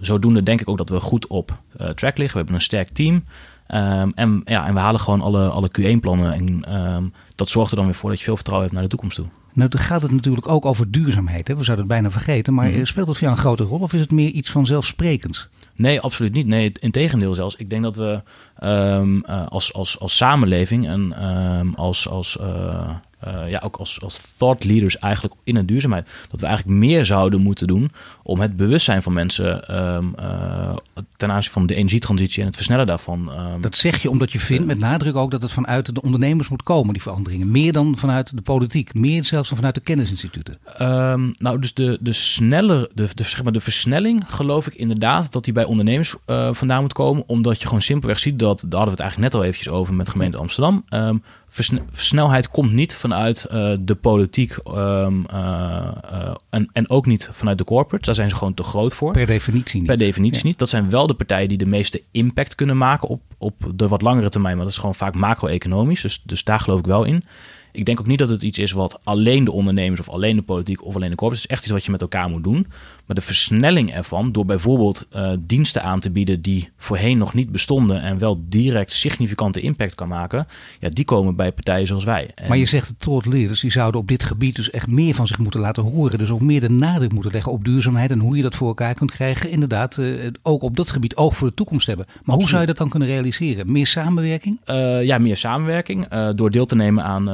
zodoende 0.00 0.42
denk 0.42 0.60
ik 0.60 0.68
ook 0.68 0.78
dat 0.78 0.88
we 0.88 1.00
goed 1.00 1.26
op 1.26 1.58
track 1.76 2.16
liggen. 2.18 2.32
We 2.32 2.38
hebben 2.38 2.54
een 2.54 2.60
sterk 2.60 2.88
team. 2.88 3.14
Um, 3.14 4.12
en, 4.14 4.40
ja, 4.44 4.66
en 4.66 4.74
we 4.74 4.80
halen 4.80 5.00
gewoon 5.00 5.20
alle, 5.20 5.48
alle 5.48 5.70
Q1-plannen. 5.80 6.32
En 6.64 7.12
dat 7.34 7.48
zorgt 7.48 7.70
er 7.70 7.76
dan 7.76 7.86
weer 7.86 7.94
voor 7.94 8.10
dat 8.10 8.18
je 8.18 8.24
veel 8.24 8.34
vertrouwen 8.34 8.68
hebt 8.68 8.80
naar 8.80 8.88
de 8.88 8.96
toekomst 8.96 9.16
toe. 9.16 9.26
Nou, 9.56 9.70
dan 9.70 9.80
gaat 9.80 10.02
het 10.02 10.10
natuurlijk 10.10 10.48
ook 10.48 10.64
over 10.64 10.90
duurzaamheid. 10.90 11.48
Hè? 11.48 11.56
We 11.56 11.64
zouden 11.64 11.84
het 11.86 11.94
bijna 11.94 12.10
vergeten. 12.10 12.54
Maar 12.54 12.70
mm. 12.70 12.86
speelt 12.86 13.06
dat 13.06 13.16
voor 13.16 13.24
jou 13.26 13.36
een 13.36 13.44
grote 13.44 13.62
rol 13.62 13.78
of 13.78 13.92
is 13.92 14.00
het 14.00 14.10
meer 14.10 14.30
iets 14.30 14.50
vanzelfsprekends? 14.50 15.48
Nee, 15.74 16.00
absoluut 16.00 16.32
niet. 16.32 16.46
Nee, 16.46 16.72
in 16.78 16.90
tegendeel 16.90 17.34
zelfs. 17.34 17.56
Ik 17.56 17.70
denk 17.70 17.82
dat 17.82 17.96
we 17.96 18.22
um, 18.62 19.24
uh, 19.28 19.46
als, 19.46 19.72
als, 19.72 19.98
als 20.00 20.16
samenleving 20.16 20.88
en 20.88 21.26
um, 21.26 21.74
als, 21.74 22.08
als, 22.08 22.38
uh, 22.40 22.90
uh, 23.24 23.50
ja, 23.50 23.60
ook 23.64 23.76
als, 23.76 24.00
als 24.00 24.20
thought 24.36 24.64
leaders 24.64 24.98
eigenlijk 24.98 25.34
in 25.44 25.54
de 25.54 25.64
duurzaamheid, 25.64 26.08
dat 26.30 26.40
we 26.40 26.46
eigenlijk 26.46 26.78
meer 26.78 27.04
zouden 27.04 27.40
moeten 27.40 27.66
doen 27.66 27.90
om 28.22 28.40
het 28.40 28.56
bewustzijn 28.56 29.02
van 29.02 29.12
mensen 29.12 29.76
um, 29.94 30.14
uh, 30.20 30.76
ten 31.16 31.32
aanzien 31.32 31.52
van 31.52 31.66
de 31.66 31.74
energietransitie 31.74 32.40
en 32.40 32.46
het 32.46 32.56
versnellen 32.56 32.86
daarvan. 32.86 33.30
Um, 33.38 33.60
dat 33.60 33.76
zeg 33.76 34.02
je 34.02 34.10
omdat 34.10 34.32
je 34.32 34.38
vindt 34.38 34.66
met 34.66 34.78
nadruk 34.78 35.16
ook 35.16 35.30
dat 35.30 35.42
het 35.42 35.52
vanuit 35.52 35.94
de 35.94 36.02
ondernemers 36.02 36.48
moet 36.48 36.62
komen, 36.62 36.92
die 36.92 37.02
veranderingen. 37.02 37.50
Meer 37.50 37.72
dan 37.72 37.96
vanuit 37.96 38.36
de 38.36 38.42
politiek, 38.42 38.94
meer 38.94 39.24
zelfs 39.24 39.48
dan 39.48 39.56
vanuit 39.56 39.74
de 39.74 39.80
kennisinstituten. 39.80 40.58
Um, 40.82 41.34
nou, 41.36 41.58
dus 41.58 41.74
de, 41.74 41.98
de 42.00 42.12
snelle, 42.12 42.90
de, 42.94 43.08
de, 43.14 43.22
zeg 43.22 43.42
maar 43.42 43.52
de 43.52 43.60
versnelling 43.60 44.24
geloof 44.26 44.66
ik 44.66 44.74
inderdaad 44.74 45.32
dat 45.32 45.44
die 45.44 45.52
bij 45.52 45.64
ondernemers 45.64 46.14
uh, 46.26 46.48
vandaan 46.52 46.82
moet 46.82 46.92
komen, 46.92 47.24
omdat 47.26 47.60
je 47.60 47.66
gewoon 47.66 47.82
simpelweg 47.82 48.18
ziet 48.18 48.38
dat, 48.38 48.60
daar 48.60 48.78
hadden 48.78 48.84
we 48.84 48.90
het 48.90 49.00
eigenlijk 49.00 49.32
net 49.32 49.42
al 49.42 49.48
eventjes 49.48 49.72
over 49.72 49.94
met 49.94 50.08
gemeente 50.08 50.36
Amsterdam. 50.36 50.84
Um, 51.58 51.80
snelheid 51.92 52.50
komt 52.50 52.72
niet 52.72 52.94
vanuit 52.94 53.46
uh, 53.52 53.74
de 53.80 53.94
politiek 53.94 54.56
um, 54.68 55.24
uh, 55.32 55.88
uh, 56.12 56.34
en, 56.50 56.70
en 56.72 56.90
ook 56.90 57.06
niet 57.06 57.28
vanuit 57.32 57.58
de 57.58 57.64
corporate. 57.64 58.04
Daar 58.04 58.14
zijn 58.14 58.30
ze 58.30 58.36
gewoon 58.36 58.54
te 58.54 58.62
groot 58.62 58.94
voor. 58.94 59.12
Per 59.12 59.26
definitie 59.26 59.78
niet. 59.78 59.88
Per 59.88 59.96
definitie 59.96 60.42
ja. 60.42 60.48
niet. 60.48 60.58
Dat 60.58 60.68
zijn 60.68 60.90
wel 60.90 61.06
de 61.06 61.14
partijen 61.14 61.48
die 61.48 61.58
de 61.58 61.66
meeste 61.66 62.02
impact 62.10 62.54
kunnen 62.54 62.76
maken 62.76 63.08
op, 63.08 63.20
op 63.38 63.72
de 63.74 63.88
wat 63.88 64.02
langere 64.02 64.28
termijn. 64.28 64.54
Maar 64.54 64.64
dat 64.64 64.72
is 64.72 64.80
gewoon 64.80 64.94
vaak 64.94 65.14
macro-economisch. 65.14 66.02
Dus, 66.02 66.22
dus 66.24 66.44
daar 66.44 66.60
geloof 66.60 66.78
ik 66.78 66.86
wel 66.86 67.04
in. 67.04 67.22
Ik 67.72 67.84
denk 67.84 68.00
ook 68.00 68.06
niet 68.06 68.18
dat 68.18 68.30
het 68.30 68.42
iets 68.42 68.58
is 68.58 68.72
wat 68.72 69.00
alleen 69.04 69.44
de 69.44 69.52
ondernemers 69.52 70.00
of 70.00 70.08
alleen 70.08 70.36
de 70.36 70.42
politiek 70.42 70.84
of 70.84 70.94
alleen 70.94 71.10
de 71.10 71.16
corporate. 71.16 71.42
Het 71.42 71.50
is 71.50 71.56
echt 71.56 71.62
iets 71.62 71.72
wat 71.72 71.84
je 71.84 71.90
met 71.90 72.00
elkaar 72.00 72.28
moet 72.28 72.44
doen. 72.44 72.66
Maar 73.06 73.16
de 73.16 73.22
versnelling 73.22 73.94
ervan, 73.94 74.32
door 74.32 74.46
bijvoorbeeld 74.46 75.06
uh, 75.16 75.32
diensten 75.40 75.82
aan 75.82 76.00
te 76.00 76.10
bieden 76.10 76.42
die 76.42 76.70
voorheen 76.76 77.18
nog 77.18 77.34
niet 77.34 77.52
bestonden 77.52 78.02
en 78.02 78.18
wel 78.18 78.44
direct 78.48 78.92
significante 78.92 79.60
impact 79.60 79.94
kan 79.94 80.08
maken, 80.08 80.46
ja, 80.80 80.88
die 80.88 81.04
komen 81.04 81.36
bij 81.36 81.52
partijen 81.52 81.86
zoals 81.86 82.04
wij. 82.04 82.30
En 82.34 82.48
maar 82.48 82.56
je 82.56 82.66
zegt 82.66 82.88
de 82.88 82.94
trot 82.98 83.26
leerders, 83.26 83.60
die 83.60 83.70
zouden 83.70 84.00
op 84.00 84.08
dit 84.08 84.24
gebied 84.24 84.56
dus 84.56 84.70
echt 84.70 84.86
meer 84.86 85.14
van 85.14 85.26
zich 85.26 85.38
moeten 85.38 85.60
laten 85.60 85.82
horen. 85.82 86.18
Dus 86.18 86.30
ook 86.30 86.40
meer 86.40 86.60
de 86.60 86.70
nadruk 86.70 87.12
moeten 87.12 87.32
leggen 87.32 87.52
op 87.52 87.64
duurzaamheid 87.64 88.10
en 88.10 88.18
hoe 88.18 88.36
je 88.36 88.42
dat 88.42 88.54
voor 88.54 88.68
elkaar 88.68 88.94
kunt 88.94 89.10
krijgen. 89.10 89.50
Inderdaad, 89.50 89.96
uh, 89.96 90.26
ook 90.42 90.62
op 90.62 90.76
dat 90.76 90.90
gebied 90.90 91.16
oog 91.16 91.36
voor 91.36 91.48
de 91.48 91.54
toekomst 91.54 91.86
hebben. 91.86 92.04
Maar 92.06 92.16
Absoluut. 92.16 92.40
hoe 92.40 92.48
zou 92.48 92.60
je 92.60 92.66
dat 92.66 92.76
dan 92.76 92.88
kunnen 92.88 93.08
realiseren? 93.08 93.72
Meer 93.72 93.86
samenwerking? 93.86 94.60
Uh, 94.66 95.04
ja, 95.04 95.18
meer 95.18 95.36
samenwerking. 95.36 96.08
door 96.34 96.50
deel 96.50 96.66
te 96.66 96.76
nemen 96.76 97.04
aan 97.04 97.28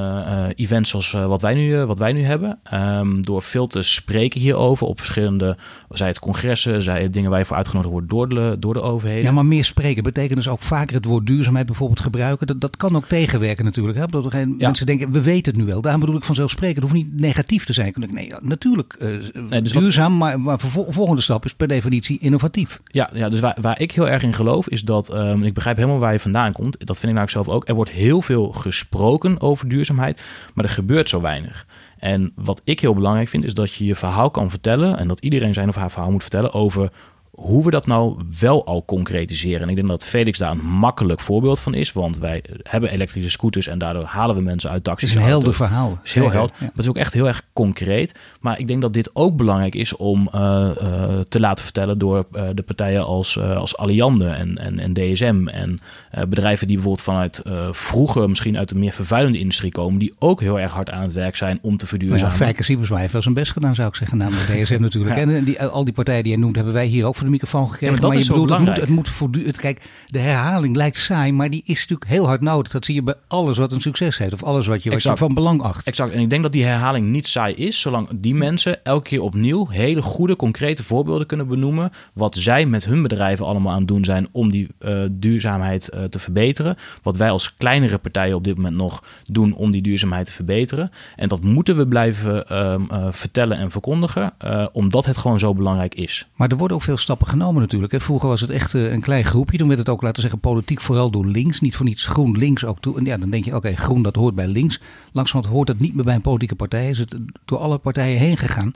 events 0.55 0.91
zoals 0.91 1.11
wat, 1.11 1.41
wij 1.41 1.55
nu, 1.55 1.85
wat 1.85 1.99
wij 1.99 2.13
nu 2.13 2.23
hebben. 2.23 2.59
Um, 2.75 3.23
door 3.23 3.43
veel 3.43 3.67
te 3.67 3.83
spreken 3.83 4.41
hierover 4.41 4.87
op 4.87 4.99
verschillende 4.99 5.57
zij 5.89 6.09
het 6.09 6.19
congressen, 6.19 6.83
zij 6.83 7.03
het 7.03 7.13
dingen 7.13 7.31
waar 7.31 7.39
je 7.39 7.45
voor 7.45 7.57
uitgenodigd 7.57 7.93
wordt 7.93 8.09
door 8.09 8.29
de, 8.29 8.57
door 8.59 8.75
de 8.75 8.83
overheden. 8.83 9.25
Ja, 9.25 9.31
maar 9.31 9.47
meer 9.47 9.65
spreken 9.65 10.03
betekent 10.03 10.37
dus 10.37 10.49
ook 10.49 10.61
vaker 10.61 10.97
het 10.97 11.05
woord 11.05 11.27
duurzaamheid 11.27 11.67
bijvoorbeeld 11.67 12.01
gebruiken. 12.01 12.47
Dat, 12.47 12.61
dat 12.61 12.77
kan 12.77 12.97
ook 12.97 13.07
tegenwerken 13.07 13.65
natuurlijk. 13.65 13.99
Hè? 13.99 14.07
Dat 14.07 14.33
ja. 14.33 14.47
Mensen 14.47 14.87
denken, 14.87 15.13
we 15.13 15.21
weten 15.21 15.53
het 15.53 15.61
nu 15.63 15.67
wel. 15.69 15.81
Daarom 15.81 16.01
bedoel 16.01 16.17
ik 16.17 16.25
vanzelfsprekend. 16.25 16.83
Het 16.83 16.93
hoeft 16.93 17.05
niet 17.05 17.21
negatief 17.21 17.65
te 17.65 17.73
zijn. 17.73 17.95
Nee, 18.11 18.29
ja, 18.29 18.39
natuurlijk 18.43 18.97
uh, 18.99 19.09
nee, 19.49 19.63
dus 19.63 19.73
duurzaam, 19.73 20.19
wat... 20.19 20.29
maar, 20.29 20.41
maar 20.41 20.59
de 20.59 20.69
volgende 20.89 21.23
stap 21.23 21.45
is 21.45 21.55
per 21.55 21.69
definitie 21.69 22.19
innovatief. 22.19 22.81
Ja, 22.87 23.11
ja 23.13 23.29
dus 23.29 23.41
waar, 23.41 23.57
waar 23.61 23.81
ik 23.81 23.93
heel 23.93 24.09
erg 24.09 24.23
in 24.23 24.35
geloof 24.35 24.69
is 24.69 24.83
dat, 24.83 25.15
um, 25.15 25.43
ik 25.43 25.55
begrijp 25.55 25.77
helemaal 25.77 25.99
waar 25.99 26.13
je 26.13 26.21
vandaan 26.21 26.53
komt. 26.53 26.87
Dat 26.87 26.99
vind 26.99 27.13
ik 27.13 27.19
nou 27.19 27.31
zelf 27.31 27.49
ook. 27.49 27.69
Er 27.69 27.75
wordt 27.75 27.91
heel 27.91 28.23
veel 28.23 28.49
gesproken 28.49 29.41
over 29.41 29.69
duurzaamheid, 29.69 30.23
maar 30.55 30.65
er 30.65 30.71
gebeurt 30.71 31.09
zo 31.09 31.21
weinig. 31.21 31.67
En 32.03 32.33
wat 32.35 32.61
ik 32.65 32.81
heel 32.81 32.95
belangrijk 32.95 33.29
vind, 33.29 33.45
is 33.45 33.55
dat 33.55 33.75
je 33.75 33.85
je 33.85 33.95
verhaal 33.95 34.31
kan 34.31 34.51
vertellen. 34.51 34.99
En 34.99 35.09
dat 35.09 35.21
iedereen 35.21 35.55
zijn 35.55 35.69
of 35.69 35.75
haar 35.75 35.91
verhaal 35.91 36.11
moet 36.11 36.23
vertellen 36.23 36.53
over 36.53 36.93
hoe 37.43 37.65
we 37.65 37.71
dat 37.71 37.87
nou 37.87 38.17
wel 38.41 38.67
al 38.67 38.85
concretiseren. 38.85 39.61
En 39.61 39.69
ik 39.69 39.77
denk 39.77 39.89
dat 39.89 40.05
Felix 40.05 40.39
daar 40.39 40.51
een 40.51 40.67
makkelijk 40.67 41.21
voorbeeld 41.21 41.61
van 41.61 41.75
is. 41.75 41.93
Want 41.93 42.19
wij 42.19 42.45
hebben 42.63 42.91
elektrische 42.91 43.31
scooters 43.31 43.67
en 43.67 43.79
daardoor 43.79 44.05
halen 44.05 44.37
we 44.37 44.43
mensen 44.43 44.71
uit 44.71 44.85
taxis. 44.85 45.09
Het 45.09 45.19
is 45.19 45.25
een 45.25 45.31
helder 45.31 45.55
verhaal. 45.55 45.91
Het 45.91 46.07
is 46.07 46.13
heel 46.13 46.31
helder. 46.31 46.57
Ja. 46.59 46.67
Dat 46.67 46.79
is 46.79 46.89
ook 46.89 46.97
echt 46.97 47.13
heel 47.13 47.27
erg 47.27 47.43
concreet. 47.53 48.19
Maar 48.41 48.59
ik 48.59 48.69
denk 48.69 48.83
dat 48.83 48.93
dit 48.93 49.11
ook 49.13 49.37
belangrijk 49.37 49.75
is 49.75 49.97
om 49.97 50.29
uh, 50.35 50.41
uh, 50.41 51.21
te 51.29 51.41
laten 51.41 51.65
vertellen 51.65 51.99
door 51.99 52.27
uh, 52.33 52.49
de 52.55 52.63
partijen 52.63 53.05
als, 53.05 53.39
als 53.39 53.77
Alliande 53.77 54.29
en, 54.29 54.59
en, 54.59 54.79
en 54.79 54.93
DSM. 54.93 55.49
En 55.49 55.81
bedrijven 56.29 56.67
die 56.67 56.77
bijvoorbeeld 56.77 57.05
vanuit 57.05 57.43
vroeger 57.71 58.29
misschien 58.29 58.59
uit 58.59 58.69
de 58.69 58.79
meer 58.79 58.93
vervuilende 58.93 59.39
industrie 59.39 59.73
komen. 59.73 59.99
Die 59.99 60.15
ook 60.19 60.41
heel 60.41 60.61
erg 60.61 60.73
hard 60.73 60.91
aan 60.91 61.03
het 61.03 61.13
werk 61.13 61.37
zijn 61.37 61.59
om 61.63 61.77
te 61.77 61.87
verduurzamen. 61.87 62.25
Nou 62.25 62.39
ja, 62.39 62.45
Fijker 62.45 62.65
Siebersma 62.65 62.97
heeft 62.97 63.13
wel 63.13 63.23
zijn 63.23 63.35
best 63.35 63.53
gedaan 63.53 63.75
zou 63.75 63.89
ik 63.89 63.95
zeggen. 63.95 64.19
Namelijk 64.19 64.47
DSM 64.47 64.81
natuurlijk. 64.81 65.17
Ja. 65.17 65.21
En 65.21 65.45
die, 65.45 65.63
al 65.63 65.85
die 65.85 65.95
partijen 65.95 66.23
die 66.23 66.33
je 66.33 66.39
noemt 66.39 66.57
hebben 66.57 66.75
wij 66.75 66.87
hier 66.87 67.07
ook 67.07 67.15
voor 67.15 67.25
de 67.25 67.31
microfoon 67.33 67.71
gekregen. 67.71 67.95
Ja, 67.95 68.09
maar, 68.09 68.17
je 68.17 68.27
bedoelt, 68.27 68.51
het 68.51 68.59
moet, 68.59 68.77
het 68.77 68.89
moet 68.89 69.09
voortdurend. 69.09 69.57
Kijk, 69.57 69.83
de 70.07 70.19
herhaling 70.19 70.77
lijkt 70.77 70.97
saai, 70.97 71.33
maar 71.33 71.51
die 71.51 71.63
is 71.65 71.81
natuurlijk 71.81 72.11
heel 72.11 72.27
hard 72.27 72.41
nodig. 72.41 72.73
Dat 72.73 72.85
zie 72.85 72.95
je 72.95 73.03
bij 73.03 73.15
alles 73.29 73.59
wat 73.59 73.73
een 73.73 73.81
succes 73.81 74.19
heeft. 74.19 74.33
Of 74.33 74.43
alles 74.43 74.67
wat 74.67 74.83
je, 74.83 74.91
wat 74.91 75.03
je 75.03 75.17
van 75.17 75.35
belang 75.35 75.63
acht. 75.63 75.87
Exact. 75.87 76.11
En 76.11 76.21
ik 76.21 76.31
denk 76.31 76.43
dat 76.43 76.53
die 76.53 76.65
herhaling 76.65 77.07
niet 77.07 77.27
saai 77.27 77.55
is, 77.55 77.81
zolang 77.81 78.09
die 78.15 78.35
mensen 78.35 78.85
elke 78.85 79.09
keer 79.09 79.23
opnieuw 79.23 79.69
hele 79.69 80.03
goede, 80.03 80.37
concrete 80.37 80.85
voorbeelden 80.85 81.27
kunnen 81.27 81.49
benoemen. 81.49 81.91
Wat 82.13 82.37
zij 82.37 82.67
met 82.67 82.85
hun 82.85 83.03
bedrijven 83.03 83.47
allemaal 83.47 83.73
aan 83.73 83.79
het 83.79 83.89
doen 83.89 84.05
zijn 84.05 84.29
om 84.33 84.51
die 84.51 84.69
uh, 84.81 85.03
duurzaamheid 85.11 85.91
uh, 85.95 86.03
te 86.03 86.19
verbeteren. 86.19 86.77
Wat 87.03 87.17
wij 87.17 87.31
als 87.31 87.57
kleinere 87.57 87.99
partijen 87.99 88.37
op 88.37 88.45
dit 88.45 88.57
moment 88.57 88.75
nog 88.75 89.05
doen 89.27 89.55
om 89.55 89.71
die 89.71 89.83
duurzaamheid 89.83 90.27
te 90.27 90.33
verbeteren. 90.33 90.91
En 91.17 91.29
dat 91.29 91.43
moeten 91.43 91.77
we 91.77 91.87
blijven 91.87 92.45
uh, 92.53 92.77
vertellen 93.11 93.59
en 93.59 93.71
verkondigen, 93.71 94.33
omdat 94.73 95.07
het 95.07 95.17
gewoon 95.17 95.39
zo 95.39 95.55
belangrijk 95.55 95.95
is. 95.95 96.27
Maar 96.35 96.49
er 96.49 96.57
worden 96.57 96.77
ook 96.77 96.83
veel 96.83 96.97
stappen 97.23 97.41
genomen 97.41 97.63
natuurlijk. 97.63 97.93
Hè. 97.93 98.01
Vroeger 98.01 98.29
was 98.29 98.41
het 98.41 98.51
echt 98.51 98.75
een 98.75 99.01
klein 99.01 99.25
groepje. 99.25 99.59
Toen 99.59 99.69
werd 99.69 99.79
het 99.79 99.89
ook, 99.89 100.03
laten 100.03 100.23
zeggen, 100.23 100.41
politiek 100.41 100.81
vooral 100.81 101.11
door 101.11 101.27
links. 101.27 101.61
Niet 101.61 101.77
voor 101.77 101.87
niets 101.87 102.07
groen 102.07 102.39
links 102.39 102.65
ook 102.65 102.81
toe. 102.81 102.99
En 102.99 103.05
ja, 103.05 103.17
dan 103.17 103.31
denk 103.31 103.45
je, 103.45 103.57
oké, 103.57 103.75
groen 103.75 104.03
dat 104.03 104.17
hoort 104.17 104.35
bij 104.35 104.47
links. 104.47 104.81
Langzamerhand 105.13 105.57
hoort 105.57 105.69
het 105.69 105.81
niet 105.81 105.95
meer 105.95 106.05
bij 106.05 106.15
een 106.15 106.21
politieke 106.21 106.55
partij. 106.55 106.89
Is 106.89 106.99
het 106.99 107.17
door 107.45 107.59
alle 107.59 107.79
partijen 107.79 108.19
heen 108.19 108.37
gegaan. 108.37 108.73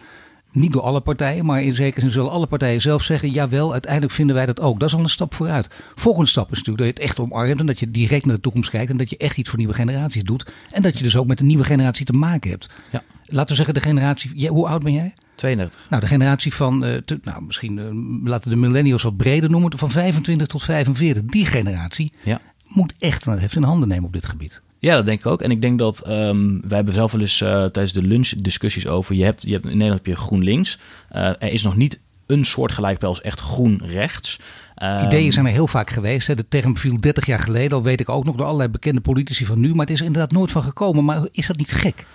Niet 0.52 0.72
door 0.72 0.82
alle 0.82 1.00
partijen, 1.00 1.44
maar 1.44 1.62
in 1.62 1.74
zekere 1.74 2.00
zin 2.00 2.10
zullen 2.10 2.30
alle 2.30 2.46
partijen 2.46 2.80
zelf 2.80 3.02
zeggen: 3.02 3.30
jawel, 3.30 3.72
uiteindelijk 3.72 4.12
vinden 4.12 4.34
wij 4.34 4.46
dat 4.46 4.60
ook. 4.60 4.80
Dat 4.80 4.88
is 4.88 4.94
al 4.94 5.00
een 5.00 5.08
stap 5.08 5.34
vooruit. 5.34 5.70
Volgende 5.94 6.28
stap 6.28 6.50
is 6.50 6.58
natuurlijk 6.58 6.78
dat 6.78 6.86
je 6.86 6.92
het 6.92 7.10
echt 7.10 7.18
omarmt 7.18 7.60
en 7.60 7.66
dat 7.66 7.80
je 7.80 7.90
direct 7.90 8.24
naar 8.24 8.34
de 8.34 8.40
toekomst 8.40 8.70
kijkt 8.70 8.90
en 8.90 8.96
dat 8.96 9.10
je 9.10 9.16
echt 9.16 9.36
iets 9.36 9.48
voor 9.48 9.58
nieuwe 9.58 9.74
generaties 9.74 10.22
doet. 10.22 10.46
En 10.70 10.82
dat 10.82 10.96
je 10.96 11.02
dus 11.02 11.16
ook 11.16 11.26
met 11.26 11.40
een 11.40 11.46
nieuwe 11.46 11.64
generatie 11.64 12.04
te 12.04 12.12
maken 12.12 12.50
hebt. 12.50 12.68
Ja. 12.90 13.02
Laten 13.24 13.48
we 13.48 13.54
zeggen, 13.54 13.74
de 13.74 13.80
generatie. 13.80 14.48
hoe 14.48 14.66
oud 14.68 14.82
ben 14.82 14.92
jij? 14.92 15.14
32. 15.36 15.80
Nou, 15.90 16.02
de 16.02 16.08
generatie 16.08 16.54
van, 16.54 16.84
uh, 16.84 16.94
te, 17.04 17.18
nou, 17.22 17.42
misschien 17.42 17.76
uh, 17.76 18.28
laten 18.28 18.48
we 18.48 18.54
de 18.54 18.60
millennials 18.60 19.02
wat 19.02 19.16
breder 19.16 19.50
noemen, 19.50 19.78
van 19.78 19.90
25 19.90 20.46
tot 20.46 20.62
45. 20.62 21.22
Die 21.22 21.46
generatie 21.46 22.12
ja. 22.24 22.40
moet 22.66 22.92
echt 22.98 23.24
het 23.24 23.40
heft 23.40 23.56
in 23.56 23.62
handen 23.62 23.88
nemen 23.88 24.04
op 24.04 24.12
dit 24.12 24.26
gebied. 24.26 24.62
Ja, 24.78 24.94
dat 24.94 25.06
denk 25.06 25.18
ik 25.18 25.26
ook. 25.26 25.42
En 25.42 25.50
ik 25.50 25.60
denk 25.60 25.78
dat 25.78 26.08
um, 26.08 26.60
wij 26.60 26.76
hebben 26.76 26.94
zelf 26.94 27.12
wel 27.12 27.20
eens 27.20 27.40
uh, 27.40 27.48
tijdens 27.48 27.92
de 27.92 28.02
lunch 28.02 28.28
discussies 28.28 28.86
over. 28.86 29.14
Je 29.14 29.24
hebt, 29.24 29.42
je 29.42 29.52
hebt 29.52 29.64
in 29.64 29.70
Nederland 29.70 30.06
heb 30.06 30.06
je 30.06 30.22
GroenLinks. 30.22 30.78
Er 31.08 31.52
is 31.52 31.62
nog 31.62 31.76
niet 31.76 31.98
een 32.26 32.44
soort 32.44 32.72
gelijkspel 32.72 33.08
als 33.08 33.20
echt 33.20 33.40
groen 33.40 33.82
rechts. 33.84 34.38
Um, 34.82 35.04
Ideeën 35.04 35.32
zijn 35.32 35.46
er 35.46 35.52
heel 35.52 35.66
vaak 35.66 35.90
geweest. 35.90 36.26
Hè. 36.26 36.34
De 36.34 36.48
term 36.48 36.76
viel 36.76 37.00
30 37.00 37.26
jaar 37.26 37.38
geleden, 37.38 37.76
al 37.76 37.82
weet 37.82 38.00
ik 38.00 38.08
ook 38.08 38.24
nog 38.24 38.36
door 38.36 38.46
allerlei 38.46 38.68
bekende 38.68 39.00
politici 39.00 39.46
van 39.46 39.60
nu. 39.60 39.68
Maar 39.74 39.86
het 39.86 39.94
is 39.94 40.00
er 40.00 40.06
inderdaad 40.06 40.32
nooit 40.32 40.50
van 40.50 40.62
gekomen. 40.62 41.04
Maar 41.04 41.28
is 41.32 41.46
dat 41.46 41.56
niet 41.56 41.72
gek? 41.72 42.06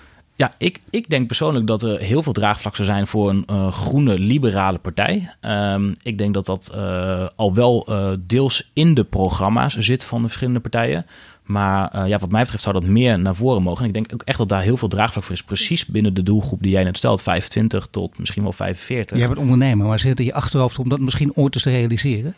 Ja, 0.42 0.54
ik, 0.58 0.80
ik 0.90 1.10
denk 1.10 1.28
persoonlijk 1.28 1.68
dat 1.68 1.82
er 1.82 2.00
heel 2.00 2.24
veel 2.24 2.34
draagvlak 2.34 2.76
zou 2.76 2.88
zijn 2.88 3.08
voor 3.08 3.30
een 3.30 3.46
uh, 3.52 3.72
groene 3.72 4.20
liberale 4.20 4.78
partij. 4.78 5.34
Um, 5.42 5.96
ik 6.04 6.18
denk 6.18 6.34
dat 6.34 6.46
dat 6.46 6.72
uh, 6.76 7.28
al 7.36 7.54
wel 7.54 7.88
uh, 7.90 8.10
deels 8.20 8.72
in 8.74 8.94
de 8.94 9.04
programma's 9.04 9.78
zit 9.78 10.04
van 10.04 10.22
de 10.22 10.28
verschillende 10.28 10.60
partijen. 10.60 11.06
Maar 11.44 12.08
ja, 12.08 12.18
wat 12.18 12.32
mij 12.32 12.42
betreft 12.42 12.64
zou 12.64 12.80
dat 12.80 12.90
meer 12.90 13.20
naar 13.20 13.36
voren 13.36 13.62
mogen. 13.62 13.82
En 13.82 13.88
ik 13.88 13.94
denk 13.94 14.14
ook 14.14 14.22
echt 14.24 14.38
dat 14.38 14.50
daar 14.50 14.62
heel 14.62 14.78
veel 14.78 14.88
draagvlak 14.88 15.24
voor 15.24 15.36
is. 15.36 15.44
Precies 15.44 15.86
binnen 15.86 16.14
de 16.14 16.24
doelgroep 16.24 16.62
die 16.62 16.72
jij 16.72 16.84
net 16.84 16.98
stelt. 16.98 17.22
25 17.22 17.88
tot 17.88 18.20
misschien 18.20 18.44
wel 18.44 18.54
45. 18.54 19.18
Jij 19.18 19.28
bent 19.28 19.40
ondernemer, 19.40 19.88
maar 19.88 20.00
zit 20.00 20.20
in 20.20 20.26
je 20.26 20.34
achterhoofd 20.34 20.80
om 20.80 20.90
dat 20.90 21.00
misschien 21.00 21.36
ooit 21.36 21.54
eens 21.54 21.64
te 21.64 21.70
realiseren? 21.70 22.36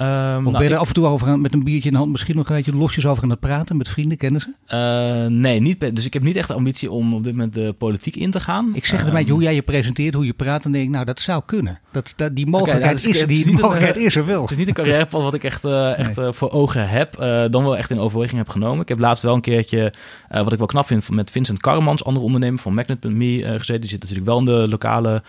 Um, 0.00 0.46
of 0.46 0.52
ben 0.52 0.62
je 0.62 0.68
er 0.68 0.76
af 0.76 0.88
en 0.88 0.94
toe 0.94 1.06
over 1.06 1.28
aan, 1.28 1.40
met 1.40 1.52
een 1.52 1.64
biertje 1.64 1.86
in 1.86 1.92
de 1.92 1.98
hand 1.98 2.10
misschien 2.10 2.36
nog 2.36 2.48
een 2.48 2.56
beetje 2.56 2.76
losjes 2.76 3.06
over 3.06 3.22
aan 3.22 3.30
het 3.30 3.40
praten 3.40 3.76
met 3.76 3.88
vrienden, 3.88 4.18
kennissen? 4.18 4.56
Uh, 4.68 5.26
nee, 5.26 5.60
niet, 5.60 5.94
dus 5.94 6.04
ik 6.04 6.12
heb 6.12 6.22
niet 6.22 6.36
echt 6.36 6.48
de 6.48 6.54
ambitie 6.54 6.90
om 6.90 7.14
op 7.14 7.24
dit 7.24 7.32
moment 7.32 7.54
de 7.54 7.74
politiek 7.78 8.16
in 8.16 8.30
te 8.30 8.40
gaan. 8.40 8.70
Ik 8.74 8.86
zeg 8.86 9.00
um, 9.00 9.06
een 9.06 9.12
beetje 9.12 9.32
hoe 9.32 9.42
jij 9.42 9.54
je 9.54 9.62
presenteert, 9.62 10.14
hoe 10.14 10.26
je 10.26 10.32
praat 10.32 10.64
en 10.64 10.72
denk 10.72 10.84
ik, 10.84 10.90
nou 10.90 11.04
dat 11.04 11.20
zou 11.20 11.42
kunnen. 11.46 11.80
Dat, 11.92 12.12
dat, 12.16 12.36
die 12.36 12.46
mogelijkheid 12.46 12.82
okay, 12.82 13.02
nou, 13.02 13.10
is, 13.10 13.16
is, 13.16 13.22
er, 13.22 13.28
die 13.44 13.52
mogelijkheid 13.52 13.96
een, 13.96 14.04
is 14.04 14.16
er 14.16 14.26
wel. 14.26 14.42
Het 14.42 14.50
is 14.50 14.56
niet 14.56 14.68
een 14.68 14.74
carrièrepad 14.74 15.22
wat 15.22 15.34
ik 15.34 15.44
echt, 15.44 15.64
uh, 15.64 15.98
echt 15.98 16.16
nee. 16.16 16.26
uh, 16.26 16.32
voor 16.32 16.50
ogen 16.50 16.88
heb, 16.88 17.16
dan 17.50 17.62
wel 17.62 17.76
echt 17.76 17.90
in 17.90 17.98
overweging 17.98 18.38
heb 18.38 18.48
genomen. 18.48 18.80
Ik 18.80 18.88
heb 18.88 18.98
laatst 18.98 19.22
wel 19.22 19.34
een 19.34 19.40
keertje, 19.40 19.92
wat 20.28 20.52
ik 20.52 20.58
wel 20.58 20.66
knap 20.66 20.86
vind, 20.86 21.10
met 21.10 21.30
Vincent 21.30 21.60
Karremans, 21.60 22.04
andere 22.04 22.24
ondernemer 22.24 22.60
van 22.60 22.74
Magnet.me 22.74 23.42
gezeten. 23.42 23.80
Die 23.80 23.90
zit 23.90 24.00
natuurlijk 24.00 24.26
wel 24.26 24.38
in 24.38 24.44
de 24.44 24.66
lokale 24.70 25.22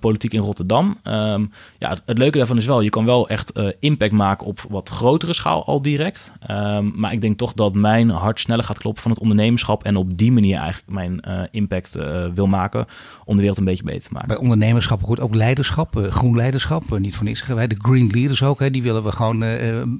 politiek 0.00 0.32
in 0.32 0.40
Rotterdam. 0.40 0.86
Um, 1.04 1.52
ja, 1.78 1.88
het, 1.88 2.02
het, 2.06 2.18
leuke 2.18 2.38
daarvan 2.38 2.56
is 2.56 2.66
wel, 2.66 2.80
je 2.80 2.90
kan 2.90 3.04
wel 3.04 3.28
echt 3.28 3.52
impact 3.78 4.06
maken 4.12 4.46
op 4.46 4.64
wat 4.68 4.88
grotere 4.88 5.32
schaal 5.32 5.64
al 5.64 5.82
direct. 5.82 6.32
Um, 6.50 6.92
maar 6.94 7.12
ik 7.12 7.20
denk 7.20 7.36
toch 7.36 7.52
dat 7.52 7.74
mijn 7.74 8.10
hart 8.10 8.40
sneller 8.40 8.64
gaat 8.64 8.78
kloppen 8.78 9.02
van 9.02 9.10
het 9.10 9.20
ondernemerschap. 9.20 9.84
En 9.84 9.96
op 9.96 10.18
die 10.18 10.32
manier 10.32 10.56
eigenlijk 10.56 10.92
mijn 10.92 11.22
uh, 11.28 11.40
impact 11.50 11.96
uh, 11.96 12.24
wil 12.34 12.46
maken 12.46 12.86
om 13.24 13.34
de 13.34 13.40
wereld 13.40 13.58
een 13.58 13.64
beetje 13.64 13.84
beter 13.84 14.02
te 14.02 14.12
maken. 14.12 14.28
Bij 14.28 14.36
ondernemerschap 14.36 15.02
hoort 15.02 15.20
ook 15.20 15.34
leiderschap, 15.34 15.96
uh, 15.96 16.06
groen 16.06 16.36
leiderschap. 16.36 16.98
niet 16.98 17.16
voor 17.16 17.24
niks 17.24 17.46
wij 17.46 17.66
de 17.66 17.76
Green 17.78 18.10
Leaders 18.10 18.42
ook. 18.42 18.58
Hè, 18.58 18.70
die 18.70 18.82
willen 18.82 19.04
we 19.04 19.12
gewoon 19.12 19.38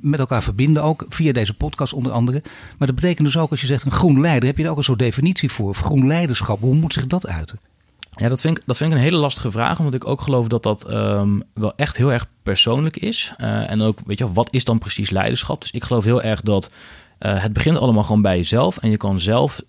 met 0.03 0.21
elkaar 0.21 0.43
verbinden 0.43 0.83
ook. 0.83 1.05
Via 1.09 1.33
deze 1.33 1.55
podcast 1.55 1.93
onder 1.93 2.13
andere. 2.13 2.43
Maar 2.79 2.87
dat 2.87 2.97
betekent 2.97 3.27
dus 3.27 3.39
ook 3.39 3.51
als 3.51 3.61
je 3.61 3.67
zegt 3.67 3.85
een 3.85 3.91
groen 3.91 4.21
leider. 4.21 4.49
Heb 4.49 4.57
je 4.57 4.63
daar 4.63 4.73
ook 4.73 4.79
een 4.79 4.85
soort 4.85 4.99
definitie 4.99 5.51
voor? 5.51 5.75
Groen 5.75 6.07
leiderschap, 6.07 6.61
hoe 6.61 6.75
moet 6.75 6.93
zich 6.93 7.07
dat 7.07 7.27
uiten? 7.27 7.59
Ja, 8.19 8.29
dat 8.29 8.41
vind, 8.41 8.59
ik, 8.59 8.63
dat 8.67 8.77
vind 8.77 8.91
ik 8.91 8.97
een 8.97 9.03
hele 9.03 9.17
lastige 9.17 9.51
vraag, 9.51 9.79
omdat 9.79 9.95
ik 9.95 10.07
ook 10.07 10.21
geloof 10.21 10.47
dat 10.47 10.63
dat 10.63 10.93
um, 10.93 11.43
wel 11.55 11.73
echt 11.77 11.97
heel 11.97 12.13
erg 12.13 12.27
persoonlijk 12.43 12.97
is. 12.97 13.33
Uh, 13.39 13.71
en 13.71 13.81
ook, 13.81 13.99
weet 14.07 14.19
je, 14.19 14.33
wat 14.33 14.49
is 14.51 14.65
dan 14.65 14.79
precies 14.79 15.11
leiderschap? 15.11 15.61
Dus 15.61 15.71
ik 15.71 15.85
geloof 15.85 16.05
heel 16.05 16.23
erg 16.23 16.41
dat 16.41 16.71
uh, 17.21 17.43
het 17.43 17.53
begint 17.53 17.79
allemaal 17.79 18.03
gewoon 18.03 18.23
bij 18.23 18.37
jezelf. 18.37 18.79
En 18.79 18.91
je 18.91 18.97
kan 18.97 19.21
zelf 19.21 19.63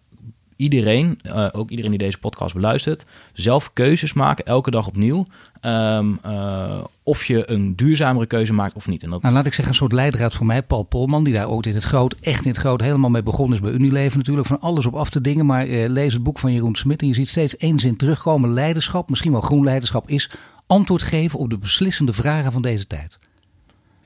iedereen, 0.59 1.19
uh, 1.25 1.47
ook 1.51 1.69
iedereen 1.69 1.91
die 1.91 1.99
deze 1.99 2.17
podcast 2.17 2.53
beluistert, 2.53 3.05
zelf 3.33 3.73
keuzes 3.73 4.13
maken, 4.13 4.45
elke 4.45 4.71
dag 4.71 4.87
opnieuw. 4.87 5.25
Um, 5.61 6.19
uh, 6.25 6.83
of 7.03 7.25
je 7.25 7.51
een 7.51 7.75
duurzamere 7.75 8.25
keuze 8.25 8.53
maakt 8.53 8.75
of 8.75 8.87
niet. 8.87 9.03
En 9.03 9.09
dat... 9.09 9.21
Nou, 9.21 9.33
laat 9.33 9.45
ik 9.45 9.53
zeggen, 9.53 9.73
een 9.73 9.79
soort 9.79 9.91
leidraad 9.91 10.33
voor 10.33 10.45
mij, 10.45 10.63
Paul 10.63 10.83
Polman, 10.83 11.23
die 11.23 11.33
daar 11.33 11.49
ooit 11.49 11.65
in 11.65 11.75
het 11.75 11.83
groot, 11.83 12.15
echt 12.21 12.43
in 12.43 12.51
het 12.51 12.59
groot, 12.59 12.81
helemaal 12.81 13.09
mee 13.09 13.23
begonnen 13.23 13.57
is 13.57 13.63
bij 13.63 13.71
Unilever 13.71 14.17
natuurlijk, 14.17 14.47
van 14.47 14.61
alles 14.61 14.85
op 14.85 14.95
af 14.95 15.09
te 15.09 15.21
dingen. 15.21 15.45
Maar 15.45 15.67
uh, 15.67 15.89
lees 15.89 16.13
het 16.13 16.23
boek 16.23 16.39
van 16.39 16.53
Jeroen 16.53 16.75
Smit 16.75 17.01
en 17.01 17.07
je 17.07 17.13
ziet 17.13 17.29
steeds 17.29 17.57
één 17.57 17.79
zin 17.79 17.95
terugkomen. 17.95 18.53
Leiderschap, 18.53 19.09
misschien 19.09 19.31
wel 19.31 19.41
groen 19.41 19.63
leiderschap, 19.63 20.09
is 20.09 20.29
antwoord 20.67 21.03
geven 21.03 21.39
op 21.39 21.49
de 21.49 21.57
beslissende 21.57 22.13
vragen 22.13 22.51
van 22.51 22.61
deze 22.61 22.87
tijd. 22.87 23.19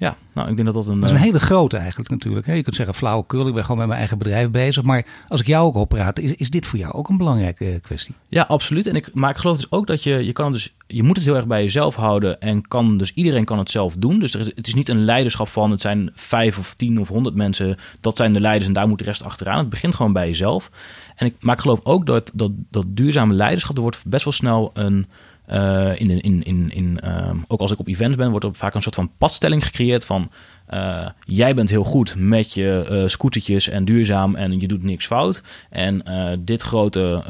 Ja, 0.04 0.18
nou, 0.34 0.50
ik 0.50 0.56
denk 0.56 0.74
dat 0.74 0.76
dat 0.76 0.88
een... 0.88 1.00
Dat 1.00 1.10
is 1.10 1.16
een 1.16 1.22
hele 1.22 1.40
grote 1.40 1.78
eigenlijk 1.78 2.10
natuurlijk. 2.10 2.46
Je 2.46 2.64
kunt 2.64 2.76
zeggen 2.76 2.96
flauwekul, 2.96 3.48
ik 3.48 3.54
ben 3.54 3.64
gewoon 3.64 3.78
met 3.78 3.88
mijn 3.88 4.00
eigen 4.00 4.18
bedrijf 4.18 4.50
bezig. 4.50 4.84
Maar 4.84 5.06
als 5.28 5.40
ik 5.40 5.48
jou 5.48 5.66
ook 5.66 5.76
op 5.76 5.90
praat, 5.90 6.20
is, 6.20 6.36
is 6.36 6.50
dit 6.50 6.66
voor 6.66 6.80
jou 6.80 6.94
ook 6.94 7.10
een 7.10 7.18
belangrijke 7.18 7.80
kwestie? 7.82 8.14
Ja, 8.30 8.42
absoluut. 8.42 8.88
En 8.88 8.96
ik, 8.96 9.14
maar 9.14 9.30
ik 9.30 9.38
geloof 9.38 9.56
dus 9.56 9.72
ook 9.72 9.88
dat 9.88 10.04
je, 10.04 10.26
je 10.26 10.32
kan 10.32 10.52
dus, 10.52 10.76
je 10.88 11.04
moet 11.04 11.16
het 11.16 11.26
heel 11.26 11.36
erg 11.36 11.48
bij 11.48 11.64
jezelf 11.64 11.96
houden. 11.96 12.42
En 12.42 12.68
kan, 12.68 12.98
dus 12.98 13.14
iedereen 13.14 13.46
kan 13.46 13.58
het 13.58 13.72
zelf 13.72 13.96
doen. 13.98 14.20
Dus 14.20 14.36
is, 14.36 14.46
het 14.56 14.68
is 14.68 14.74
niet 14.74 14.90
een 14.90 15.06
leiderschap 15.06 15.48
van, 15.48 15.72
het 15.72 15.82
zijn 15.82 16.12
vijf 16.14 16.58
of 16.58 16.74
tien 16.74 17.00
of 17.00 17.08
honderd 17.08 17.36
mensen. 17.36 17.76
Dat 18.02 18.18
zijn 18.18 18.34
de 18.34 18.42
leiders 18.42 18.68
en 18.68 18.74
daar 18.74 18.88
moet 18.88 19.00
de 19.00 19.04
rest 19.04 19.24
achteraan. 19.24 19.58
Het 19.58 19.70
begint 19.70 19.96
gewoon 19.96 20.14
bij 20.14 20.28
jezelf. 20.28 20.72
En 21.16 21.26
ik, 21.26 21.36
maar 21.40 21.56
ik 21.56 21.62
geloof 21.62 21.80
ook 21.84 22.06
dat, 22.06 22.32
dat, 22.34 22.52
dat 22.70 22.86
duurzame 22.88 23.34
leiderschap, 23.34 23.76
er 23.76 23.82
wordt 23.82 24.04
best 24.06 24.24
wel 24.24 24.34
snel 24.34 24.72
een... 24.74 25.08
Uh, 25.52 26.00
in, 26.00 26.22
in, 26.22 26.44
in, 26.44 26.70
in, 26.72 27.00
uh, 27.04 27.32
ook 27.48 27.60
als 27.60 27.72
ik 27.72 27.80
op 27.80 27.88
events 27.88 28.18
ben, 28.18 28.30
wordt 28.30 28.46
er 28.46 28.56
vaak 28.56 28.74
een 28.74 28.82
soort 28.82 28.96
van 28.96 29.12
padstelling 29.18 29.66
gecreëerd 29.66 30.06
van 30.06 30.32
uh, 30.74 31.08
jij 31.20 31.56
bent 31.56 31.70
heel 31.70 31.84
goed 31.84 32.16
met 32.18 32.54
je 32.54 32.88
uh, 32.92 33.08
scootertjes 33.08 33.70
en 33.70 33.86
duurzaam 33.86 34.36
en 34.36 34.60
je 34.60 34.68
doet 34.68 34.84
niks 34.84 35.06
fout. 35.06 35.42
En 35.70 36.04
dit 36.40 36.62
grote 36.62 37.24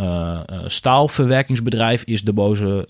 staalverwerkingsbedrijf 0.65 2.03
is 2.03 2.21
de 2.21 2.34
boze, 2.34 2.88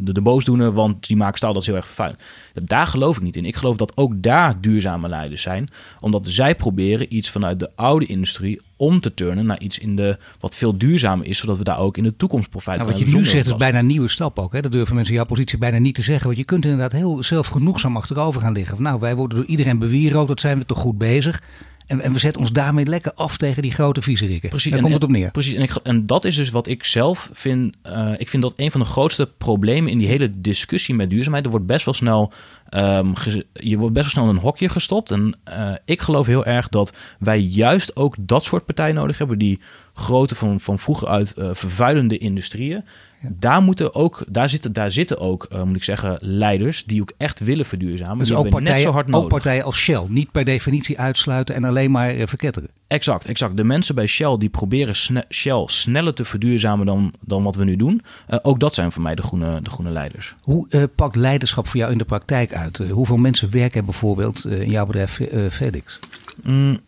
de, 0.00 0.12
de 0.12 0.22
boosdoener, 0.22 0.72
want 0.72 1.06
die 1.06 1.16
maakt 1.16 1.36
staal 1.36 1.52
dat 1.52 1.62
is 1.62 1.68
heel 1.68 1.76
erg 1.76 1.86
vervuilend. 1.86 2.22
Daar 2.54 2.86
geloof 2.86 3.16
ik 3.16 3.22
niet 3.22 3.36
in. 3.36 3.44
Ik 3.44 3.56
geloof 3.56 3.76
dat 3.76 3.96
ook 3.96 4.22
daar 4.22 4.60
duurzame 4.60 5.08
leiders 5.08 5.42
zijn, 5.42 5.68
omdat 6.00 6.26
zij 6.26 6.54
proberen 6.54 7.16
iets 7.16 7.30
vanuit 7.30 7.58
de 7.58 7.70
oude 7.74 8.06
industrie 8.06 8.60
om 8.76 9.00
te 9.00 9.14
turnen 9.14 9.46
naar 9.46 9.60
iets 9.60 9.78
in 9.78 9.96
de 9.96 10.18
wat 10.40 10.56
veel 10.56 10.78
duurzamer 10.78 11.26
is, 11.26 11.38
zodat 11.38 11.58
we 11.58 11.64
daar 11.64 11.78
ook 11.78 11.96
in 11.96 12.02
de 12.02 12.16
toekomst 12.16 12.50
profijt 12.50 12.78
nou, 12.78 12.90
Wat 12.90 12.98
je 12.98 13.16
nu 13.16 13.26
zegt 13.26 13.46
is 13.46 13.56
bijna 13.56 13.78
een 13.78 13.86
nieuwe 13.86 14.08
stap 14.08 14.38
ook. 14.38 14.52
Hè? 14.52 14.60
Dat 14.60 14.72
durven 14.72 14.94
mensen 14.94 15.12
in 15.12 15.20
jouw 15.20 15.28
positie 15.28 15.58
bijna 15.58 15.78
niet 15.78 15.94
te 15.94 16.02
zeggen. 16.02 16.26
Want 16.26 16.38
je 16.38 16.44
kunt 16.44 16.64
inderdaad 16.64 16.92
heel 16.92 17.22
zelfgenoegzaam 17.22 17.96
achterover 17.96 18.40
gaan 18.40 18.52
liggen. 18.52 18.74
Van, 18.74 18.84
nou, 18.84 19.00
wij 19.00 19.16
worden 19.16 19.38
door 19.38 19.46
iedereen 19.58 19.78
bewierookt, 19.78 20.28
dat 20.28 20.40
zijn 20.40 20.58
we 20.58 20.64
toch 20.66 20.78
goed 20.78 20.98
bezig. 20.98 21.42
En, 21.86 22.00
en 22.00 22.12
we 22.12 22.18
zetten 22.18 22.40
ons 22.40 22.52
daarmee 22.52 22.86
lekker 22.86 23.12
af 23.14 23.36
tegen 23.36 23.62
die 23.62 23.72
grote 23.72 24.02
viezerikken. 24.02 24.48
Precies, 24.48 24.70
Daar 24.70 24.78
en- 24.80 24.84
komt 24.84 24.94
het 24.94 25.04
op 25.04 25.10
neer. 25.16 25.30
Precies, 25.30 25.54
en, 25.54 25.62
ik, 25.62 25.74
en 25.74 26.06
dat 26.06 26.24
is 26.24 26.36
dus 26.36 26.50
wat 26.50 26.66
ik 26.66 26.84
zelf 26.84 27.30
vind. 27.32 27.76
eh, 27.82 28.12
ik 28.16 28.28
vind 28.28 28.42
dat 28.42 28.52
een 28.56 28.70
van 28.70 28.80
de 28.80 28.86
grootste 28.86 29.30
problemen 29.38 29.90
in 29.90 29.98
die 29.98 30.06
hele 30.06 30.30
discussie 30.40 30.94
met 30.94 31.10
duurzaamheid. 31.10 31.44
Er 31.44 31.50
wordt 31.50 31.66
best 31.66 31.84
wel 31.84 31.94
snel, 31.94 32.32
ehm, 32.68 33.12
je 33.52 33.76
wordt 33.76 33.94
best 33.94 34.04
wel 34.04 34.14
snel 34.14 34.24
in 34.24 34.36
een 34.36 34.42
hokje 34.42 34.68
gestopt. 34.68 35.10
En 35.10 35.36
eh, 35.44 35.72
ik 35.84 36.00
geloof 36.00 36.26
heel 36.26 36.44
erg 36.44 36.68
dat 36.68 36.92
wij 37.18 37.38
juist 37.40 37.96
ook 37.96 38.14
dat 38.18 38.44
soort 38.44 38.64
partijen 38.66 38.94
nodig 38.94 39.18
hebben. 39.18 39.38
Die 39.38 39.60
grote 39.94 40.34
van, 40.34 40.60
van 40.60 40.78
vroeger 40.78 41.08
uit 41.08 41.32
eh, 41.34 41.48
vervuilende 41.52 42.18
industrieën. 42.18 42.84
Daar, 43.20 43.62
moeten 43.62 43.94
ook, 43.94 44.24
daar, 44.28 44.48
zitten, 44.48 44.72
daar 44.72 44.90
zitten 44.90 45.18
ook, 45.18 45.46
eh, 45.50 45.62
moet 45.62 45.76
ik 45.76 45.82
zeggen, 45.82 46.16
leiders 46.20 46.84
die 46.84 47.00
ook 47.00 47.12
echt 47.16 47.40
willen 47.40 47.66
verduurzamen. 47.66 48.18
Dus 48.18 48.28
die 48.28 48.36
ook 48.36 48.42
net 48.42 48.52
partijen, 48.52 48.80
zo 48.80 48.90
hard 48.90 49.12
ook 49.12 49.28
partijen 49.28 49.64
als 49.64 49.76
Shell. 49.76 50.04
Niet 50.08 50.30
per 50.30 50.44
definitie 50.44 50.98
uitsluiten 50.98 51.54
en 51.54 51.64
alleen 51.64 51.90
maar 51.90 52.10
eh, 52.10 52.26
verketteren. 52.26 52.68
Exact, 52.86 53.24
exact. 53.24 53.56
De 53.56 53.64
mensen 53.64 53.94
bij 53.94 54.06
Shell 54.06 54.36
die 54.38 54.48
proberen 54.48 54.96
sne- 54.96 55.24
Shell 55.28 55.62
sneller 55.66 56.14
te 56.14 56.24
verduurzamen 56.24 56.86
dan, 56.86 57.14
dan 57.20 57.42
wat 57.42 57.54
we 57.56 57.64
nu 57.64 57.76
doen. 57.76 58.02
Eh, 58.26 58.38
ook 58.42 58.60
dat 58.60 58.74
zijn 58.74 58.92
voor 58.92 59.02
mij 59.02 59.14
de 59.14 59.22
groene, 59.22 59.62
de 59.62 59.70
groene 59.70 59.90
leiders. 59.90 60.34
Hoe 60.40 60.88
pakt 60.94 61.16
leiderschap 61.16 61.66
voor 61.66 61.80
jou 61.80 61.92
in 61.92 61.98
de 61.98 62.04
praktijk 62.04 62.54
uit? 62.54 62.78
Hoeveel 62.90 63.16
mensen 63.16 63.50
werken 63.50 63.78
er 63.78 63.84
bijvoorbeeld 63.84 64.46
in 64.46 64.70
jouw 64.70 64.86
bedrijf 64.86 65.20
Felix? 65.50 65.98
Mm, 66.42 66.78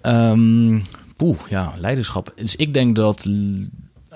ehm, 0.00 0.80
poeh, 1.16 1.38
ja, 1.48 1.72
leiderschap. 1.76 2.32
Dus 2.36 2.56
ik 2.56 2.74
denk 2.74 2.96
dat... 2.96 3.28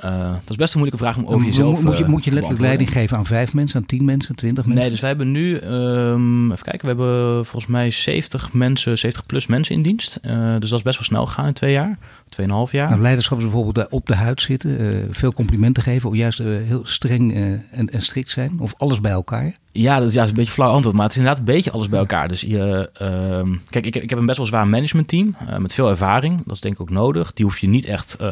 eh, 0.04 0.30
dat 0.32 0.50
is 0.50 0.56
best 0.56 0.74
een 0.74 0.80
moeilijke 0.80 1.04
vraag 1.04 1.16
om 1.16 1.26
over 1.26 1.46
jezelf 1.46 1.82
moet, 1.82 1.98
je, 1.98 2.04
eh, 2.04 2.10
moet 2.10 2.24
je 2.24 2.30
te 2.30 2.36
letterlijk 2.36 2.64
leiding 2.64 2.90
geven 2.90 3.16
aan 3.16 3.26
vijf 3.26 3.54
mensen, 3.54 3.80
aan 3.80 3.86
tien 3.86 4.04
mensen, 4.04 4.34
twintig 4.34 4.64
mensen? 4.64 4.82
Nee, 4.82 4.90
dus 4.90 5.00
wij 5.00 5.08
hebben 5.08 5.30
nu, 5.30 5.56
ehm, 5.56 6.52
even 6.52 6.64
kijken, 6.64 6.80
we 6.80 6.86
hebben 6.86 7.46
volgens 7.46 7.72
mij 7.72 7.90
70 7.90 8.52
mensen, 8.52 8.98
70 8.98 9.26
plus 9.26 9.46
mensen 9.46 9.74
in 9.74 9.82
dienst. 9.82 10.18
Eh, 10.22 10.56
dus 10.58 10.68
dat 10.68 10.78
is 10.78 10.84
best 10.84 10.98
wel 10.98 11.06
snel 11.06 11.26
gegaan 11.26 11.46
in 11.46 11.52
twee 11.52 11.72
jaar, 11.72 11.98
tweeënhalf 12.28 12.72
jaar. 12.72 12.88
Nou, 12.88 13.00
leiderschap 13.00 13.38
is 13.38 13.44
bijvoorbeeld 13.44 13.88
op 13.88 14.06
de 14.06 14.14
huid 14.14 14.42
zitten, 14.42 14.78
eh, 14.78 14.86
veel 15.08 15.32
complimenten 15.32 15.82
geven, 15.82 16.08
of 16.08 16.16
juist 16.16 16.40
eh, 16.40 16.46
heel 16.46 16.86
streng 16.86 17.34
eh, 17.34 17.42
en, 17.50 17.90
en 17.90 18.02
strikt 18.02 18.30
zijn, 18.30 18.60
of 18.60 18.74
alles 18.76 19.00
bij 19.00 19.12
elkaar. 19.12 19.56
Ja, 19.76 19.98
dat 19.98 20.08
is, 20.08 20.14
ja, 20.14 20.18
dat 20.18 20.24
is 20.24 20.30
een 20.30 20.36
beetje 20.36 20.50
een 20.50 20.56
flauw 20.56 20.70
antwoord, 20.70 20.96
maar 20.96 21.04
het 21.04 21.12
is 21.12 21.18
inderdaad 21.18 21.48
een 21.48 21.54
beetje 21.54 21.70
alles 21.70 21.88
bij 21.88 21.98
elkaar. 21.98 22.28
Dus 22.28 22.40
je, 22.40 22.90
ehm, 22.92 23.54
kijk, 23.70 23.86
ik 23.86 23.94
heb, 23.94 24.02
ik 24.02 24.10
heb 24.10 24.18
een 24.18 24.26
best 24.26 24.36
wel 24.36 24.46
zwaar 24.46 24.68
managementteam 24.68 25.36
uh, 25.48 25.56
met 25.56 25.74
veel 25.74 25.88
ervaring. 25.88 26.44
Dat 26.44 26.54
is 26.54 26.60
denk 26.60 26.74
ik 26.74 26.80
ook 26.80 26.90
nodig. 26.90 27.32
Die 27.32 27.44
hoef 27.44 27.58
je 27.58 27.68
niet 27.68 27.84
echt 27.84 28.16
uh, 28.20 28.28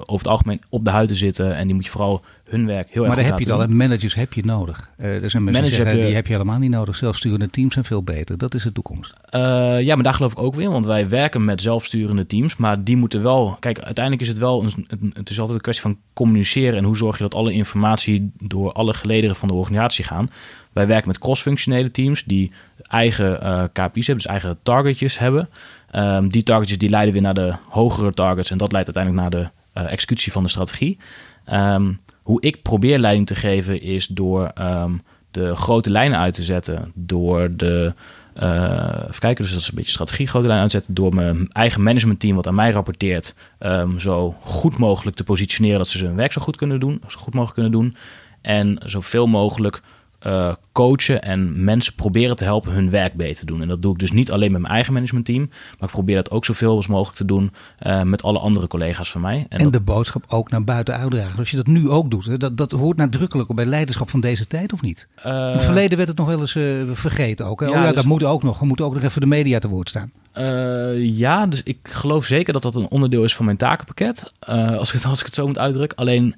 over 0.00 0.18
het 0.18 0.26
algemeen 0.26 0.62
op 0.68 0.84
de 0.84 0.90
huid 0.90 1.08
te 1.08 1.14
zitten 1.14 1.56
en 1.56 1.66
die 1.66 1.74
moet 1.74 1.84
je 1.84 1.90
vooral 1.90 2.22
hun 2.44 2.66
werk 2.66 2.90
heel 2.90 3.02
maar 3.06 3.10
erg 3.10 3.20
daar 3.20 3.24
goed 3.24 3.38
heb 3.38 3.46
je 3.46 3.52
het 3.52 3.62
al, 3.62 3.68
hè? 3.68 3.74
managers 3.74 4.14
heb 4.14 4.32
je 4.32 4.44
nodig. 4.44 4.90
Uh, 5.00 5.22
er 5.22 5.30
zijn 5.30 5.44
mensen 5.44 5.62
die 5.62 5.70
zeggen, 5.72 5.86
heb 5.90 5.96
je- 6.00 6.06
die 6.06 6.14
heb 6.14 6.26
je 6.26 6.32
helemaal 6.32 6.58
niet 6.58 6.70
nodig. 6.70 6.96
Zelfsturende 6.96 7.50
teams 7.50 7.72
zijn 7.72 7.84
veel 7.84 8.02
beter. 8.02 8.38
Dat 8.38 8.54
is 8.54 8.62
de 8.62 8.72
toekomst. 8.72 9.14
Uh, 9.34 9.40
ja, 9.80 9.94
maar 9.94 10.04
daar 10.04 10.14
geloof 10.14 10.32
ik 10.32 10.38
ook 10.38 10.54
weer, 10.54 10.70
want 10.70 10.86
wij 10.86 11.08
werken 11.08 11.44
met 11.44 11.62
zelfsturende 11.62 12.26
teams, 12.26 12.56
maar 12.56 12.84
die 12.84 12.96
moeten 12.96 13.22
wel. 13.22 13.56
Kijk, 13.60 13.78
uiteindelijk 13.80 14.24
is 14.24 14.28
het 14.28 14.38
wel. 14.38 14.62
Een, 14.62 15.12
het 15.14 15.30
is 15.30 15.38
altijd 15.38 15.56
een 15.56 15.62
kwestie 15.62 15.84
van 15.84 15.98
communiceren 16.12 16.78
en 16.78 16.84
hoe 16.84 16.96
zorg 16.96 17.16
je 17.16 17.22
dat 17.22 17.34
alle 17.34 17.52
informatie 17.52 18.30
door 18.42 18.72
alle 18.72 18.94
gelederen 18.94 19.36
van 19.36 19.48
de 19.48 19.54
organisatie 19.54 20.04
gaan. 20.04 20.30
Wij 20.72 20.86
werken 20.86 21.08
met 21.08 21.18
cross-functionele 21.18 21.90
teams 21.90 22.24
die 22.24 22.52
eigen 22.88 23.40
eh, 23.40 23.62
KPI's 23.72 24.06
hebben, 24.06 24.24
dus 24.24 24.26
eigen 24.32 24.58
targetjes 24.62 25.18
hebben. 25.18 25.48
Ehm, 25.90 26.28
die 26.28 26.42
targetjes 26.42 26.78
die 26.78 26.90
leiden 26.90 27.12
weer 27.12 27.22
naar 27.22 27.34
de 27.34 27.54
hogere 27.68 28.12
targets 28.12 28.50
en 28.50 28.58
dat 28.58 28.72
leidt 28.72 28.96
uiteindelijk 28.96 29.32
naar 29.34 29.42
de 29.42 29.48
eh, 29.72 29.92
executie 29.92 30.32
van 30.32 30.42
de 30.42 30.48
strategie. 30.48 30.98
Ehm, 31.44 31.92
hoe 32.24 32.40
ik 32.40 32.62
probeer 32.62 32.98
leiding 32.98 33.26
te 33.26 33.34
geven 33.34 33.80
is 33.80 34.06
door 34.06 34.46
ehm, 34.46 34.92
de 35.30 35.56
grote 35.56 35.90
lijnen 35.90 36.18
uit 36.18 36.34
te 36.34 36.42
zetten, 36.42 36.92
door 36.94 37.56
de 37.56 37.94
eh, 38.34 39.04
even 39.08 39.20
kijken, 39.20 39.44
dus 39.44 39.52
dat 39.52 39.60
is 39.60 39.68
een 39.68 39.74
beetje 39.74 39.90
strategie 39.90 40.26
grote 40.26 40.48
lijn 40.48 40.60
uitzetten. 40.60 40.94
Door 40.94 41.14
mijn 41.14 41.48
eigen 41.52 41.82
managementteam, 41.82 42.36
wat 42.36 42.46
aan 42.46 42.54
mij 42.54 42.70
rapporteert, 42.70 43.34
ehm, 43.58 43.98
zo 43.98 44.36
goed 44.40 44.78
mogelijk 44.78 45.16
te 45.16 45.24
positioneren 45.24 45.78
dat 45.78 45.88
ze 45.88 46.04
hun 46.04 46.16
werk 46.16 46.32
zo 46.32 46.40
goed 46.40 46.56
kunnen 46.56 46.80
doen, 46.80 47.02
zo 47.06 47.18
goed 47.18 47.34
mogelijk 47.34 47.54
kunnen 47.54 47.72
doen. 47.72 47.96
En 48.40 48.78
zoveel 48.84 49.26
mogelijk 49.26 49.82
eh, 50.24 50.52
coachen 50.72 51.22
en 51.22 51.64
mensen 51.64 51.94
proberen 51.94 52.36
te 52.36 52.44
helpen 52.44 52.72
hun 52.72 52.90
werk 52.90 53.14
beter 53.14 53.36
te 53.36 53.44
doen. 53.46 53.62
En 53.62 53.68
dat 53.68 53.82
doe 53.82 53.92
ik 53.92 53.98
dus 53.98 54.12
niet 54.12 54.30
alleen 54.30 54.52
met 54.52 54.60
mijn 54.60 54.72
eigen 54.72 54.92
managementteam, 54.92 55.40
maar 55.78 55.88
ik 55.88 55.94
probeer 55.94 56.14
dat 56.16 56.30
ook 56.30 56.44
zoveel 56.44 56.76
als 56.76 56.86
mogelijk 56.86 57.16
te 57.16 57.24
doen 57.24 57.52
eh, 57.78 58.02
met 58.02 58.22
alle 58.22 58.38
andere 58.38 58.66
collega's 58.66 59.10
van 59.10 59.20
mij. 59.20 59.46
En, 59.48 59.58
dat- 59.58 59.72
de 59.72 59.80
boodschap 59.80 60.24
ook 60.28 60.50
naar 60.50 60.64
buiten 60.64 60.96
uitdragen. 60.96 61.38
Als 61.38 61.50
je 61.50 61.56
dat 61.56 61.66
nu 61.66 61.90
ook 61.90 62.10
doet, 62.10 62.24
hè, 62.26 62.36
dat, 62.36 62.56
dat 62.56 62.70
hoort 62.70 62.96
nadrukkelijk 62.96 63.54
bij 63.54 63.64
leiderschap 63.64 64.10
van 64.10 64.20
deze 64.20 64.46
tijd 64.46 64.72
of 64.72 64.82
niet? 64.82 65.08
In 65.24 65.30
het 65.30 65.54
eh, 65.60 65.64
verleden 65.64 65.96
werd 65.96 66.08
het 66.08 66.18
nog 66.18 66.26
wel 66.26 66.40
eens 66.40 66.54
eh, 66.56 66.62
vergeten 66.92 67.46
ook. 67.46 67.60
Hè? 67.60 67.66
ja, 67.66 67.72
oh 67.72 67.78
ja, 67.78 67.86
dus- 67.86 67.94
dat 67.94 68.04
moet 68.04 68.24
ook 68.24 68.42
nog. 68.42 68.58
We 68.58 68.66
moeten 68.66 68.84
ook 68.84 68.94
nog 68.94 69.02
even 69.02 69.20
de 69.20 69.26
media 69.26 69.58
te 69.58 69.68
woord 69.68 69.88
staan. 69.88 70.10
Eh, 70.32 71.04
ja, 71.16 71.46
dus 71.46 71.62
ik 71.62 71.78
geloof 71.82 72.24
zeker 72.26 72.52
dat 72.52 72.62
dat 72.62 72.74
een 72.74 72.88
onderdeel 72.90 73.24
is 73.24 73.34
van 73.34 73.44
mijn 73.44 73.56
takenpakket. 73.56 74.26
Eh, 74.38 74.76
als, 74.76 74.88
ik 74.88 74.94
het, 74.94 75.04
als 75.04 75.20
ik 75.20 75.26
het 75.26 75.34
zo 75.34 75.46
moet 75.46 75.58
uitdrukken. 75.58 75.98
Alleen, 75.98 76.34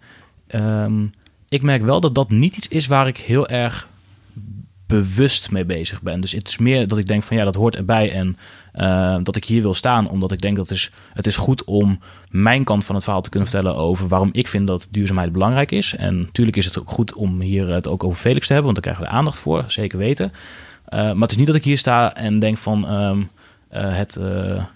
ehm, 0.47 1.07
ik 1.49 1.63
merk 1.63 1.83
wel 1.83 2.01
dat 2.01 2.15
dat 2.15 2.31
niet 2.31 2.57
iets 2.57 2.69
is 2.69 2.87
waar 2.87 3.07
ik 3.07 3.17
heel 3.17 3.49
erg 3.49 3.89
bewust 4.87 5.51
mee 5.51 5.65
bezig 5.65 6.03
ben. 6.03 6.21
Dus 6.21 6.33
het 6.33 6.49
is 6.49 6.59
meer 6.59 6.89
dat 6.89 6.99
ik 6.99 7.07
denk 7.07 7.23
van 7.23 7.37
ja, 7.37 7.45
dat 7.45 7.55
hoort 7.55 7.77
erbij. 7.77 8.13
En 8.13 8.37
eh, 8.73 9.17
dat 9.23 9.37
ik 9.37 9.45
hier 9.45 9.63
wil 9.63 9.75
staan, 9.75 10.09
omdat 10.09 10.33
ik 10.33 10.41
denk 10.41 10.57
dat 10.57 10.69
het 10.69 10.77
is, 10.77 10.91
het 11.13 11.27
is 11.27 11.37
goed 11.37 11.65
om 11.65 11.99
mijn 12.29 12.65
kant 12.65 12.85
van 12.85 12.95
het 12.95 13.05
verhaal 13.05 13.23
te 13.23 13.31
kunnen 13.31 13.49
vertellen 13.49 13.77
over 13.77 14.09
waarom 14.09 14.29
ik 14.33 14.49
vind 14.49 14.67
dat 14.67 14.89
duurzaamheid 14.91 15.33
belangrijk 15.33 15.73
is. 15.73 15.95
En 15.95 16.19
natuurlijk 16.19 16.57
is 16.57 16.65
het 16.65 16.79
ook 16.79 16.91
goed 16.91 17.15
om 17.15 17.41
hier 17.41 17.75
het 17.75 17.89
ook 17.89 18.05
over 18.05 18.19
Felix 18.19 18.47
te 18.47 18.53
hebben, 18.53 18.73
want 18.73 18.85
daar 18.85 18.95
krijgen 18.95 19.13
we 19.13 19.19
aandacht 19.19 19.39
voor, 19.39 19.65
zeker 19.67 19.99
weten. 19.99 20.33
Eh, 20.85 20.99
maar 20.99 21.23
het 21.23 21.31
is 21.31 21.37
niet 21.37 21.47
dat 21.47 21.57
ik 21.57 21.65
hier 21.65 21.79
sta 21.79 22.15
en 22.15 22.39
denk 22.39 22.59
van 22.59 22.87
ehm, 22.87 23.21
eh, 23.69 23.97
het, 23.97 24.19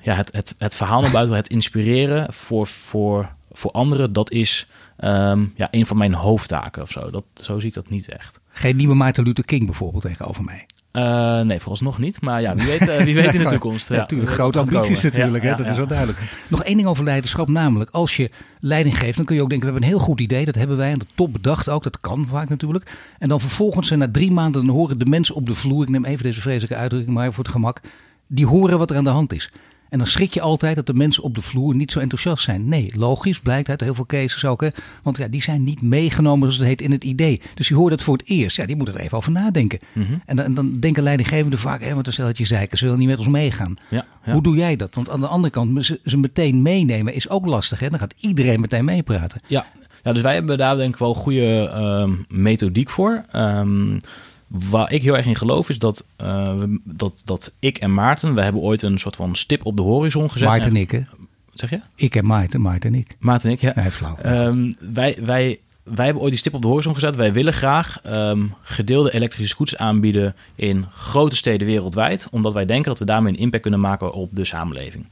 ja, 0.02 0.14
het, 0.14 0.33
het, 0.33 0.54
het 0.59 0.76
verhaal 0.76 1.00
naar 1.00 1.11
buiten, 1.11 1.37
het 1.37 1.48
inspireren 1.48 2.33
voor, 2.33 2.66
voor, 2.66 3.28
voor 3.52 3.70
anderen, 3.70 4.12
dat 4.12 4.30
is 4.30 4.66
ehm, 5.00 5.44
ja, 5.54 5.68
een 5.70 5.86
van 5.86 5.96
mijn 5.96 6.14
hoofdtaken 6.14 6.82
of 6.82 6.90
zo. 6.90 7.10
Dat, 7.10 7.24
zo 7.34 7.58
zie 7.58 7.68
ik 7.68 7.74
dat 7.74 7.88
niet 7.88 8.12
echt. 8.12 8.40
Geen 8.52 8.76
nieuwe 8.76 8.94
Maarten 8.94 9.24
Luther 9.24 9.44
King 9.44 9.64
bijvoorbeeld 9.64 10.02
tegenover 10.02 10.44
mij. 10.44 10.66
Eh, 10.90 11.40
nee, 11.40 11.58
vooralsnog 11.58 11.98
niet. 11.98 12.20
Maar 12.20 12.40
ja, 12.40 12.54
wie 12.54 12.66
weet, 12.66 12.88
eh, 12.88 13.02
wie 13.02 13.14
weet 13.14 13.34
in 13.34 13.42
de 13.42 13.48
toekomst. 13.56 13.88
Ja, 13.88 13.96
natuurlijk. 13.96 14.30
Grote 14.30 14.58
ambities 14.58 15.02
natuurlijk. 15.02 15.44
Hè? 15.44 15.54
dat 15.54 15.66
is 15.66 15.76
wel 15.76 15.86
duidelijk. 15.86 16.18
Nog 16.48 16.64
één 16.64 16.76
ding 16.76 16.88
over 16.88 17.04
leiderschap. 17.04 17.48
Namelijk, 17.48 17.90
als 17.90 18.16
je 18.16 18.30
leiding 18.60 18.98
geeft, 18.98 19.16
dan 19.16 19.24
kun 19.24 19.36
je 19.36 19.42
ook 19.42 19.48
denken, 19.48 19.66
we 19.66 19.72
hebben 19.72 19.90
een 19.90 19.96
heel 19.96 20.06
goed 20.06 20.20
idee. 20.20 20.44
Dat 20.44 20.54
hebben 20.54 20.76
wij 20.76 20.92
aan 20.92 20.98
de 20.98 21.06
top 21.14 21.32
bedacht 21.32 21.68
ook. 21.68 21.82
Dat 21.82 22.00
kan 22.00 22.26
vaak 22.26 22.48
natuurlijk. 22.48 22.92
En 23.18 23.28
dan 23.28 23.40
vervolgens, 23.40 23.90
en 23.90 23.98
na 23.98 24.10
drie 24.10 24.32
maanden, 24.32 24.66
dan 24.66 24.74
horen 24.74 24.98
de 24.98 25.06
mensen 25.06 25.34
op 25.34 25.46
de 25.46 25.54
vloer. 25.54 25.82
Ik 25.82 25.88
neem 25.88 26.04
even 26.04 26.24
deze 26.24 26.40
vreselijke 26.40 26.76
uitdrukking 26.76 27.14
maar 27.16 27.32
voor 27.32 27.44
het 27.44 27.52
gemak. 27.52 27.80
Die 28.26 28.46
horen 28.46 28.78
wat 28.78 28.90
er 28.90 28.96
aan 28.96 29.04
de 29.04 29.10
hand 29.10 29.32
is. 29.32 29.50
En 29.90 29.98
dan 29.98 30.07
schrik 30.07 30.35
je 30.35 30.40
altijd 30.40 30.76
dat 30.76 30.87
de 30.87 30.94
mensen 30.94 31.22
op 31.22 31.35
de 31.35 31.42
vloer 31.42 31.74
niet 31.74 31.90
zo 31.92 31.98
enthousiast 31.98 32.44
zijn. 32.44 32.68
Nee, 32.68 32.92
logisch, 32.94 33.40
blijkt 33.40 33.68
uit 33.68 33.81
heel 33.81 33.94
veel 33.94 34.07
cases 34.07 34.44
ook. 34.44 34.61
Hè? 34.61 34.68
Want 35.03 35.16
ja, 35.16 35.29
die 35.29 35.42
zijn 35.42 35.64
niet 35.64 35.83
meegenomen, 35.83 36.40
zoals 36.40 36.57
het 36.57 36.66
heet, 36.66 36.81
in 36.81 36.90
het 36.90 37.05
idee. 37.05 37.40
Dus 37.55 37.68
die 37.68 37.76
horen 37.76 37.92
het 37.92 38.03
voor 38.03 38.16
het 38.16 38.29
eerst. 38.29 38.57
Ja, 38.57 38.66
die 38.66 38.76
moeten 38.76 38.94
er 38.94 39.00
even 39.00 39.16
over 39.16 39.33
nadenken. 39.33 39.79
Mhm. 39.92 40.12
En, 40.26 40.37
dan, 40.37 40.44
en 40.44 40.55
dan 40.55 40.72
denken 40.72 41.03
leidinggevenden 41.03 41.59
vaak, 41.59 41.83
hé, 41.83 41.94
wat 41.94 42.07
een 42.07 42.12
stelletje 42.12 42.46
zeiken, 42.46 42.79
ze 42.79 42.85
willen 42.85 42.98
niet 42.98 43.09
met 43.09 43.18
ons 43.18 43.29
meegaan. 43.29 43.76
Ja, 43.88 44.07
ja. 44.24 44.33
Hoe 44.33 44.42
doe 44.42 44.57
jij 44.57 44.76
dat? 44.76 44.94
Want 44.94 45.11
aan 45.11 45.20
de 45.20 45.26
andere 45.26 45.53
kant, 45.53 45.85
ze, 45.85 46.00
ze 46.05 46.18
meteen 46.18 46.62
meenemen 46.62 47.14
is 47.14 47.29
ook 47.29 47.46
lastig. 47.46 47.81
Hè? 47.81 47.90
Dan 47.90 47.98
gaat 47.98 48.14
iedereen 48.20 48.61
meteen 48.61 48.85
meepraten. 48.85 49.40
Ja. 49.46 49.66
ja, 50.03 50.12
dus 50.12 50.22
wij 50.22 50.35
hebben 50.35 50.59
daar 50.59 50.76
denk 50.76 50.92
ik 50.92 50.98
wel 50.98 51.14
goede 51.14 51.70
ehm, 51.72 52.12
methodiek 52.29 52.90
voor. 52.90 53.24
Ehm, 53.31 53.98
waar 54.50 54.92
ik 54.92 55.02
heel 55.02 55.16
erg 55.16 55.26
in 55.26 55.34
geloof 55.34 55.68
is 55.68 55.78
dat, 55.78 56.04
eh, 56.16 56.62
dat, 56.84 57.22
dat 57.24 57.52
ik 57.58 57.78
en 57.78 57.94
Maarten, 57.94 58.34
we 58.34 58.42
hebben 58.42 58.62
ooit 58.62 58.82
een 58.82 58.98
soort 58.98 59.16
van 59.16 59.36
stip 59.36 59.66
op 59.66 59.76
de 59.76 59.82
horizon 59.82 60.30
gezet. 60.30 60.48
Maarten 60.48 60.70
en 60.70 60.76
ik, 60.76 60.90
hè? 60.90 61.00
Zeg 61.54 61.70
je? 61.70 61.80
Ik 61.94 62.16
en 62.16 62.26
Maarten, 62.26 62.60
Maarten 62.60 62.92
en 62.92 62.98
ik. 62.98 63.16
Maarten 63.18 63.48
en 63.48 63.54
ik, 63.54 63.60
ja. 63.60 63.72
Nee, 63.76 63.90
flauw. 63.90 64.16
Ehm, 64.16 64.72
wij, 64.92 65.18
wij, 65.20 65.58
wij 65.82 66.04
hebben 66.04 66.22
ooit 66.22 66.32
die 66.32 66.40
stip 66.40 66.54
op 66.54 66.62
de 66.62 66.68
horizon 66.68 66.94
gezet. 66.94 67.16
Wij 67.16 67.32
willen 67.32 67.52
graag 67.52 68.00
ehm, 68.02 68.46
gedeelde 68.62 69.12
elektrische 69.12 69.48
scooters 69.48 69.80
aanbieden 69.80 70.34
in 70.54 70.86
grote 70.92 71.36
steden 71.36 71.66
wereldwijd. 71.66 72.28
Omdat 72.30 72.52
wij 72.52 72.66
denken 72.66 72.88
dat 72.88 72.98
we 72.98 73.04
daarmee 73.04 73.32
een 73.32 73.38
impact 73.38 73.62
kunnen 73.62 73.80
maken 73.80 74.12
op 74.12 74.28
de 74.32 74.44
samenleving. 74.44 75.06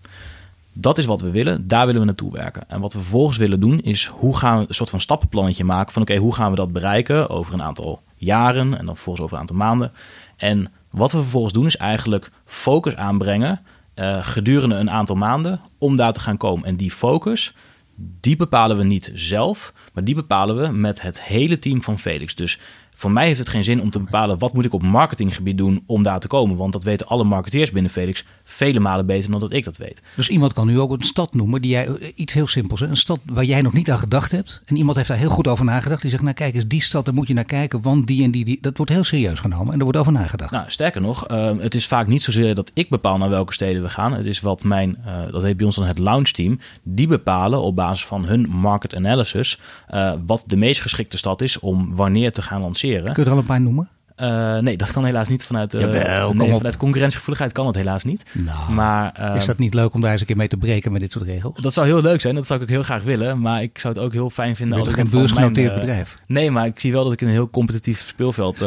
Dat 0.72 0.98
is 0.98 1.06
wat 1.06 1.20
we 1.20 1.30
willen, 1.30 1.68
daar 1.68 1.86
willen 1.86 2.00
we 2.00 2.06
naartoe 2.06 2.32
werken. 2.32 2.62
En 2.68 2.80
wat 2.80 2.92
we 2.92 2.98
vervolgens 2.98 3.36
willen 3.36 3.60
doen 3.60 3.80
is 3.80 4.06
hoe 4.06 4.36
gaan 4.36 4.58
we 4.58 4.64
een 4.68 4.74
soort 4.74 4.90
van 4.90 5.00
stappenplannetje 5.00 5.64
maken 5.64 5.92
van 5.92 6.02
oké, 6.02 6.16
hoe 6.16 6.34
gaan 6.34 6.50
we 6.50 6.56
dat 6.56 6.72
bereiken 6.72 7.30
over 7.30 7.54
een 7.54 7.62
aantal 7.62 8.00
jaren 8.18 8.78
en 8.78 8.86
dan 8.86 8.94
vervolgens 8.94 9.24
over 9.24 9.34
een 9.34 9.40
aantal 9.40 9.56
maanden. 9.56 9.92
En 10.36 10.72
wat 10.90 11.12
we 11.12 11.18
vervolgens 11.18 11.52
doen 11.52 11.66
is 11.66 11.76
eigenlijk 11.76 12.30
focus 12.44 12.96
aanbrengen 12.96 13.60
eh, 13.94 14.18
gedurende 14.20 14.74
een 14.74 14.90
aantal 14.90 15.16
maanden 15.16 15.60
om 15.78 15.96
daar 15.96 16.12
te 16.12 16.20
gaan 16.20 16.36
komen. 16.36 16.66
En 16.66 16.76
die 16.76 16.90
focus, 16.90 17.54
die 17.96 18.36
bepalen 18.36 18.76
we 18.76 18.84
niet 18.84 19.10
zelf, 19.14 19.72
maar 19.92 20.04
die 20.04 20.14
bepalen 20.14 20.56
we 20.56 20.68
met 20.68 21.02
het 21.02 21.22
hele 21.22 21.58
team 21.58 21.82
van 21.82 21.98
Felix. 21.98 22.34
Dus 22.34 22.58
voor 22.98 23.12
mij 23.12 23.26
heeft 23.26 23.38
het 23.38 23.48
geen 23.48 23.64
zin 23.64 23.80
om 23.80 23.90
te 23.90 23.98
bepalen 23.98 24.38
wat 24.38 24.54
moet 24.54 24.64
ik 24.64 24.72
op 24.72 24.82
marketinggebied 24.82 25.58
doen 25.58 25.82
om 25.86 26.02
daar 26.02 26.20
te 26.20 26.26
komen. 26.26 26.56
Want 26.56 26.72
dat 26.72 26.82
weten 26.82 27.06
alle 27.06 27.24
marketeers 27.24 27.70
binnen 27.70 27.90
Felix 27.90 28.24
vele 28.44 28.80
malen 28.80 29.06
beter 29.06 29.30
dan 29.30 29.40
dat 29.40 29.52
ik 29.52 29.64
dat 29.64 29.76
weet. 29.76 30.02
Dus 30.16 30.28
iemand 30.28 30.52
kan 30.52 30.66
nu 30.66 30.80
ook 30.80 30.90
een 30.90 31.02
stad 31.02 31.34
noemen 31.34 31.62
die 31.62 31.70
jij, 31.70 31.86
eh, 31.86 32.08
iets 32.14 32.32
heel 32.32 32.46
simpels, 32.46 32.80
een 32.80 32.96
stad 32.96 33.18
waar 33.24 33.44
jij 33.44 33.62
nog 33.62 33.72
niet 33.72 33.90
aan 33.90 33.98
gedacht 33.98 34.32
hebt. 34.32 34.62
En 34.64 34.76
iemand 34.76 34.96
heeft 34.96 35.08
daar 35.08 35.18
heel 35.18 35.28
goed 35.28 35.48
over 35.48 35.64
nagedacht. 35.64 36.00
Die 36.00 36.10
zegt, 36.10 36.22
nou 36.22 36.34
kijk 36.34 36.54
eens, 36.54 36.66
die 36.66 36.82
stad, 36.82 37.04
daar 37.04 37.14
moet 37.14 37.28
je 37.28 37.34
naar 37.34 37.44
kijken, 37.44 37.82
want 37.82 38.06
die 38.06 38.24
en 38.24 38.30
die, 38.30 38.44
die 38.44 38.58
dat 38.60 38.76
wordt 38.76 38.92
heel 38.92 39.04
serieus 39.04 39.38
genomen 39.38 39.72
en 39.72 39.78
er 39.78 39.84
wordt 39.84 39.98
over 39.98 40.12
nagedacht. 40.12 40.50
Nou, 40.50 40.64
sterker 40.66 41.00
nog, 41.00 41.30
uh, 41.30 41.50
het 41.58 41.74
is 41.74 41.86
vaak 41.86 42.06
niet 42.06 42.22
zozeer 42.22 42.54
dat 42.54 42.70
ik 42.74 42.88
bepaal 42.88 43.18
naar 43.18 43.30
welke 43.30 43.52
steden 43.52 43.82
we 43.82 43.88
gaan. 43.88 44.12
Het 44.12 44.26
is 44.26 44.40
wat 44.40 44.64
mijn, 44.64 44.98
uh, 45.06 45.32
dat 45.32 45.42
heet 45.42 45.56
bij 45.56 45.66
ons 45.66 45.76
dan 45.76 45.86
het 45.86 45.98
launch 45.98 46.28
team, 46.28 46.58
die 46.82 47.06
bepalen 47.06 47.60
op 47.60 47.76
basis 47.76 48.04
van 48.04 48.24
hun 48.24 48.48
market 48.48 48.96
analysis 48.96 49.60
uh, 49.90 50.12
wat 50.26 50.44
de 50.46 50.56
meest 50.56 50.80
geschikte 50.80 51.16
stad 51.16 51.40
is 51.40 51.58
om 51.58 51.94
wanneer 51.94 52.32
te 52.32 52.42
gaan 52.42 52.60
lanceren. 52.60 52.87
Kun 52.96 53.12
je 53.14 53.24
er 53.24 53.30
al 53.30 53.38
een 53.38 53.44
paar 53.44 53.60
noemen? 53.60 53.88
Uh, 54.20 54.58
nee, 54.58 54.76
dat 54.76 54.92
kan 54.92 55.04
helaas 55.04 55.28
niet 55.28 55.44
vanuit, 55.44 55.74
uh, 55.74 55.80
Jawel, 55.80 56.32
nee, 56.32 56.52
vanuit 56.52 56.76
concurrentiegevoeligheid 56.76 57.52
kan 57.52 57.64
dat 57.64 57.74
helaas 57.74 58.04
niet. 58.04 58.22
Nou, 58.32 58.72
maar, 58.72 59.16
uh, 59.20 59.36
is 59.36 59.46
dat 59.46 59.58
niet 59.58 59.74
leuk 59.74 59.94
om 59.94 60.00
daar 60.00 60.12
eens 60.12 60.20
een 60.20 60.26
keer 60.26 60.36
mee 60.36 60.48
te 60.48 60.56
breken 60.56 60.92
met 60.92 61.00
dit 61.00 61.12
soort 61.12 61.24
regels? 61.24 61.60
Dat 61.60 61.72
zou 61.72 61.86
heel 61.86 62.02
leuk 62.02 62.20
zijn, 62.20 62.34
dat 62.34 62.46
zou 62.46 62.58
ik 62.58 62.64
ook 62.64 62.72
heel 62.72 62.82
graag 62.82 63.02
willen. 63.02 63.40
Maar 63.40 63.62
ik 63.62 63.78
zou 63.78 63.94
het 63.94 64.02
ook 64.02 64.12
heel 64.12 64.30
fijn 64.30 64.56
vinden 64.56 64.78
als 64.78 64.88
ik 64.88 64.96
een 64.96 65.10
beursgenoteerd 65.10 65.74
bedrijf. 65.74 66.18
Nee, 66.26 66.50
maar 66.50 66.66
ik 66.66 66.80
zie 66.80 66.92
wel 66.92 67.04
dat 67.04 67.12
ik 67.12 67.20
in 67.20 67.26
een 67.26 67.32
heel 67.32 67.50
competitief 67.50 68.06
speelveld 68.06 68.66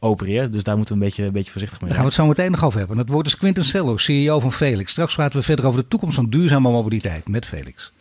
opereer. 0.00 0.50
Dus 0.50 0.64
daar 0.64 0.76
moeten 0.76 0.94
we 0.94 1.00
een 1.00 1.06
beetje, 1.08 1.24
een 1.24 1.32
beetje 1.32 1.50
voorzichtig 1.50 1.80
mee 1.80 1.90
zijn. 1.90 2.02
Daar 2.02 2.10
gaan 2.10 2.24
we 2.24 2.32
het 2.32 2.36
zo 2.36 2.42
meteen 2.42 2.50
nog 2.50 2.64
over 2.64 2.78
hebben. 2.78 2.96
Dat 2.96 3.08
wordt 3.08 3.28
dus 3.28 3.36
Quinten 3.36 3.64
Cello, 3.64 3.96
CEO 3.96 4.40
van 4.40 4.52
Felix. 4.52 4.90
Straks 4.90 5.14
praten 5.14 5.38
we 5.38 5.44
verder 5.44 5.66
over 5.66 5.80
de 5.80 5.88
toekomst 5.88 6.14
van 6.14 6.30
duurzame 6.30 6.70
mobiliteit 6.70 7.28
met 7.28 7.46
Felix. 7.46 7.92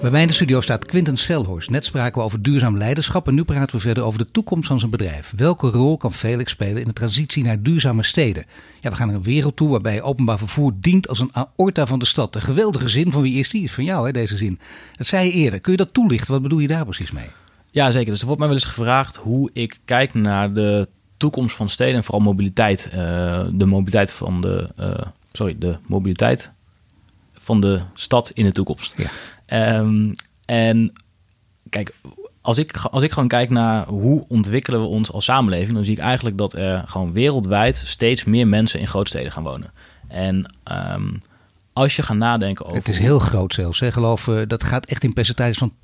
Bij 0.00 0.10
mij 0.10 0.20
in 0.20 0.26
de 0.26 0.32
studio 0.32 0.60
staat 0.60 0.84
Quinten 0.84 1.16
Selhorst. 1.16 1.70
Net 1.70 1.84
spraken 1.84 2.18
we 2.18 2.24
over 2.24 2.42
duurzaam 2.42 2.76
leiderschap 2.76 3.28
en 3.28 3.34
nu 3.34 3.44
praten 3.44 3.76
we 3.76 3.82
verder 3.82 4.04
over 4.04 4.18
de 4.18 4.30
toekomst 4.30 4.68
van 4.68 4.78
zijn 4.78 4.90
bedrijf. 4.90 5.32
Welke 5.36 5.68
rol 5.68 5.96
kan 5.96 6.12
Felix 6.12 6.52
spelen 6.52 6.80
in 6.80 6.84
de 6.84 6.92
transitie 6.92 7.42
naar 7.42 7.62
duurzame 7.62 8.02
steden? 8.02 8.46
Ja, 8.80 8.90
we 8.90 8.96
gaan 8.96 9.06
naar 9.06 9.16
een 9.16 9.22
wereld 9.22 9.56
toe 9.56 9.68
waarbij 9.68 10.02
openbaar 10.02 10.38
vervoer 10.38 10.72
dient 10.76 11.08
als 11.08 11.18
een 11.18 11.30
aorta 11.56 11.86
van 11.86 11.98
de 11.98 12.04
stad. 12.04 12.32
De 12.32 12.40
geweldige 12.40 12.88
zin 12.88 13.12
van 13.12 13.22
wie 13.22 13.38
is 13.38 13.48
die? 13.48 13.62
Is 13.62 13.72
van 13.72 13.84
jou 13.84 14.06
hè, 14.06 14.12
deze 14.12 14.36
zin. 14.36 14.58
Dat 14.96 15.06
zei 15.06 15.26
je 15.26 15.32
eerder. 15.32 15.60
Kun 15.60 15.72
je 15.72 15.78
dat 15.78 15.94
toelichten? 15.94 16.32
Wat 16.32 16.42
bedoel 16.42 16.58
je 16.58 16.68
daar 16.68 16.84
precies 16.84 17.10
mee? 17.12 17.28
Ja, 17.70 17.90
zeker. 17.90 18.10
Dus 18.10 18.20
er 18.20 18.26
wordt 18.26 18.40
mij 18.40 18.50
wel 18.50 18.58
eens 18.58 18.68
gevraagd 18.68 19.16
hoe 19.16 19.50
ik 19.52 19.78
kijk 19.84 20.14
naar 20.14 20.52
de 20.52 20.88
toekomst 21.16 21.56
van 21.56 21.68
steden 21.68 21.94
en 21.94 22.04
vooral 22.04 22.22
mobiliteit. 22.24 22.90
Uh, 22.94 22.94
de 23.52 23.66
mobiliteit 23.66 24.12
van 24.12 24.40
de, 24.40 24.68
uh, 24.80 24.90
sorry, 25.32 25.56
de 25.58 25.78
mobiliteit 25.88 26.52
van 27.34 27.60
de 27.60 27.80
stad 27.94 28.30
in 28.30 28.44
de 28.44 28.52
toekomst. 28.52 28.98
Ja. 28.98 29.08
Um, 29.52 30.14
en 30.44 30.92
kijk, 31.68 31.94
als 32.40 32.58
ik, 32.58 32.76
als 32.76 33.02
ik 33.02 33.12
gewoon 33.12 33.28
kijk 33.28 33.50
naar 33.50 33.86
hoe 33.86 34.24
ontwikkelen 34.28 34.80
we 34.80 34.86
ons 34.86 35.12
als 35.12 35.24
samenleving, 35.24 35.72
dan 35.72 35.84
zie 35.84 35.96
ik 35.96 36.02
eigenlijk 36.02 36.38
dat 36.38 36.52
er 36.52 36.82
gewoon 36.86 37.12
wereldwijd 37.12 37.76
steeds 37.76 38.24
meer 38.24 38.46
mensen 38.46 38.80
in 38.80 38.88
grootsteden 38.88 39.32
gaan 39.32 39.42
wonen. 39.42 39.72
En 40.08 40.54
um, 40.72 41.22
als 41.72 41.96
je 41.96 42.02
gaat 42.02 42.16
nadenken 42.16 42.64
over. 42.64 42.76
Het 42.76 42.88
is 42.88 42.98
heel 42.98 43.18
groot 43.18 43.54
zelfs. 43.54 43.80
Hè? 43.80 43.92
Geloof, 43.92 44.26
uh, 44.26 44.40
dat 44.46 44.64
gaat 44.64 44.86
echt 44.86 45.04
in 45.04 45.12
percentages 45.12 45.58
van 45.58 45.72
80% 45.72 45.80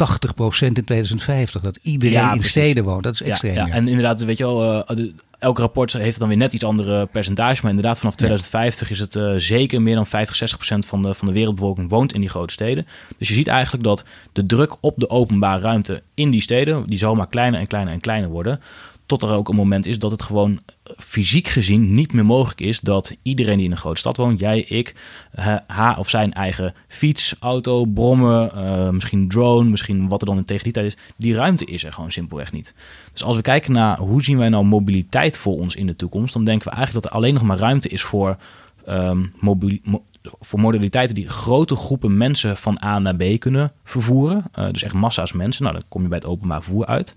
in 0.59 0.85
2050. 0.85 1.63
Dat 1.63 1.79
iedereen 1.83 2.15
ja, 2.15 2.33
in 2.33 2.43
steden 2.43 2.85
woont. 2.85 3.03
Dat 3.03 3.15
is 3.15 3.23
extreem. 3.23 3.55
Ja, 3.55 3.67
ja. 3.67 3.73
en 3.73 3.89
inderdaad, 3.89 4.25
weet 4.25 4.39
je 4.39 4.45
wel, 4.45 4.85
uh, 4.99 5.09
elk 5.39 5.59
rapport 5.59 5.93
heeft 5.93 6.19
dan 6.19 6.29
weer 6.29 6.37
net 6.37 6.53
iets 6.53 6.65
andere 6.65 7.07
percentage. 7.07 7.61
Maar 7.63 7.71
inderdaad, 7.71 7.99
vanaf 7.99 8.15
2050 8.15 8.91
is 8.91 8.99
het 8.99 9.15
uh, 9.15 9.33
zeker 9.37 9.83
meer 9.83 9.95
dan 9.95 10.07
50, 10.07 10.37
60 10.37 10.59
procent 10.59 10.87
van 10.87 11.03
de, 11.03 11.15
van 11.15 11.27
de 11.27 11.35
wereldbevolking 11.35 11.91
woont 11.91 12.15
in 12.15 12.21
die 12.21 12.31
grote 12.31 12.53
steden. 12.53 12.87
Dus 13.19 13.29
je 13.29 13.35
ziet 13.35 13.49
eigenlijk 13.49 13.85
dat 13.85 14.05
de 14.33 14.47
druk 14.47 14.77
op 14.81 14.95
de 14.97 15.11
openbare 15.11 15.61
ruimte 15.61 16.03
in 16.15 16.31
die 16.31 16.41
steden, 16.41 16.85
die 16.87 16.99
zal 16.99 17.15
maar 17.15 17.29
kleiner 17.29 17.61
en 17.61 17.67
kleiner 17.67 17.93
en 17.93 18.01
kleiner 18.01 18.31
worden. 18.31 18.61
Tot 19.07 19.23
er 19.23 19.33
ook 19.33 19.49
een 19.49 19.57
moment 19.57 19.87
is 19.87 19.99
dat 19.99 20.11
het 20.11 20.23
gewoon 20.23 20.61
fysiek 20.97 21.47
gezien 21.47 21.95
niet 21.95 22.13
meer 22.13 22.25
mogelijk 22.25 22.61
is 22.61 22.81
dat 22.81 23.17
iedereen 23.23 23.57
die 23.57 23.65
in 23.65 23.71
een 23.71 23.77
grote 23.77 23.99
stad 23.99 24.17
woont, 24.17 24.41
jij, 24.41 24.61
ik, 24.61 24.95
haar 25.67 25.99
of 25.99 26.09
zijn 26.09 26.33
eigen 26.33 26.75
fiets, 26.89 27.35
auto, 27.41 27.85
brommen, 27.85 28.51
uh, 28.55 28.91
misschien 28.91 29.29
drone, 29.29 29.71
misschien 29.71 30.09
wat 30.09 30.21
er 30.21 30.27
dan 30.27 30.37
in 30.37 30.45
tegen 30.45 30.65
die 30.65 30.73
tijd 30.73 30.87
is, 30.87 30.97
die 31.17 31.35
ruimte 31.35 31.65
is 31.65 31.85
er 31.85 31.93
gewoon 31.93 32.13
simpelweg 32.13 32.53
niet. 32.53 32.75
Dus 33.13 33.25
als 33.25 33.37
we 33.37 33.43
kijken 33.43 33.73
naar 33.73 33.99
hoe 33.99 34.23
zien 34.23 34.39
wij 34.39 34.49
nou 34.49 34.65
mobiliteit 34.65 35.37
voor 35.37 35.59
ons 35.59 35.77
in 35.77 35.87
de 35.87 35.97
toekomst, 35.97 36.35
dan 36.35 36.45
denken 36.45 36.69
we 36.69 36.75
eigenlijk 36.75 37.05
dat 37.05 37.13
er 37.13 37.19
alleen 37.19 37.35
nog 37.35 37.43
maar 37.43 37.59
ruimte 37.59 37.89
is 37.89 38.03
voor 38.03 38.37
mo 39.41 39.59
voor 40.23 40.61
modaliteiten 40.61 41.15
die 41.15 41.29
grote 41.29 41.77
groepen 41.77 42.17
mensen 42.17 42.57
van 42.57 42.79
A 42.85 42.99
naar 42.99 43.17
B 43.17 43.39
kunnen 43.39 43.73
vervoeren. 43.85 44.45
Uh, 44.59 44.71
dus 44.71 44.83
echt 44.83 44.95
massa's 44.95 45.33
mensen. 45.33 45.63
Nou, 45.63 45.75
dan 45.75 45.85
kom 45.89 46.03
je 46.03 46.09
bij 46.09 46.19
het 46.19 46.27
openbaar 46.27 46.63
vervoer 46.63 46.87
uit. 46.87 47.15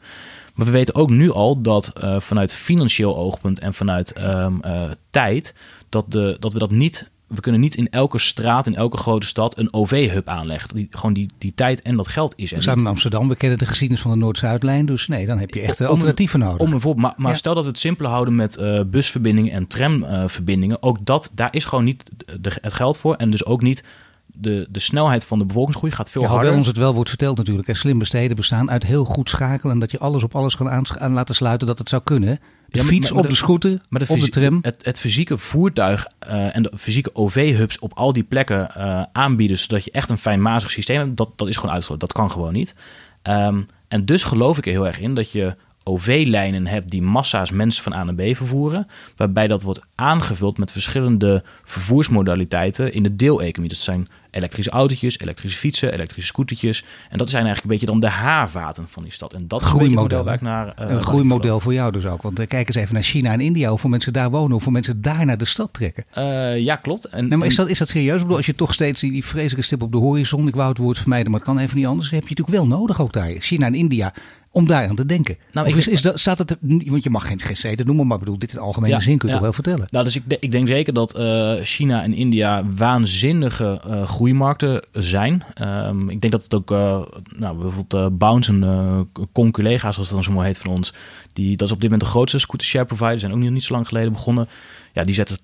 Maar 0.54 0.66
we 0.66 0.72
weten 0.72 0.96
ook 0.96 1.10
nu 1.10 1.32
al 1.32 1.62
dat 1.62 1.94
uh, 2.04 2.20
vanuit 2.20 2.54
financieel 2.54 3.18
oogpunt 3.18 3.60
en 3.60 3.74
vanuit 3.74 4.22
um, 4.22 4.62
uh, 4.66 4.84
tijd, 5.10 5.54
dat, 5.90 6.12
de, 6.12 6.38
dat 6.40 6.54
we 6.54 6.60
dat 6.60 6.72
niet. 6.72 7.10
We 7.30 7.42
kunnen 7.42 7.62
niet 7.62 7.76
in 7.76 7.90
elke 7.90 8.20
straat, 8.20 8.68
in 8.68 8.76
elke 8.76 8.98
grote 8.98 9.28
stad, 9.28 9.58
een 9.58 9.74
OV-hub 9.74 10.28
aanleggen. 10.28 10.76
Die, 10.76 10.88
gewoon 10.90 11.14
die, 11.14 11.30
die 11.38 11.54
tijd 11.54 11.82
en 11.82 11.96
dat 11.96 12.08
geld 12.08 12.34
is 12.38 12.50
er. 12.50 12.56
We 12.56 12.62
staan 12.62 12.78
in 12.78 12.88
Amsterdam, 12.88 13.28
we 13.28 13.36
kennen 13.36 13.58
de 13.58 13.66
geschiedenis 13.66 14.04
van 14.04 14.12
de 14.12 14.18
Noord-Zuidlijn. 14.18 14.86
Dus 14.86 15.08
nee, 15.08 15.26
dan 15.26 15.38
heb 15.38 15.54
je 15.54 15.62
echt 15.62 15.82
alternatieven 15.82 16.40
nodig. 16.40 16.58
Om 16.58 16.74
een 16.74 16.82
voorbeeld, 16.82 17.06
maar, 17.06 17.14
maar 17.18 17.32
ja. 17.32 17.38
stel 17.38 17.54
dat 17.54 17.64
we 17.64 17.70
het 17.70 17.80
simpel 17.80 18.08
houden 18.08 18.36
met 18.36 18.58
uh, 18.58 18.82
busverbindingen 18.88 19.52
en 19.52 19.68
tramverbindingen. 19.68 20.84
ook 20.84 21.06
dat, 21.06 21.32
daar 21.34 21.54
is 21.56 21.66
gewoon 21.66 21.84
niet 21.84 22.04
de, 22.40 22.52
het 22.62 22.74
geld 22.74 22.98
voor. 22.98 23.16
En 23.16 23.30
dus 23.30 23.46
ook 23.46 23.62
niet 23.62 23.84
de, 24.26 24.68
de 24.70 24.80
snelheid 24.80 25.26
van 25.26 25.40
de 25.40 25.46
bevolkingsgroei 25.46 25.92
gaat 25.92 26.10
veel 26.10 26.22
ja, 26.22 26.28
harder. 26.28 26.46
Hoewel 26.46 26.66
ons 26.66 26.76
het 26.76 26.84
wel 26.84 26.94
wordt 26.94 27.10
verteld 27.10 27.38
natuurlijk. 27.38 27.68
En 27.68 27.76
slimme 27.76 28.06
steden 28.06 28.36
bestaan 28.36 28.72
uit 28.72 28.84
heel 28.84 29.06
goed 29.06 29.30
schakelen. 29.30 29.74
En 29.74 29.80
dat 29.80 29.92
je 29.92 30.00
alles 30.00 30.24
op 30.24 30.36
alles 30.36 30.56
kan 30.56 30.70
aan 30.70 31.14
laten 31.14 31.36
sluiten 31.36 31.68
dat 31.68 31.80
het 31.80 31.90
zou 31.90 32.02
kunnen. 32.04 32.40
De 32.72 32.80
ja, 32.80 32.84
fiets 32.84 33.00
maar, 33.00 33.10
maar 33.10 33.18
op 33.18 33.24
de, 33.24 33.30
de 33.30 33.36
scooter, 33.36 33.82
maar 33.90 34.06
de 34.06 34.14
op 34.14 34.20
de 34.20 34.30
tram. 34.30 34.60
Het, 34.62 34.86
het 34.86 35.00
fysieke 35.00 35.38
voertuig 35.38 36.08
uh, 36.28 36.56
en 36.56 36.64
de 36.64 36.72
fysieke 36.78 37.16
OV-hubs 37.16 37.80
op 37.80 37.94
al 37.94 38.14
die 38.14 38.24
plekken 38.24 38.70
uh, 38.78 39.04
aanbieden... 39.12 39.58
zodat 39.58 39.84
je 39.84 39.92
echt 39.92 40.10
een 40.10 40.18
fijnmazig 40.18 40.72
systeem 40.72 40.98
hebt, 40.98 41.18
dat, 41.18 41.30
dat 41.36 41.48
is 41.48 41.56
gewoon 41.56 41.72
uitgesloten. 41.72 42.08
Dat 42.08 42.18
kan 42.18 42.32
gewoon 42.32 42.54
niet. 42.54 42.76
Um, 43.24 43.68
en 43.88 44.06
dus 44.06 44.24
geloof 44.24 44.58
ik 44.58 44.66
er 44.66 44.72
heel 44.72 44.88
erg 44.88 45.00
in 45.00 45.16
dat 45.16 45.32
je 45.32 45.56
OV-lijnen 45.84 46.68
hebt 46.68 46.90
die 46.90 47.02
massa's 47.02 47.52
mensen 47.52 47.84
van 47.84 47.94
A 47.94 48.04
naar 48.04 48.14
B 48.14 48.36
vervoeren. 48.36 48.88
Waarbij 49.16 49.48
dat 49.48 49.64
wordt 49.64 49.82
aangevuld 49.96 50.58
met 50.58 50.72
verschillende 50.72 51.44
vervoersmodaliteiten 51.64 52.94
in 52.94 53.04
de 53.04 53.16
deeleconomie. 53.16 53.70
Dat 53.70 53.78
zijn 53.78 54.08
elektrische 54.32 54.72
autootjes, 54.72 55.20
elektrische 55.20 55.58
fietsen, 55.58 55.94
elektrische 55.94 56.28
scootertjes. 56.28 56.84
En 57.10 57.18
dat 57.18 57.30
zijn 57.30 57.46
eigenlijk 57.46 57.64
een 57.64 57.80
beetje 57.80 58.00
dan 58.00 58.10
de 58.10 58.16
haarvaten 58.16 58.88
van 58.88 59.04
die 59.04 59.12
stad. 59.12 59.34
En 59.34 59.48
dat 59.48 59.62
groeimodel 59.62 60.24
waar 60.24 60.34
ik 60.34 60.42
naar. 60.42 60.68
Uh, 60.68 60.90
een 60.90 61.02
groeimodel 61.02 61.60
voor 61.60 61.74
jou 61.74 61.92
dus 61.92 62.06
ook. 62.06 62.22
Want 62.22 62.40
uh, 62.40 62.48
kijk 62.48 62.68
eens 62.68 62.78
even 62.78 62.94
naar 62.94 63.04
China 63.04 63.32
en 63.32 63.42
India. 63.42 63.70
Hoeveel 63.70 63.90
mensen 63.90 64.14
daar 64.14 64.30
wonen, 64.30 64.52
hoeveel 64.52 64.72
mensen 64.72 65.02
daar 65.02 65.26
naar 65.26 65.38
de 65.38 65.46
stad 65.46 65.74
trekken. 65.74 66.06
Uh, 66.18 66.58
ja, 66.58 66.76
klopt. 66.76 67.06
En, 67.06 67.28
nee, 67.28 67.38
maar 67.38 67.48
is, 67.48 67.56
dat, 67.56 67.70
is 67.70 67.78
dat 67.80 67.90
serieus? 67.90 68.16
Ik 68.16 68.22
bedoel, 68.22 68.38
als 68.38 68.46
je 68.46 68.56
toch 68.56 68.74
steeds 68.74 69.02
die, 69.02 69.12
die 69.12 69.26
vreselijke 69.26 69.62
stip 69.62 69.82
op 69.82 69.92
de 69.92 69.98
horizon, 69.98 70.48
ik 70.48 70.56
wou 70.56 70.70
het 70.70 70.78
woord 70.78 70.98
vermijden, 70.98 71.32
maar 71.32 71.40
het 71.40 71.50
kan 71.50 71.60
even 71.60 71.78
niet 71.78 71.86
anders, 71.86 72.10
heb 72.10 72.28
je 72.28 72.30
natuurlijk 72.30 72.58
wel 72.58 72.68
nodig 72.78 73.02
ook 73.02 73.14
daar. 73.14 73.32
China 73.40 73.66
en 73.66 73.76
India 73.76 74.14
om 74.52 74.68
daar 74.68 74.88
aan 74.88 74.95
te 74.95 75.06
denken. 75.06 75.38
Nou, 75.52 75.68
of 75.68 75.76
is, 75.76 75.88
is 75.88 76.02
dat, 76.02 76.20
staat 76.20 76.38
het, 76.38 76.58
want 76.62 77.04
je 77.04 77.10
mag 77.10 77.28
geen, 77.28 77.39
geen 77.39 77.58
steden 77.58 77.86
noemen, 77.86 78.08
maar 78.08 78.20
bedoel, 78.20 78.39
dit 78.39 78.52
in 78.52 78.60
algemene 78.60 78.93
ja, 78.93 79.00
zin 79.00 79.18
kun 79.18 79.28
je 79.28 79.34
ja. 79.34 79.39
toch 79.39 79.50
wel 79.50 79.64
vertellen. 79.64 79.86
Nou, 79.89 80.04
dus 80.06 80.16
ik, 80.16 80.24
ik 80.39 80.52
denk 80.52 80.68
zeker 80.68 80.93
dat 80.93 81.20
uh, 81.20 81.54
China 81.62 82.04
en 82.04 82.14
India 82.14 82.66
waanzinnige 82.76 83.82
uh, 83.88 84.04
groeimarkten 84.04 84.84
zijn. 84.91 85.43
Um, 85.62 86.10
ik 86.10 86.22
denk 86.22 86.34
dat 86.34 86.43
het 86.43 86.54
ook, 86.54 86.72
uh, 86.72 87.02
nou, 87.38 87.58
bijvoorbeeld 87.58 88.18
Bounce, 88.18 88.52
een 88.52 89.08
conculega, 89.32 89.91
zoals 89.91 90.08
het 90.08 90.16
dan 90.16 90.24
zo 90.24 90.32
mooi 90.32 90.47
heet 90.47 90.60
van 90.60 90.72
ons, 90.72 90.93
die, 91.40 91.58
dat 91.58 91.68
is 91.68 91.74
op 91.74 91.82
dit 91.82 91.90
moment 91.90 92.08
de 92.08 92.16
grootste 92.16 92.40
scooter 92.40 92.68
share 92.68 92.86
provider, 92.86 93.20
zijn 93.20 93.32
ook 93.32 93.38
nog 93.38 93.50
niet 93.50 93.64
zo 93.64 93.74
lang 93.74 93.88
geleden 93.88 94.12
begonnen 94.12 94.48
ja, 94.94 95.04
die 95.04 95.16
zetten 95.16 95.38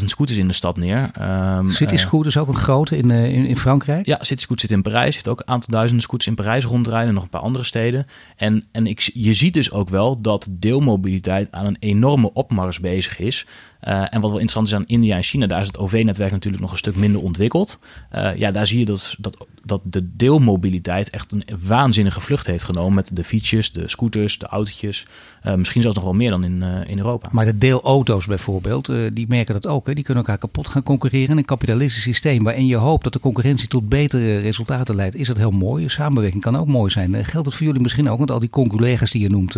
20.000 0.00 0.04
scooters 0.04 0.38
in 0.38 0.46
de 0.46 0.52
stad 0.52 0.76
neer. 0.76 1.10
Um, 1.20 1.70
City 1.70 1.96
Scooters 1.96 2.36
ook 2.36 2.48
een 2.48 2.54
grote 2.54 2.96
in, 2.96 3.10
uh, 3.10 3.32
in, 3.32 3.46
in, 3.46 3.56
Frankrijk? 3.56 4.06
Ja, 4.06 4.18
City 4.20 4.42
Scooters 4.42 4.68
zit 4.68 4.76
in 4.76 4.82
Parijs. 4.82 5.16
Zit 5.16 5.28
ook 5.28 5.40
een 5.40 5.48
aantal 5.48 5.68
duizenden 5.70 6.02
scooters 6.02 6.28
in 6.28 6.34
Parijs 6.34 6.64
rondrijden 6.64 7.08
en 7.08 7.14
nog 7.14 7.22
een 7.22 7.28
paar 7.28 7.40
andere 7.40 7.64
steden. 7.64 8.06
En, 8.36 8.64
en 8.72 8.86
ik, 8.86 9.10
je 9.14 9.34
ziet 9.34 9.54
dus 9.54 9.72
ook 9.72 9.88
wel 9.88 10.20
dat 10.20 10.46
deelmobiliteit 10.50 11.52
aan 11.52 11.66
een 11.66 11.76
enorme 11.80 12.32
opmars 12.32 12.80
bezig 12.80 13.18
is. 13.18 13.46
Uh, 13.88 14.14
en 14.14 14.20
wat 14.20 14.30
wel 14.30 14.38
interessant 14.38 14.66
is 14.66 14.74
aan 14.74 14.86
India 14.86 15.16
en 15.16 15.22
China, 15.22 15.46
daar 15.46 15.60
is 15.60 15.66
het 15.66 15.78
OV-netwerk 15.78 16.30
natuurlijk 16.30 16.62
nog 16.62 16.72
een 16.72 16.78
stuk 16.78 16.96
minder 16.96 17.22
ontwikkeld. 17.22 17.78
Uh, 18.14 18.36
ja, 18.36 18.50
daar 18.50 18.66
zie 18.66 18.78
je 18.78 18.84
dat, 18.84 19.14
dat, 19.18 19.46
dat 19.64 19.80
de 19.84 20.16
deelmobiliteit 20.16 21.10
echt 21.10 21.32
een 21.32 21.44
waanzinnige 21.66 22.20
vlucht 22.20 22.46
heeft 22.46 22.64
genomen 22.64 22.94
met 22.94 23.10
de 23.12 23.24
fietsjes, 23.24 23.72
de 23.72 23.88
scooters, 23.88 24.38
de 24.38 24.46
autootjes. 24.46 25.06
Uh, 25.44 25.54
misschien 25.54 25.82
zelfs 25.82 25.96
nog 25.96 26.04
wel 26.04 26.14
meer 26.14 26.30
dan 26.30 26.44
in, 26.44 26.62
in 26.62 26.98
Europa. 26.98 27.28
Maar 27.32 27.44
de 27.44 27.58
deelauto's 27.58 28.26
bijvoorbeeld, 28.26 28.92
die 29.12 29.26
merken 29.28 29.54
dat 29.54 29.66
ook. 29.66 29.86
Hè? 29.86 29.94
Die 29.94 30.04
kunnen 30.04 30.24
elkaar 30.24 30.38
kapot 30.38 30.68
gaan 30.68 30.82
concurreren. 30.82 31.30
In 31.30 31.36
een 31.36 31.44
kapitalistisch 31.44 32.02
systeem 32.02 32.44
waarin 32.44 32.66
je 32.66 32.76
hoopt 32.76 33.04
dat 33.04 33.12
de 33.12 33.18
concurrentie 33.18 33.68
tot 33.68 33.88
betere 33.88 34.38
resultaten 34.38 34.94
leidt, 34.94 35.16
is 35.16 35.26
dat 35.26 35.36
heel 35.36 35.50
mooi. 35.50 35.88
Samenwerking 35.88 36.42
kan 36.42 36.56
ook 36.56 36.66
mooi 36.66 36.90
zijn. 36.90 37.24
geldt 37.24 37.46
het 37.46 37.56
voor 37.56 37.66
jullie 37.66 37.82
misschien 37.82 38.10
ook? 38.10 38.18
Want 38.18 38.30
al 38.30 38.40
die 38.40 38.50
conculega's 38.50 39.10
die 39.10 39.22
je 39.22 39.30
noemt, 39.30 39.56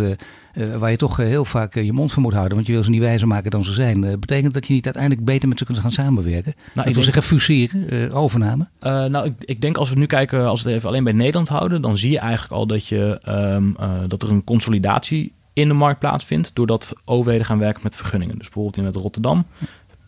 waar 0.77 0.91
je 0.91 0.97
toch 0.97 1.17
heel 1.17 1.45
vaak 1.45 1.73
je 1.73 1.93
mond 1.93 2.11
voor 2.11 2.21
moet 2.21 2.33
houden, 2.33 2.55
want 2.55 2.67
je 2.67 2.73
wil 2.73 2.83
ze 2.83 2.89
niet 2.89 3.01
wijzer 3.01 3.27
maken 3.27 3.51
dan 3.51 3.63
ze 3.63 3.73
zijn 3.73 4.19
betekent 4.19 4.53
dat 4.53 4.67
je 4.67 4.73
niet 4.73 4.85
uiteindelijk 4.85 5.25
beter 5.25 5.47
met 5.47 5.59
ze 5.59 5.65
kunt 5.65 5.77
gaan 5.77 5.91
samenwerken? 5.91 6.53
Nou, 6.55 6.71
dat 6.73 6.85
ik 6.85 6.93
wil 6.93 7.03
zeggen 7.03 7.23
fuseren, 7.23 8.11
overname? 8.11 8.67
nou, 8.79 9.25
ik, 9.25 9.33
ik, 9.39 9.61
denk 9.61 9.77
als 9.77 9.89
we 9.89 9.95
nu 9.95 10.05
kijken, 10.05 10.47
als 10.47 10.61
we 10.61 10.67
het 10.67 10.77
even 10.77 10.89
alleen 10.89 11.03
bij 11.03 11.13
Nederland 11.13 11.47
houden, 11.47 11.81
dan 11.81 11.97
zie 11.97 12.11
je 12.11 12.19
eigenlijk 12.19 12.53
al 12.53 12.67
dat, 12.67 12.87
je, 12.87 13.19
ehm, 13.23 13.71
dat 14.07 14.23
er 14.23 14.29
een 14.29 14.43
consolidatie 14.43 15.33
in 15.53 15.67
de 15.67 15.73
markt 15.73 15.99
plaatsvindt, 15.99 16.55
doordat 16.55 16.93
overheden 17.05 17.45
gaan 17.45 17.59
werken 17.59 17.81
met 17.83 17.95
vergunningen. 17.95 18.37
Dus 18.37 18.45
bijvoorbeeld 18.45 18.77
in 18.77 18.85
het 18.85 18.95
Rotterdam 18.95 19.45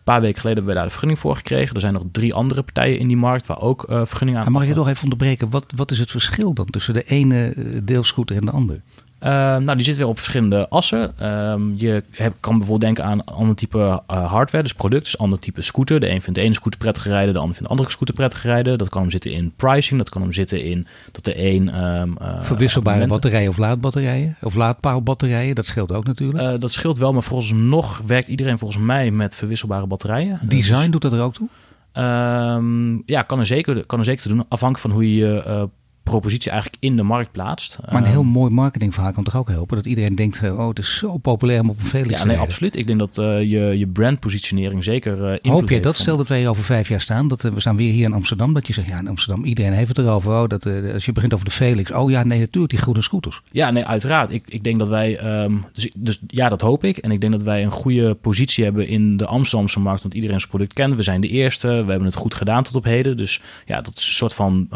paar 0.06 0.20
weken 0.20 0.40
geleden 0.40 0.64
hebben 0.64 0.72
we 0.72 0.74
daar 0.74 0.84
de 0.84 0.90
vergunning 0.90 1.18
voor 1.18 1.36
gekregen. 1.36 1.74
Er 1.74 1.80
zijn 1.80 1.92
nog 1.92 2.04
drie 2.12 2.34
andere 2.34 2.62
partijen 2.62 2.98
in 2.98 3.08
die 3.08 3.16
markt 3.16 3.46
waar 3.46 3.60
ook 3.60 3.86
uh, 3.90 4.02
vergunningen 4.04 4.40
aan. 4.40 4.52
Maar 4.52 4.60
mag 4.60 4.70
je 4.70 4.76
toch 4.76 4.88
even 4.88 5.02
onderbreken? 5.02 5.50
Wat, 5.50 5.72
wat 5.76 5.90
is 5.90 5.98
het 5.98 6.10
verschil 6.10 6.52
dan 6.54 6.66
tussen 6.66 6.94
de 6.94 7.02
ene 7.02 7.48
eh, 7.48 7.64
deelscooter 7.82 8.36
en 8.36 8.44
de 8.44 8.50
andere? 8.50 8.80
Uh, 9.22 9.30
nou, 9.56 9.74
die 9.74 9.84
zit 9.84 9.96
weer 9.96 10.06
op 10.06 10.16
verschillende 10.16 10.68
assen. 10.68 11.12
Uh, 11.22 11.54
je 11.76 12.02
heb, 12.10 12.36
kan 12.40 12.58
bijvoorbeeld 12.58 12.80
denken 12.80 13.04
aan 13.04 13.24
ander 13.24 13.56
type 13.56 13.78
uh, 13.78 14.32
hardware, 14.32 14.62
dus 14.62 14.72
product, 14.72 15.04
dus 15.04 15.18
ander 15.18 15.38
type 15.38 15.62
scooter. 15.62 16.00
De 16.00 16.10
een 16.10 16.22
vindt 16.22 16.38
de 16.38 16.44
ene 16.44 16.54
scooter 16.54 16.80
prettig 16.80 17.06
rijden, 17.06 17.32
de 17.32 17.38
ander 17.38 17.54
vindt 17.54 17.68
de 17.68 17.74
andere 17.74 17.90
scooter 17.90 18.14
prettig 18.14 18.42
rijden. 18.42 18.78
Dat 18.78 18.88
kan 18.88 19.00
hem 19.00 19.10
zitten 19.10 19.32
in 19.32 19.52
pricing, 19.56 19.98
dat 19.98 20.08
kan 20.08 20.22
hem 20.22 20.32
zitten 20.32 20.64
in 20.64 20.86
dat 21.12 21.24
de 21.24 21.44
een... 21.44 21.84
Um, 21.84 22.16
Verwisselbare 22.40 23.06
batterijen 23.06 23.48
of 23.48 23.56
laadbatterijen, 23.56 24.36
of 24.42 24.54
laadpaalbatterijen, 24.54 25.54
dat 25.54 25.66
scheelt 25.66 25.92
ook 25.92 26.04
natuurlijk. 26.04 26.60
dat 26.60 26.72
scheelt 26.72 26.98
wel, 26.98 27.12
maar 27.12 27.22
volgens 27.22 27.52
nog 27.52 27.98
werkt 28.06 28.28
iedereen 28.28 28.58
volgens 28.58 28.80
mij 28.82 29.10
met 29.10 29.34
verwisselbare 29.34 29.86
batterijen. 29.86 30.40
Design 30.42 30.80
dus, 30.80 30.90
doet 30.90 31.02
dat 31.02 31.12
er 31.12 31.22
ook 31.22 31.34
toe? 31.34 31.48
Ehm, 31.92 32.94
ja, 33.06 33.22
kan 33.22 33.38
er, 33.38 33.46
zeker, 33.46 33.86
kan 33.86 33.98
er 33.98 34.04
zeker 34.04 34.28
doen, 34.28 34.44
afhankelijk 34.48 34.78
van 34.78 34.90
hoe 34.90 35.14
je 35.14 35.24
je 35.24 35.68
propositie 36.10 36.50
eigenlijk 36.50 36.82
in 36.82 36.96
de 36.96 37.02
markt 37.02 37.32
plaatst. 37.32 37.78
Maar 37.90 38.02
een 38.02 38.08
heel 38.08 38.20
ehm, 38.20 38.30
mooi 38.30 38.50
marketingverhaal 38.50 39.12
kan 39.12 39.24
toch 39.24 39.36
ook 39.36 39.48
helpen? 39.48 39.76
Dat 39.76 39.86
iedereen 39.86 40.14
denkt, 40.14 40.42
eh, 40.42 40.58
oh, 40.58 40.68
het 40.68 40.78
is 40.78 40.96
zo 40.96 41.16
populair 41.16 41.60
om 41.60 41.70
op 41.70 41.78
een 41.78 41.84
Felix 41.84 42.18
Ja, 42.18 42.24
nee, 42.24 42.38
absoluut. 42.38 42.76
Ik 42.76 42.86
denk 42.86 42.98
dat 42.98 43.18
uh, 43.18 43.40
je, 43.40 43.78
je 43.78 43.86
brandpositionering 43.86 44.84
zeker 44.84 45.40
uh, 45.44 45.52
Hoop 45.52 45.68
je 45.68 45.80
dat, 45.80 45.96
stel 45.96 46.16
dat 46.16 46.28
wij 46.28 46.48
over 46.48 46.62
vijf 46.62 46.88
jaar 46.88 47.00
staan, 47.00 47.28
dat 47.28 47.42
we 47.42 47.60
staan 47.60 47.76
weer 47.76 47.92
hier 47.92 48.04
in 48.04 48.12
Amsterdam, 48.12 48.54
dat 48.54 48.66
je 48.66 48.72
zegt, 48.72 48.88
ja, 48.88 48.98
in 48.98 49.08
Amsterdam, 49.08 49.44
iedereen 49.44 49.72
heeft 49.72 49.88
het 49.88 49.98
erover. 49.98 50.32
Oh, 50.32 50.48
dat, 50.48 50.66
als 50.92 51.04
je 51.04 51.12
begint 51.12 51.34
over 51.34 51.44
de 51.44 51.50
Felix, 51.50 51.92
oh 51.92 52.10
ja, 52.10 52.24
nee, 52.24 52.40
natuurlijk, 52.40 52.72
die 52.72 52.82
groene 52.82 53.02
scooters. 53.02 53.42
Ja, 53.50 53.70
nee, 53.70 53.84
uiteraard. 53.84 54.32
Ik, 54.32 54.44
ik 54.48 54.64
denk 54.64 54.78
dat 54.78 54.88
wij, 54.88 55.18
ehm, 55.18 55.52
dus, 55.72 55.90
dus 55.96 56.20
ja, 56.26 56.48
dat 56.48 56.60
hoop 56.60 56.84
ik. 56.84 56.96
En 56.96 57.10
ik 57.10 57.20
denk 57.20 57.32
dat 57.32 57.42
wij 57.42 57.62
een 57.62 57.70
goede 57.70 58.14
positie 58.14 58.64
hebben 58.64 58.88
in 58.88 59.16
de 59.16 59.26
Amsterdamse 59.26 59.80
markt, 59.80 60.02
want 60.02 60.14
iedereen 60.14 60.38
zijn 60.38 60.50
product 60.50 60.72
kent. 60.72 60.94
We 60.94 61.02
zijn 61.02 61.20
de 61.20 61.28
eerste, 61.28 61.68
we 61.68 61.90
hebben 61.90 62.04
het 62.04 62.14
goed 62.14 62.34
gedaan 62.34 62.62
tot 62.62 62.74
op 62.74 62.84
heden. 62.84 63.16
Dus 63.16 63.42
ja, 63.66 63.80
dat 63.80 63.96
is 63.96 64.06
een 64.06 64.14
soort 64.14 64.34
van 64.34 64.68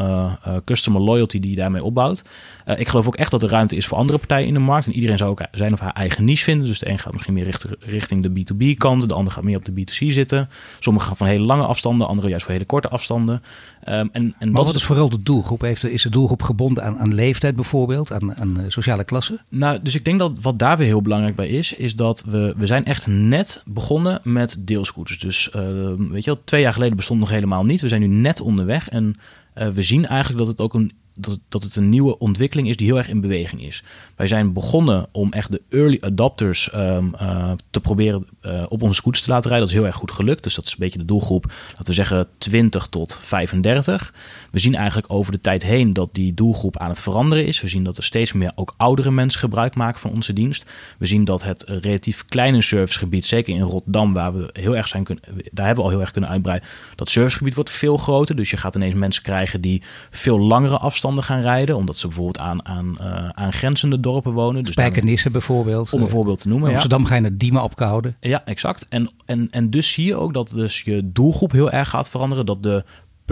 customer 0.64 1.00
loyalty 1.00 1.19
die 1.28 1.50
je 1.50 1.56
daarmee 1.56 1.84
opbouwt. 1.84 2.24
Uh, 2.66 2.78
ik 2.78 2.88
geloof 2.88 3.06
ook 3.06 3.16
echt 3.16 3.30
dat 3.30 3.42
er 3.42 3.48
ruimte 3.48 3.76
is 3.76 3.86
voor 3.86 3.98
andere 3.98 4.18
partijen 4.18 4.46
in 4.46 4.54
de 4.54 4.60
markt. 4.60 4.86
En 4.86 4.92
iedereen 4.92 5.18
zou 5.18 5.30
ook 5.30 5.42
zijn 5.52 5.72
of 5.72 5.80
haar 5.80 5.92
eigen 5.92 6.24
niche 6.24 6.44
vinden. 6.44 6.66
Dus 6.66 6.78
de 6.78 6.88
een 6.88 6.98
gaat 6.98 7.12
misschien 7.12 7.34
meer 7.34 7.44
richting, 7.44 7.74
richting 7.80 8.22
de 8.22 8.30
B2B 8.30 8.76
kant. 8.76 9.08
De 9.08 9.14
ander 9.14 9.32
gaat 9.32 9.44
meer 9.44 9.56
op 9.56 9.64
de 9.64 9.72
B2C 9.72 10.12
zitten. 10.12 10.48
Sommigen 10.78 11.08
gaan 11.08 11.16
van 11.16 11.26
hele 11.26 11.44
lange 11.44 11.62
afstanden. 11.62 12.06
Anderen 12.06 12.30
juist 12.30 12.44
voor 12.44 12.54
hele 12.54 12.66
korte 12.66 12.88
afstanden. 12.88 13.42
Um, 13.88 14.08
en, 14.12 14.34
en 14.38 14.50
maar 14.50 14.64
wat 14.64 14.74
is 14.74 14.84
vooral 14.84 15.08
de 15.08 15.22
doelgroep? 15.22 15.60
Heeft, 15.60 15.84
is 15.84 16.02
de 16.02 16.08
doelgroep 16.08 16.42
gebonden 16.42 16.84
aan, 16.84 16.98
aan 16.98 17.14
leeftijd 17.14 17.54
bijvoorbeeld? 17.56 18.12
Aan, 18.12 18.36
aan 18.36 18.60
eh, 18.60 18.64
sociale 18.68 19.04
klassen? 19.04 19.40
Nou, 19.50 19.78
dus 19.82 19.94
ik 19.94 20.04
denk 20.04 20.18
dat 20.18 20.40
wat 20.40 20.58
daar 20.58 20.76
weer 20.76 20.86
heel 20.86 21.02
belangrijk 21.02 21.36
bij 21.36 21.48
is... 21.48 21.72
is 21.72 21.96
dat 21.96 22.24
we, 22.26 22.54
we 22.56 22.66
zijn 22.66 22.84
echt 22.84 23.06
net 23.06 23.62
begonnen 23.64 24.20
met 24.22 24.56
deelscooters. 24.60 25.18
Dus 25.18 25.50
uh, 25.56 25.62
weet 25.96 26.24
je 26.24 26.30
wel, 26.30 26.40
twee 26.44 26.60
jaar 26.60 26.72
geleden 26.72 26.96
bestond 26.96 27.20
nog 27.20 27.30
helemaal 27.30 27.64
niet. 27.64 27.80
We 27.80 27.88
zijn 27.88 28.00
nu 28.00 28.06
net 28.06 28.40
onderweg 28.40 28.88
en... 28.88 29.16
Uh, 29.54 29.68
we 29.68 29.82
zien 29.82 30.06
eigenlijk 30.06 30.38
dat 30.38 30.48
het 30.48 30.60
ook 30.60 30.74
een 30.74 30.92
dat, 31.20 31.38
dat 31.48 31.62
het 31.62 31.76
een 31.76 31.88
nieuwe 31.88 32.18
ontwikkeling 32.18 32.68
is 32.68 32.76
die 32.76 32.86
heel 32.86 32.96
erg 32.96 33.08
in 33.08 33.20
beweging 33.20 33.62
is. 33.62 33.82
Wij 34.16 34.26
zijn 34.26 34.52
begonnen 34.52 35.06
om 35.12 35.32
echt 35.32 35.52
de 35.52 35.62
early 35.68 35.98
adopters 36.00 36.70
um, 36.74 37.14
uh, 37.22 37.52
te 37.70 37.80
proberen 37.80 38.26
uh, 38.42 38.62
op 38.68 38.82
onze 38.82 38.94
scooters 38.94 39.24
te 39.24 39.30
laten 39.30 39.50
rijden. 39.50 39.66
Dat 39.66 39.76
is 39.76 39.80
heel 39.80 39.90
erg 39.90 40.00
goed 40.00 40.12
gelukt. 40.12 40.42
Dus 40.42 40.54
dat 40.54 40.66
is 40.66 40.72
een 40.72 40.78
beetje 40.78 40.98
de 40.98 41.04
doelgroep, 41.04 41.52
laten 41.68 41.86
we 41.86 41.92
zeggen 41.92 42.26
20 42.38 42.86
tot 42.86 43.16
35. 43.16 44.14
We 44.50 44.58
zien 44.58 44.74
eigenlijk 44.74 45.12
over 45.12 45.32
de 45.32 45.40
tijd 45.40 45.62
heen 45.62 45.92
dat 45.92 46.08
die 46.12 46.34
doelgroep 46.34 46.78
aan 46.78 46.88
het 46.88 47.00
veranderen 47.00 47.46
is. 47.46 47.60
We 47.60 47.68
zien 47.68 47.84
dat 47.84 47.96
er 47.96 48.04
steeds 48.04 48.32
meer 48.32 48.52
ook 48.54 48.74
oudere 48.76 49.10
mensen 49.10 49.40
gebruik 49.40 49.74
maken 49.74 50.00
van 50.00 50.10
onze 50.10 50.32
dienst. 50.32 50.70
We 50.98 51.06
zien 51.06 51.24
dat 51.24 51.42
het 51.42 51.64
relatief 51.66 52.24
kleine 52.24 52.62
servicegebied, 52.62 53.26
zeker 53.26 53.54
in 53.54 53.60
Rotterdam, 53.60 54.12
waar 54.12 54.34
we 54.34 54.50
heel 54.52 54.76
erg 54.76 54.88
zijn 54.88 55.04
kunnen, 55.04 55.24
daar 55.52 55.66
hebben 55.66 55.84
we 55.84 55.90
al 55.90 55.96
heel 55.96 56.00
erg 56.00 56.10
kunnen 56.10 56.30
uitbreiden. 56.30 56.68
Dat 56.94 57.08
servicegebied 57.08 57.54
wordt 57.54 57.70
veel 57.70 57.96
groter. 57.96 58.36
Dus 58.36 58.50
je 58.50 58.56
gaat 58.56 58.74
ineens 58.74 58.94
mensen 58.94 59.22
krijgen 59.22 59.60
die 59.60 59.82
veel 60.10 60.38
langere 60.38 60.78
afstanden 60.78 61.24
gaan 61.24 61.40
rijden, 61.40 61.76
omdat 61.76 61.96
ze 61.96 62.06
bijvoorbeeld 62.06 62.38
aan, 62.38 62.66
aan, 62.66 62.96
uh, 63.00 63.28
aan 63.28 63.52
grenzende 63.52 64.00
dorpen 64.00 64.32
wonen. 64.32 64.64
Dus 64.64 64.72
Spijkenisse 64.72 65.30
bijvoorbeeld. 65.30 65.92
Om 65.92 66.02
een 66.02 66.08
voorbeeld 66.08 66.38
te 66.38 66.48
noemen. 66.48 66.70
Amsterdam 66.70 67.04
ga 67.04 67.14
je 67.14 67.20
naar 67.20 67.36
Diemen 67.36 67.62
opkouden. 67.62 68.16
Ja, 68.20 68.44
exact. 68.44 68.86
En, 68.88 69.10
en, 69.24 69.48
en 69.50 69.70
dus 69.70 69.92
zie 69.92 70.06
je 70.06 70.16
ook 70.16 70.34
dat 70.34 70.52
dus 70.54 70.82
je 70.82 71.10
doelgroep 71.12 71.52
heel 71.52 71.70
erg 71.70 71.88
gaat 71.88 72.10
veranderen. 72.10 72.46
Dat 72.46 72.62
de 72.62 72.84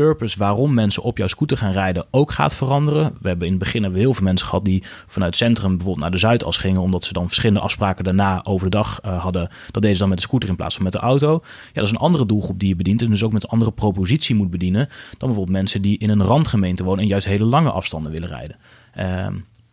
purpose 0.05 0.38
waarom 0.38 0.74
mensen 0.74 1.03
op 1.03 1.18
jouw 1.18 1.26
scooter 1.26 1.57
gaan 1.57 1.72
rijden 1.72 2.07
ook 2.11 2.32
gaat 2.32 2.57
veranderen. 2.57 3.16
We 3.20 3.28
hebben 3.28 3.46
in 3.46 3.53
het 3.53 3.62
begin 3.62 3.82
hebben 3.82 4.01
heel 4.01 4.14
veel 4.14 4.24
mensen 4.24 4.46
gehad 4.46 4.64
die 4.64 4.82
vanuit 5.07 5.30
het 5.30 5.42
centrum 5.42 5.70
bijvoorbeeld 5.70 6.01
naar 6.03 6.11
de 6.11 6.18
Zuidas 6.18 6.57
gingen, 6.57 6.80
omdat 6.80 7.05
ze 7.05 7.12
dan 7.12 7.26
verschillende 7.26 7.61
afspraken 7.61 8.05
daarna 8.05 8.44
over 8.44 8.70
de 8.70 8.76
dag 8.76 9.01
uh, 9.05 9.22
hadden. 9.22 9.49
Dat 9.70 9.82
deden 9.82 9.92
ze 9.92 9.99
dan 9.99 10.09
met 10.09 10.18
de 10.18 10.24
scooter 10.24 10.49
in 10.49 10.57
plaats 10.57 10.74
van 10.74 10.84
met 10.84 10.92
de 10.92 10.99
auto. 10.99 11.40
Ja, 11.42 11.70
dat 11.72 11.84
is 11.84 11.90
een 11.90 11.96
andere 11.96 12.26
doelgroep 12.26 12.59
die 12.59 12.68
je 12.68 12.76
bedient 12.76 13.03
en 13.03 13.11
dus 13.11 13.24
ook 13.24 13.32
met 13.32 13.42
een 13.42 13.49
andere 13.49 13.70
propositie 13.70 14.34
moet 14.34 14.51
bedienen 14.51 14.88
dan 14.88 15.28
bijvoorbeeld 15.28 15.57
mensen 15.57 15.82
die 15.82 15.99
in 15.99 16.11
een 16.11 16.22
randgemeente 16.22 16.84
wonen 16.84 17.03
en 17.03 17.09
juist 17.09 17.26
hele 17.26 17.44
lange 17.44 17.70
afstanden 17.70 18.12
willen 18.12 18.28
rijden. 18.28 18.57
Uh, 18.99 19.26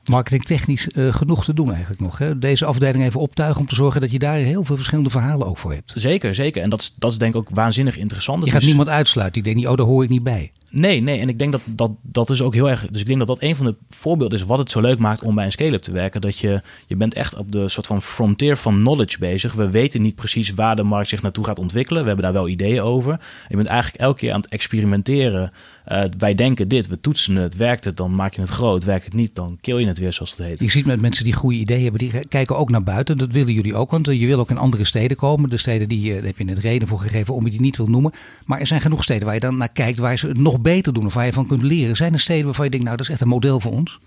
marketingtechnisch 0.09 0.87
uh, 0.93 1.13
genoeg 1.13 1.43
te 1.43 1.53
doen 1.53 1.71
eigenlijk 1.71 2.01
nog. 2.01 2.17
Hè? 2.17 2.39
Deze 2.39 2.65
afdeling 2.65 3.03
even 3.03 3.19
optuigen 3.19 3.61
om 3.61 3.67
te 3.67 3.75
zorgen 3.75 4.01
dat 4.01 4.11
je 4.11 4.19
daar 4.19 4.35
heel 4.35 4.63
veel 4.63 4.75
verschillende 4.75 5.09
verhalen 5.09 5.47
ook 5.47 5.57
voor 5.57 5.73
hebt. 5.73 5.91
Zeker, 5.95 6.35
zeker. 6.35 6.61
En 6.61 6.69
dat 6.69 6.81
is, 6.81 6.93
dat 6.97 7.11
is 7.11 7.17
denk 7.17 7.33
ik 7.33 7.39
ook 7.39 7.49
waanzinnig 7.49 7.97
interessant. 7.97 8.45
Je 8.45 8.51
gaat 8.51 8.61
niemand 8.61 8.89
uitsluiten. 8.89 9.33
Die 9.33 9.43
denkt 9.43 9.59
niet, 9.59 9.69
oh 9.69 9.77
daar 9.77 9.85
hoor 9.85 10.03
ik 10.03 10.09
niet 10.09 10.23
bij. 10.23 10.51
Nee, 10.69 11.01
nee. 11.01 11.19
En 11.19 11.29
ik 11.29 11.39
denk 11.39 11.51
dat, 11.51 11.61
dat 11.67 11.91
dat 12.01 12.29
is 12.29 12.41
ook 12.41 12.53
heel 12.53 12.69
erg. 12.69 12.87
Dus 12.89 13.01
ik 13.01 13.07
denk 13.07 13.19
dat 13.19 13.27
dat 13.27 13.41
een 13.41 13.55
van 13.55 13.65
de 13.65 13.75
voorbeelden 13.89 14.39
is 14.39 14.45
wat 14.45 14.57
het 14.57 14.71
zo 14.71 14.81
leuk 14.81 14.99
maakt 14.99 15.23
om 15.23 15.35
bij 15.35 15.45
een 15.45 15.51
scale-up 15.51 15.81
te 15.81 15.91
werken. 15.91 16.21
Dat 16.21 16.37
je, 16.37 16.61
je 16.87 16.95
bent 16.95 17.13
echt 17.13 17.37
op 17.37 17.51
de 17.51 17.69
soort 17.69 17.85
van 17.85 18.01
frontier 18.01 18.57
van 18.57 18.75
knowledge 18.75 19.19
bezig. 19.19 19.53
We 19.53 19.69
weten 19.69 20.01
niet 20.01 20.15
precies 20.15 20.53
waar 20.53 20.75
de 20.75 20.83
markt 20.83 21.09
zich 21.09 21.21
naartoe 21.21 21.45
gaat 21.45 21.59
ontwikkelen. 21.59 22.01
We 22.01 22.07
hebben 22.07 22.25
daar 22.25 22.33
wel 22.33 22.47
ideeën 22.47 22.81
over. 22.81 23.19
Je 23.47 23.55
bent 23.55 23.67
eigenlijk 23.67 24.01
elke 24.01 24.19
keer 24.19 24.31
aan 24.31 24.41
het 24.41 24.51
experimenteren. 24.51 25.51
Uh, 25.87 26.03
wij 26.17 26.33
denken 26.33 26.67
dit, 26.67 26.87
we 26.87 27.01
toetsen 27.01 27.35
het. 27.35 27.55
Werkt 27.55 27.85
het, 27.85 27.97
dan 27.97 28.15
maak 28.15 28.33
je 28.33 28.41
het 28.41 28.49
groot. 28.49 28.83
Werkt 28.83 29.05
het 29.05 29.13
niet, 29.13 29.35
dan 29.35 29.57
kill 29.61 29.77
je 29.77 29.87
het 29.87 29.99
weer, 29.99 30.13
zoals 30.13 30.31
het 30.31 30.39
heet. 30.39 30.59
Je 30.59 30.69
ziet 30.69 30.85
met 30.85 31.01
mensen 31.01 31.23
die 31.23 31.33
goede 31.33 31.57
ideeën 31.57 31.83
hebben, 31.83 31.99
die 31.99 32.27
kijken 32.27 32.57
ook 32.57 32.69
naar 32.69 32.83
buiten. 32.83 33.17
Dat 33.17 33.31
willen 33.31 33.53
jullie 33.53 33.75
ook, 33.75 33.91
want 33.91 34.05
je 34.05 34.25
wil 34.25 34.39
ook 34.39 34.49
in 34.49 34.57
andere 34.57 34.85
steden 34.85 35.17
komen. 35.17 35.49
De 35.49 35.57
steden 35.57 35.89
die, 35.89 36.13
daar 36.13 36.23
heb 36.23 36.37
je 36.37 36.43
net 36.43 36.57
reden 36.57 36.87
voor 36.87 36.99
gegeven 36.99 37.33
om 37.33 37.45
je 37.45 37.51
die 37.51 37.61
niet 37.61 37.77
wil 37.77 37.87
noemen. 37.87 38.13
Maar 38.45 38.59
er 38.59 38.67
zijn 38.67 38.81
genoeg 38.81 39.03
steden 39.03 39.25
waar 39.25 39.33
je 39.33 39.39
dan 39.39 39.57
naar 39.57 39.69
kijkt, 39.69 39.99
waar 39.99 40.17
ze 40.17 40.27
het 40.27 40.37
nog 40.37 40.59
beter 40.59 40.93
doen 40.93 41.05
of 41.05 41.13
waar 41.13 41.25
je 41.25 41.33
van 41.33 41.47
kunt 41.47 41.63
leren? 41.63 41.95
Zijn 41.95 42.13
er 42.13 42.19
steden 42.19 42.45
waarvan 42.45 42.65
je 42.65 42.71
denkt, 42.71 42.85
nou 42.85 42.97
dat 42.97 43.05
is 43.05 43.11
echt 43.11 43.21
een 43.21 43.27
model 43.27 43.59
voor 43.59 43.71
ons? 43.71 43.99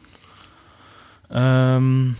Um, 1.33 2.17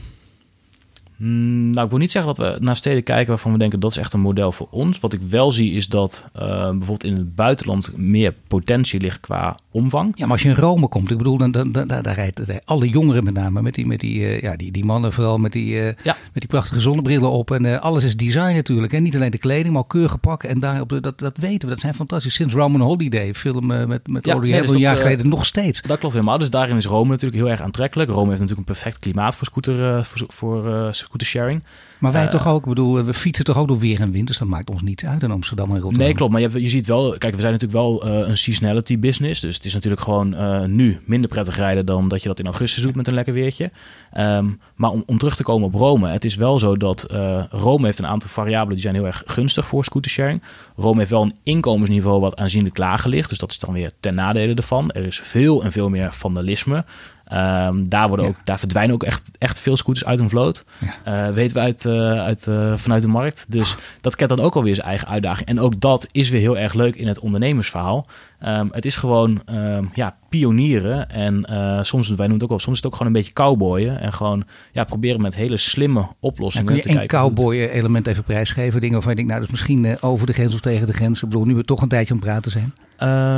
nou, 1.19 1.85
ik 1.85 1.91
wil 1.91 1.99
niet 1.99 2.11
zeggen 2.11 2.35
dat 2.35 2.47
we 2.47 2.65
naar 2.65 2.77
steden 2.77 3.03
kijken 3.03 3.29
waarvan 3.29 3.53
we 3.53 3.59
denken 3.59 3.81
dat 3.81 3.91
is 3.91 3.97
echt 3.97 4.13
een 4.13 4.21
model 4.21 4.53
voor 4.53 4.69
ons. 4.71 5.01
Wat 5.01 5.13
ik 5.13 5.21
wel 5.21 5.53
zie 5.53 5.73
is 5.73 5.89
dat 5.89 6.25
uh, 6.37 6.43
bijvoorbeeld 6.43 7.05
in 7.05 7.15
het 7.15 7.35
buitenland 7.35 7.97
meer 7.97 8.35
potentie 8.47 9.01
ligt 9.01 9.21
qua 9.21 9.57
omvang. 9.71 10.13
Ja, 10.15 10.23
maar 10.23 10.33
als 10.33 10.43
je 10.43 10.49
in 10.49 10.55
Rome 10.55 10.89
komt, 10.89 11.11
ik 11.11 11.19
bedoel, 11.19 11.37
dan, 11.37 11.51
dan, 11.51 11.73
dan, 11.73 11.87
daar 11.87 12.15
rijden 12.15 12.61
alle 12.65 12.89
jongeren 12.89 13.25
met 13.25 13.35
name, 13.35 13.63
met 13.63 13.75
die, 13.75 13.87
met 13.87 14.01
die, 14.01 14.21
uh, 14.21 14.41
ja, 14.41 14.57
die, 14.57 14.73
die 14.73 14.85
mannen 14.85 15.13
vooral 15.13 15.39
met 15.39 15.53
die, 15.53 15.75
uh, 15.75 15.85
ja. 15.85 16.17
met 16.33 16.33
die 16.33 16.47
prachtige 16.47 16.81
zonnebrillen 16.81 17.31
op. 17.31 17.51
En 17.51 17.81
alles 17.81 18.05
is 18.05 18.17
design 18.17 18.55
natuurlijk. 18.55 18.93
En 18.93 19.03
niet 19.03 19.15
alleen 19.15 19.31
de 19.31 19.39
kleding, 19.39 19.73
maar 19.73 19.83
ook 19.83 19.89
keurige 19.89 20.19
pakken. 20.19 20.49
En 20.49 20.61
daar 20.61 20.81
op 20.81 20.89
de, 20.89 21.01
dat, 21.01 21.19
dat 21.19 21.37
weten 21.37 21.69
we, 21.69 21.75
dat 21.75 21.81
zijn 21.81 21.95
fantastisch. 21.95 22.35
Sinds 22.35 22.55
Roman 22.55 22.81
Holiday, 22.81 23.35
film 23.35 23.67
met, 23.67 24.09
met 24.09 24.25
ja, 24.25 24.33
Audrey 24.33 24.53
nee, 24.53 24.63
dus 24.63 24.71
een 24.71 24.79
jaar 24.79 24.97
geleden, 24.97 25.29
nog 25.29 25.47
steeds. 25.47 25.83
Dat 25.83 25.99
klopt 25.99 26.15
helemaal. 26.15 26.39
Dus 26.39 26.51
daarin 26.51 26.77
is 26.77 26.87
Rome 26.87 27.11
natuurlijk 27.11 27.41
heel 27.41 27.51
erg 27.51 27.63
aantrekkelijk. 27.63 28.11
Rome 28.11 28.29
heeft 28.29 28.41
natuurlijk 28.41 28.69
een 28.69 28.75
perfect 28.75 28.99
klimaat 28.99 29.37
voor 29.37 29.47
scooter, 29.47 30.05
voor, 30.05 30.27
voor 30.29 30.95
scootersharing. 30.95 31.63
Maar 31.99 32.13
wij 32.13 32.25
uh, 32.25 32.31
toch 32.31 32.47
ook, 32.47 32.63
ik 32.63 32.69
bedoel, 32.69 33.05
we 33.05 33.15
fietsen 33.15 33.45
toch 33.45 33.57
ook 33.57 33.67
door 33.69 33.79
weer 33.79 34.01
en 34.01 34.11
wind, 34.11 34.27
dus 34.27 34.39
dat 34.39 34.49
maakt 34.49 34.71
ons 34.71 34.83
niet 34.83 35.05
uit 35.05 35.23
in 35.23 35.31
Amsterdam 35.31 35.69
en 35.69 35.75
Rotterdam. 35.75 36.03
Nee, 36.03 36.15
klopt. 36.15 36.33
Maar 36.33 36.41
je, 36.41 36.63
je 36.63 36.69
ziet 36.69 36.87
wel, 36.87 37.19
kijk, 37.19 37.35
we 37.35 37.41
zijn 37.41 37.53
natuurlijk 37.53 37.81
wel 37.81 38.07
uh, 38.07 38.29
een 38.29 38.39
seasonality 38.39 38.99
business. 38.99 39.41
Dus 39.41 39.55
het 39.55 39.65
is 39.65 39.75
natuurlijk 39.75 40.03
gewoon 40.03 40.35
uh, 40.35 40.65
nu 40.65 41.01
minder 41.05 41.31
prettig 41.31 41.57
rijden 41.57 41.87
dan 41.87 42.09
dat 42.09 42.23
je 42.23 42.29
dat 42.29 42.39
in 42.39 42.45
augustus 42.45 42.83
doet 42.83 42.97
met 42.97 43.07
een 43.07 43.15
lekker 43.15 43.35
weertje. 43.35 43.71
Um, 44.19 44.61
maar 44.75 44.91
om, 44.91 45.03
om 45.07 45.19
terug 45.19 45.37
te 45.37 45.43
komen 45.43 45.67
op 45.67 45.75
Rome, 45.75 46.09
het 46.09 46.25
is 46.25 46.35
wel 46.35 46.59
zo 46.59 46.77
dat 46.77 47.07
Rome 47.51 47.85
heeft 47.85 47.99
een 47.99 48.07
aantal 48.07 48.29
variabelen 48.29 48.75
die 48.75 48.83
zijn 48.83 48.95
heel 48.95 49.07
erg 49.07 49.23
gunstig 49.27 49.67
voor 49.67 49.85
scootersharing. 49.85 50.43
Rome 50.77 50.99
heeft 50.99 51.11
wel 51.11 51.23
een 51.23 51.37
inkomensniveau 51.43 52.21
wat 52.21 52.37
aanzienlijk 52.37 52.79
lager 52.79 53.11
ligt, 53.11 53.29
dus 53.29 53.39
dat 53.39 53.51
is 53.51 53.59
dan 53.59 53.75
weer 53.75 53.91
ten 54.01 54.15
nadele 54.15 54.55
ervan. 54.55 54.91
Er 54.91 55.05
is 55.05 55.21
veel 55.21 55.65
en 55.65 55.73
veel 55.73 55.89
meer 55.89 56.13
vandalisme. 56.13 56.85
Um, 57.33 57.89
daar, 57.89 58.09
worden 58.09 58.27
ook, 58.27 58.37
daar 58.45 58.59
verdwijnen 58.59 58.95
ook 58.95 59.03
echt, 59.03 59.31
echt 59.39 59.61
veel 59.61 59.77
scooters 59.77 60.07
uit 60.07 60.21
een 60.21 60.29
vloot. 60.29 60.65
Ja. 60.79 61.29
Uh, 61.29 61.35
weten 61.35 61.57
we 61.57 61.63
uit, 61.63 61.85
uh, 61.85 62.21
uit, 62.21 62.47
uh, 62.47 62.77
vanuit 62.77 63.03
de 63.03 63.09
markt. 63.09 63.47
Dus 63.49 63.77
dat 64.01 64.17
kent 64.17 64.31
dan 64.31 64.41
ook 64.41 64.55
alweer 64.55 64.75
zijn 64.75 64.87
eigen 64.87 65.09
uitdaging. 65.09 65.49
En 65.49 65.61
ook 65.61 65.81
dat 65.81 66.07
is 66.11 66.29
weer 66.29 66.41
heel 66.41 66.59
erg 66.59 66.75
leuk 66.75 66.97
in 66.97 67.07
het 67.07 67.19
ondernemersverhaal. 67.19 68.07
Um, 68.47 68.69
het 68.71 68.85
is 68.85 68.97
gewoon 68.97 69.43
um, 69.51 69.91
ja, 69.95 70.17
pionieren. 70.29 71.11
En 71.11 71.47
uh, 71.51 71.83
soms, 71.83 72.09
wij 72.09 72.17
noemen 72.17 72.35
het 72.35 72.43
ook 72.43 72.49
wel, 72.49 72.59
soms 72.59 72.77
is 72.77 72.83
het 72.83 72.87
ook 72.87 72.97
gewoon 72.97 73.07
een 73.07 73.19
beetje 73.19 73.33
cowboyen. 73.33 74.01
En 74.01 74.13
gewoon 74.13 74.43
ja, 74.73 74.85
proberen 74.85 75.21
met 75.21 75.35
hele 75.35 75.57
slimme 75.57 76.07
oplossingen 76.21 76.67
kun 76.67 76.77
je 76.77 76.93
je 76.93 77.01
een 77.01 77.07
cowboy-element 77.07 78.07
even 78.07 78.25
prijsgeven? 78.25 78.81
Dingen 78.81 78.95
waarvan 78.95 79.11
je 79.11 79.17
denkt, 79.17 79.31
nou, 79.31 79.45
dat 79.45 79.55
is 79.55 79.61
misschien 79.61 79.85
uh, 79.85 79.95
over 80.01 80.27
de 80.27 80.33
grens 80.33 80.55
of 80.55 80.61
tegen 80.61 80.87
de 80.87 80.93
grens. 80.93 81.23
Ik 81.23 81.29
bedoel, 81.29 81.45
nu 81.45 81.55
we 81.55 81.65
toch 81.65 81.83
een 81.83 81.89
tijdje 81.89 82.15
aan 82.15 82.21
het 82.21 82.29
praten 82.29 82.51
zijn. 82.51 82.73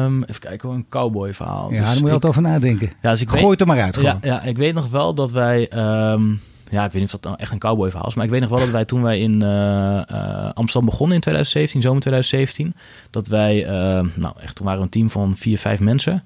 Um, 0.05 0.23
even 0.23 0.41
kijken, 0.41 0.71
een 0.71 0.87
cowboy 0.89 1.35
verhaal. 1.35 1.73
Ja, 1.73 1.79
dus 1.79 1.87
daar 1.87 1.99
moet 1.99 2.07
je 2.07 2.13
altijd 2.13 2.33
over 2.33 2.43
nadenken. 2.43 2.91
Ja, 3.03 3.11
dus 3.11 3.21
ik 3.21 3.31
Gooi 3.31 3.51
het 3.51 3.61
er 3.61 3.67
maar 3.67 3.81
uit 3.81 3.97
gewoon. 3.97 4.19
Ja, 4.21 4.33
ja, 4.33 4.43
ik 4.43 4.57
weet 4.57 4.75
nog 4.75 4.91
wel 4.91 5.15
dat 5.15 5.31
wij... 5.31 5.71
Um, 6.13 6.41
ja, 6.71 6.85
ik 6.85 6.93
weet 6.93 7.03
niet 7.03 7.15
of 7.15 7.21
dat 7.21 7.31
nou 7.31 7.37
echt 7.43 7.53
een 7.53 7.59
cowboy 7.59 7.91
verhaal 7.91 8.09
is. 8.09 8.15
Maar 8.15 8.25
ik 8.25 8.31
weet 8.31 8.41
nog 8.41 8.51
wel 8.51 8.59
dat 8.59 8.71
wij 8.71 8.85
toen 8.85 9.03
wij 9.03 9.21
in 9.21 9.33
uh, 9.43 10.03
uh, 10.13 10.51
Amsterdam 10.55 10.85
begonnen 10.85 11.15
in 11.15 11.23
2017, 11.23 11.83
zomer 11.83 12.01
2017. 12.01 12.75
Dat 13.11 13.27
wij, 13.27 13.65
uh, 13.65 13.71
nou 14.15 14.35
echt, 14.41 14.55
toen 14.55 14.67
waren 14.67 14.81
we 14.81 14.85
een 14.85 14.91
team 14.91 15.11
van 15.11 15.37
vier, 15.37 15.59
vijf 15.59 15.81
mensen. 15.81 16.25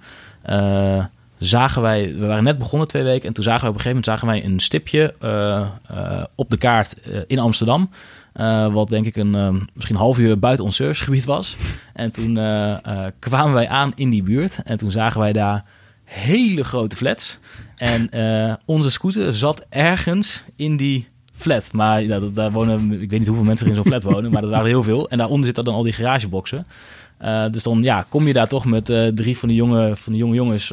zagen 1.38 1.82
wij, 1.82 2.14
we 2.18 2.26
waren 2.26 2.44
net 2.44 2.58
begonnen 2.58 2.88
twee 2.88 3.02
weken. 3.02 3.28
En 3.28 3.34
toen 3.34 3.44
zagen 3.44 3.60
wij 3.60 3.70
op 3.70 3.74
een 3.74 3.80
gegeven 3.80 4.02
moment 4.02 4.22
zagen 4.22 4.42
wij 4.42 4.52
een 4.52 4.60
stipje 4.60 5.14
op 6.34 6.50
de 6.50 6.56
kaart 6.56 6.96
in 7.26 7.38
Amsterdam. 7.38 7.90
wat 8.72 8.88
denk 8.88 9.06
ik 9.06 9.16
een 9.16 9.68
misschien 9.74 9.96
half 9.96 10.18
uur 10.18 10.38
buiten 10.38 10.64
ons 10.64 10.76
servicegebied 10.76 11.24
was. 11.24 11.56
En 11.92 12.10
toen 12.10 12.34
kwamen 13.18 13.52
wij 13.52 13.68
aan 13.68 13.92
in 13.94 14.10
die 14.10 14.22
buurt. 14.22 14.62
En 14.62 14.76
toen 14.76 14.90
zagen 14.90 15.20
wij 15.20 15.32
daar 15.32 15.64
hele 16.04 16.64
grote 16.64 16.96
flats. 16.96 17.38
En 17.76 18.08
uh, 18.16 18.54
onze 18.64 18.90
scooter 18.90 19.32
zat 19.32 19.66
ergens 19.68 20.44
in 20.56 20.76
die 20.76 21.08
flat. 21.32 21.72
Maar 21.72 22.02
ja, 22.02 22.20
daar 22.20 22.52
wonen, 22.52 22.92
ik 22.92 23.10
weet 23.10 23.18
niet 23.18 23.28
hoeveel 23.28 23.46
mensen 23.46 23.66
er 23.66 23.72
in 23.72 23.82
zo'n 23.82 23.92
flat 23.92 24.02
wonen, 24.02 24.30
maar 24.30 24.42
dat 24.42 24.50
waren 24.50 24.66
heel 24.66 24.82
veel. 24.82 25.08
En 25.08 25.18
daaronder 25.18 25.44
zitten 25.44 25.64
dan 25.64 25.74
al 25.74 25.82
die 25.82 25.92
garageboxen. 25.92 26.66
Uh, 27.22 27.44
dus 27.50 27.62
dan 27.62 27.82
ja, 27.82 28.06
kom 28.08 28.26
je 28.26 28.32
daar 28.32 28.48
toch 28.48 28.64
met 28.64 28.88
uh, 28.88 29.08
drie 29.08 29.38
van 29.38 29.48
de 29.48 29.54
jonge, 29.54 29.96
van 29.96 30.12
de 30.12 30.18
jonge 30.18 30.34
jongens 30.34 30.72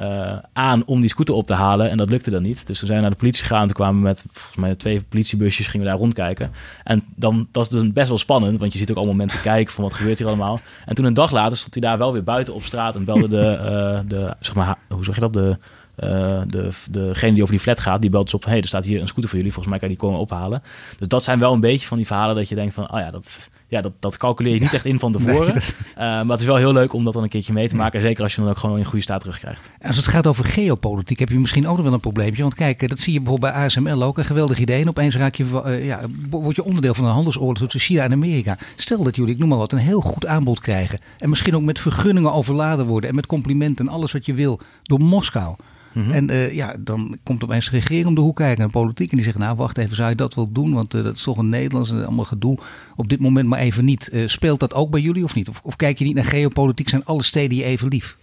uh, 0.00 0.36
aan 0.52 0.82
om 0.86 1.00
die 1.00 1.10
scooter 1.10 1.34
op 1.34 1.46
te 1.46 1.54
halen. 1.54 1.90
En 1.90 1.96
dat 1.96 2.10
lukte 2.10 2.30
dan 2.30 2.42
niet. 2.42 2.66
Dus 2.66 2.78
toen 2.78 2.86
zijn 2.86 2.98
we 2.98 3.04
naar 3.04 3.14
de 3.14 3.20
politie 3.20 3.44
gegaan. 3.44 3.66
Toen 3.66 3.74
kwamen 3.74 3.96
we 3.96 4.06
met 4.06 4.24
volgens 4.32 4.56
mij 4.56 4.74
twee 4.74 5.02
politiebusjes, 5.02 5.66
gingen 5.66 5.86
we 5.86 5.92
daar 5.92 6.00
rondkijken. 6.00 6.52
En 6.84 7.04
dan 7.14 7.48
dat 7.52 7.64
is 7.64 7.70
dus 7.70 7.92
best 7.92 8.08
wel 8.08 8.18
spannend, 8.18 8.58
want 8.60 8.72
je 8.72 8.78
ziet 8.78 8.90
ook 8.90 8.96
allemaal 8.96 9.14
mensen 9.14 9.40
kijken 9.40 9.74
van 9.74 9.84
wat 9.84 9.92
gebeurt 9.92 10.18
hier 10.18 10.26
allemaal. 10.26 10.60
En 10.86 10.94
toen 10.94 11.04
een 11.04 11.14
dag 11.14 11.30
later 11.30 11.56
stond 11.56 11.74
hij 11.74 11.82
daar 11.82 11.98
wel 11.98 12.12
weer 12.12 12.24
buiten 12.24 12.54
op 12.54 12.62
straat 12.62 12.94
en 12.94 13.04
belde 13.04 13.28
de, 13.28 14.02
de 14.14 14.34
zeg 14.40 14.54
maar, 14.54 14.78
hoe 14.88 15.04
zeg 15.04 15.14
je 15.14 15.20
dat, 15.20 15.32
de 15.32 15.58
uh, 16.04 16.40
de, 16.46 16.70
degene 16.90 17.32
die 17.32 17.42
over 17.42 17.54
die 17.54 17.62
flat 17.62 17.80
gaat, 17.80 18.00
die 18.00 18.10
belt 18.10 18.24
dus 18.24 18.34
op... 18.34 18.44
hey, 18.44 18.60
er 18.60 18.66
staat 18.66 18.84
hier 18.84 19.00
een 19.00 19.08
scooter 19.08 19.28
voor 19.28 19.38
jullie, 19.38 19.52
volgens 19.52 19.72
mij 19.72 19.78
kan 19.78 19.88
die 19.88 19.98
komen 19.98 20.20
ophalen. 20.20 20.62
Dus 20.98 21.08
dat 21.08 21.22
zijn 21.22 21.38
wel 21.38 21.52
een 21.52 21.60
beetje 21.60 21.86
van 21.86 21.96
die 21.96 22.06
verhalen 22.06 22.34
dat 22.34 22.48
je 22.48 22.54
denkt 22.54 22.74
van... 22.74 22.92
oh 22.92 22.98
ja, 22.98 23.10
dat, 23.10 23.48
ja, 23.68 23.80
dat, 23.80 23.92
dat 24.00 24.16
calculeer 24.16 24.54
je 24.54 24.60
niet 24.60 24.74
echt 24.74 24.84
in 24.84 24.98
van 24.98 25.12
tevoren. 25.16 25.54
Nee, 25.54 25.62
uh, 25.62 25.96
maar 25.96 26.28
het 26.28 26.40
is 26.40 26.46
wel 26.46 26.56
heel 26.56 26.72
leuk 26.72 26.92
om 26.92 27.04
dat 27.04 27.12
dan 27.12 27.22
een 27.22 27.28
keertje 27.28 27.52
mee 27.52 27.68
te 27.68 27.76
maken. 27.76 28.00
Zeker 28.00 28.22
als 28.22 28.34
je 28.34 28.40
dan 28.40 28.50
ook 28.50 28.58
gewoon 28.58 28.78
in 28.78 28.84
goede 28.84 29.02
staat 29.02 29.20
terugkrijgt. 29.20 29.70
Als 29.80 29.96
het 29.96 30.06
gaat 30.06 30.26
over 30.26 30.44
geopolitiek 30.44 31.18
heb 31.18 31.28
je 31.28 31.38
misschien 31.38 31.68
ook 31.68 31.76
nog 31.76 31.84
wel 31.84 31.94
een 31.94 32.00
probleempje. 32.00 32.42
Want 32.42 32.54
kijk, 32.54 32.88
dat 32.88 32.98
zie 32.98 33.12
je 33.12 33.20
bijvoorbeeld 33.20 33.52
bij 33.52 33.62
ASML 33.64 34.02
ook. 34.02 34.18
Een 34.18 34.24
geweldig 34.24 34.58
idee. 34.58 34.80
En 34.80 34.88
opeens 34.88 35.16
raak 35.16 35.34
je, 35.34 35.44
uh, 35.66 35.86
ja, 35.86 36.00
word 36.30 36.56
je 36.56 36.64
onderdeel 36.64 36.94
van 36.94 37.04
een 37.04 37.12
handelsoorlog 37.12 37.58
tussen 37.58 37.80
China 37.80 38.02
en 38.02 38.12
Amerika. 38.12 38.58
Stel 38.76 39.02
dat 39.02 39.16
jullie, 39.16 39.34
ik 39.34 39.38
noem 39.40 39.48
maar 39.48 39.58
wat, 39.58 39.72
een 39.72 39.78
heel 39.78 40.00
goed 40.00 40.26
aanbod 40.26 40.60
krijgen. 40.60 40.98
En 41.18 41.28
misschien 41.28 41.56
ook 41.56 41.62
met 41.62 41.80
vergunningen 41.80 42.32
overladen 42.32 42.86
worden. 42.86 43.10
En 43.10 43.16
met 43.16 43.26
complimenten 43.26 43.86
en 43.86 43.92
alles 43.92 44.12
wat 44.12 44.26
je 44.26 44.34
wil 44.34 44.60
door 44.82 45.00
Moskou. 45.00 45.56
Mhm. 45.92 46.10
En 46.10 46.30
uh, 46.30 46.54
ja, 46.54 46.74
dan 46.78 47.18
komt 47.22 47.42
opeens 47.42 47.64
de 47.64 47.70
regering 47.70 48.06
om 48.06 48.14
de 48.14 48.20
hoek 48.20 48.36
kijken 48.36 48.64
en 48.64 48.70
politiek. 48.70 49.10
En 49.10 49.16
die 49.16 49.24
zeggen, 49.24 49.42
nou 49.42 49.56
wacht 49.56 49.78
even, 49.78 49.96
zou 49.96 50.08
je 50.08 50.14
dat 50.14 50.34
wel 50.34 50.52
doen? 50.52 50.74
Want 50.74 50.94
uh, 50.94 51.04
dat 51.04 51.16
is 51.16 51.22
toch 51.22 51.38
een 51.38 51.48
Nederlands 51.48 51.90
en 51.90 52.06
allemaal 52.06 52.24
gedoe. 52.24 52.58
Op 52.96 53.08
dit 53.08 53.20
moment 53.20 53.48
maar 53.48 53.58
even 53.58 53.84
niet. 53.84 54.10
Uh, 54.12 54.28
speelt 54.28 54.60
dat 54.60 54.74
ook 54.74 54.90
bij 54.90 55.00
jullie 55.00 55.24
of 55.24 55.34
niet? 55.34 55.48
Of, 55.48 55.60
of, 55.62 55.76
kijk 55.76 55.98
je 55.98 56.04
niet 56.04 56.14
naar 56.14 56.24
geopolitiek? 56.24 56.88
Zijn 56.88 57.04
alle 57.04 57.22
steden 57.22 57.56
je 57.56 57.64
even 57.64 57.88
lief? 57.88 58.16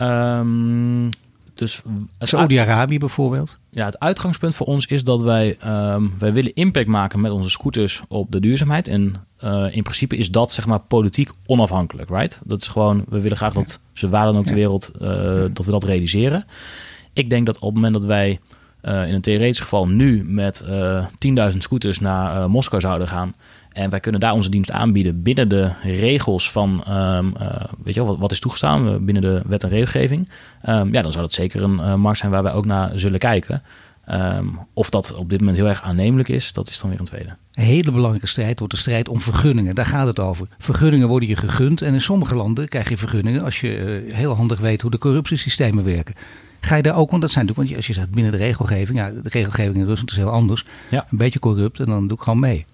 Um, 0.00 1.08
dus 1.54 1.82
Saudi-Arabië 2.18 2.98
bijvoorbeeld? 2.98 3.58
Ja, 3.74 3.84
het 3.84 3.98
uitgangspunt 3.98 4.54
voor 4.54 4.66
ons 4.66 4.86
is 4.86 5.04
dat 5.04 5.22
wij, 5.22 5.56
um, 5.66 6.12
wij 6.18 6.32
willen 6.32 6.54
impact 6.54 6.86
maken 6.86 7.20
met 7.20 7.32
onze 7.32 7.50
scooters 7.50 8.02
op 8.08 8.32
de 8.32 8.40
duurzaamheid. 8.40 8.88
En 8.88 9.26
uh, 9.44 9.76
in 9.76 9.82
principe 9.82 10.16
is 10.16 10.30
dat 10.30 10.52
zeg 10.52 10.66
maar 10.66 10.80
politiek 10.80 11.30
onafhankelijk, 11.46 12.10
right? 12.10 12.40
Dat 12.44 12.60
is 12.60 12.68
gewoon, 12.68 13.04
we 13.08 13.20
willen 13.20 13.36
graag 13.36 13.52
dat 13.52 13.80
ze 13.92 14.08
waar 14.08 14.24
dan 14.24 14.36
ook 14.36 14.46
de 14.46 14.54
wereld, 14.54 14.90
uh, 14.94 15.08
dat 15.52 15.64
we 15.64 15.70
dat 15.70 15.84
realiseren. 15.84 16.44
Ik 17.12 17.30
denk 17.30 17.46
dat 17.46 17.56
op 17.56 17.62
het 17.62 17.74
moment 17.74 17.92
dat 17.92 18.04
wij 18.04 18.40
uh, 18.82 19.08
in 19.08 19.14
een 19.14 19.20
theoretisch 19.20 19.60
geval 19.60 19.86
nu 19.88 20.24
met 20.24 20.64
10.000 20.64 21.56
scooters 21.58 21.98
naar 21.98 22.50
Moskou 22.50 22.80
zouden 22.80 23.06
gaan 23.06 23.34
en 23.72 23.90
wij 23.90 24.00
kunnen 24.00 24.20
daar 24.20 24.32
onze 24.32 24.50
dienst 24.50 24.70
aanbieden 24.70 25.22
binnen 25.22 25.48
de 25.48 25.72
regels 25.82 26.50
van, 26.50 26.84
um, 26.88 27.34
uh, 27.40 27.64
weet 27.84 27.94
je 27.94 28.00
wel, 28.00 28.06
wat, 28.06 28.18
wat, 28.18 28.32
is 28.32 28.40
toegestaan 28.40 29.04
binnen 29.04 29.22
de 29.22 29.42
wet 29.46 29.62
en 29.62 29.68
regelgeving. 29.68 30.28
Um, 30.68 30.92
ja, 30.92 31.02
dan 31.02 31.12
zou 31.12 31.24
dat 31.24 31.32
zeker 31.32 31.62
een 31.62 31.78
uh, 31.78 31.94
markt 31.94 32.18
zijn 32.18 32.30
waar 32.30 32.42
wij 32.42 32.52
ook 32.52 32.66
naar 32.66 32.90
zullen 32.98 33.18
kijken. 33.18 33.62
Um, 34.10 34.58
of 34.72 34.90
dat 34.90 35.14
op 35.14 35.30
dit 35.30 35.38
moment 35.38 35.56
heel 35.58 35.68
erg 35.68 35.82
aannemelijk 35.82 36.28
is, 36.28 36.52
dat 36.52 36.68
is 36.68 36.80
dan 36.80 36.90
weer 36.90 36.98
een 36.98 37.04
tweede. 37.04 37.36
Een 37.52 37.64
hele 37.64 37.90
belangrijke 37.90 38.26
strijd 38.26 38.58
wordt 38.58 38.74
de 38.74 38.80
strijd 38.80 39.08
om 39.08 39.20
vergunningen. 39.20 39.74
Daar 39.74 39.86
gaat 39.86 40.06
het 40.06 40.18
over. 40.18 40.46
Vergunningen 40.58 41.08
worden 41.08 41.28
je 41.28 41.36
gegund. 41.36 41.82
En 41.82 41.94
in 41.94 42.00
sommige 42.00 42.34
landen 42.34 42.68
krijg 42.68 42.88
je 42.88 42.96
vergunningen 42.96 43.44
als 43.44 43.60
je 43.60 44.02
uh, 44.06 44.14
heel 44.14 44.34
handig 44.34 44.60
weet 44.60 44.82
hoe 44.82 44.90
de 44.90 44.98
corruptiesystemen 44.98 45.84
werken. 45.84 46.14
Ga 46.60 46.76
je 46.76 46.82
daar 46.82 46.96
ook, 46.96 47.10
want 47.10 47.22
dat 47.22 47.30
zijn 47.30 47.46
natuurlijk, 47.46 47.70
want 47.70 47.86
als 47.86 47.96
je 47.96 48.00
zegt 48.00 48.14
binnen 48.14 48.32
de 48.32 48.38
regelgeving, 48.38 48.98
ja, 48.98 49.10
de 49.10 49.28
regelgeving 49.28 49.76
in 49.76 49.84
Rusland 49.84 50.10
is 50.10 50.16
heel 50.16 50.30
anders. 50.30 50.64
Ja. 50.90 51.06
Een 51.10 51.18
beetje 51.18 51.38
corrupt 51.38 51.78
en 51.78 51.86
dan 51.86 52.08
doe 52.08 52.16
ik 52.16 52.22
gewoon 52.22 52.38
mee. 52.38 52.64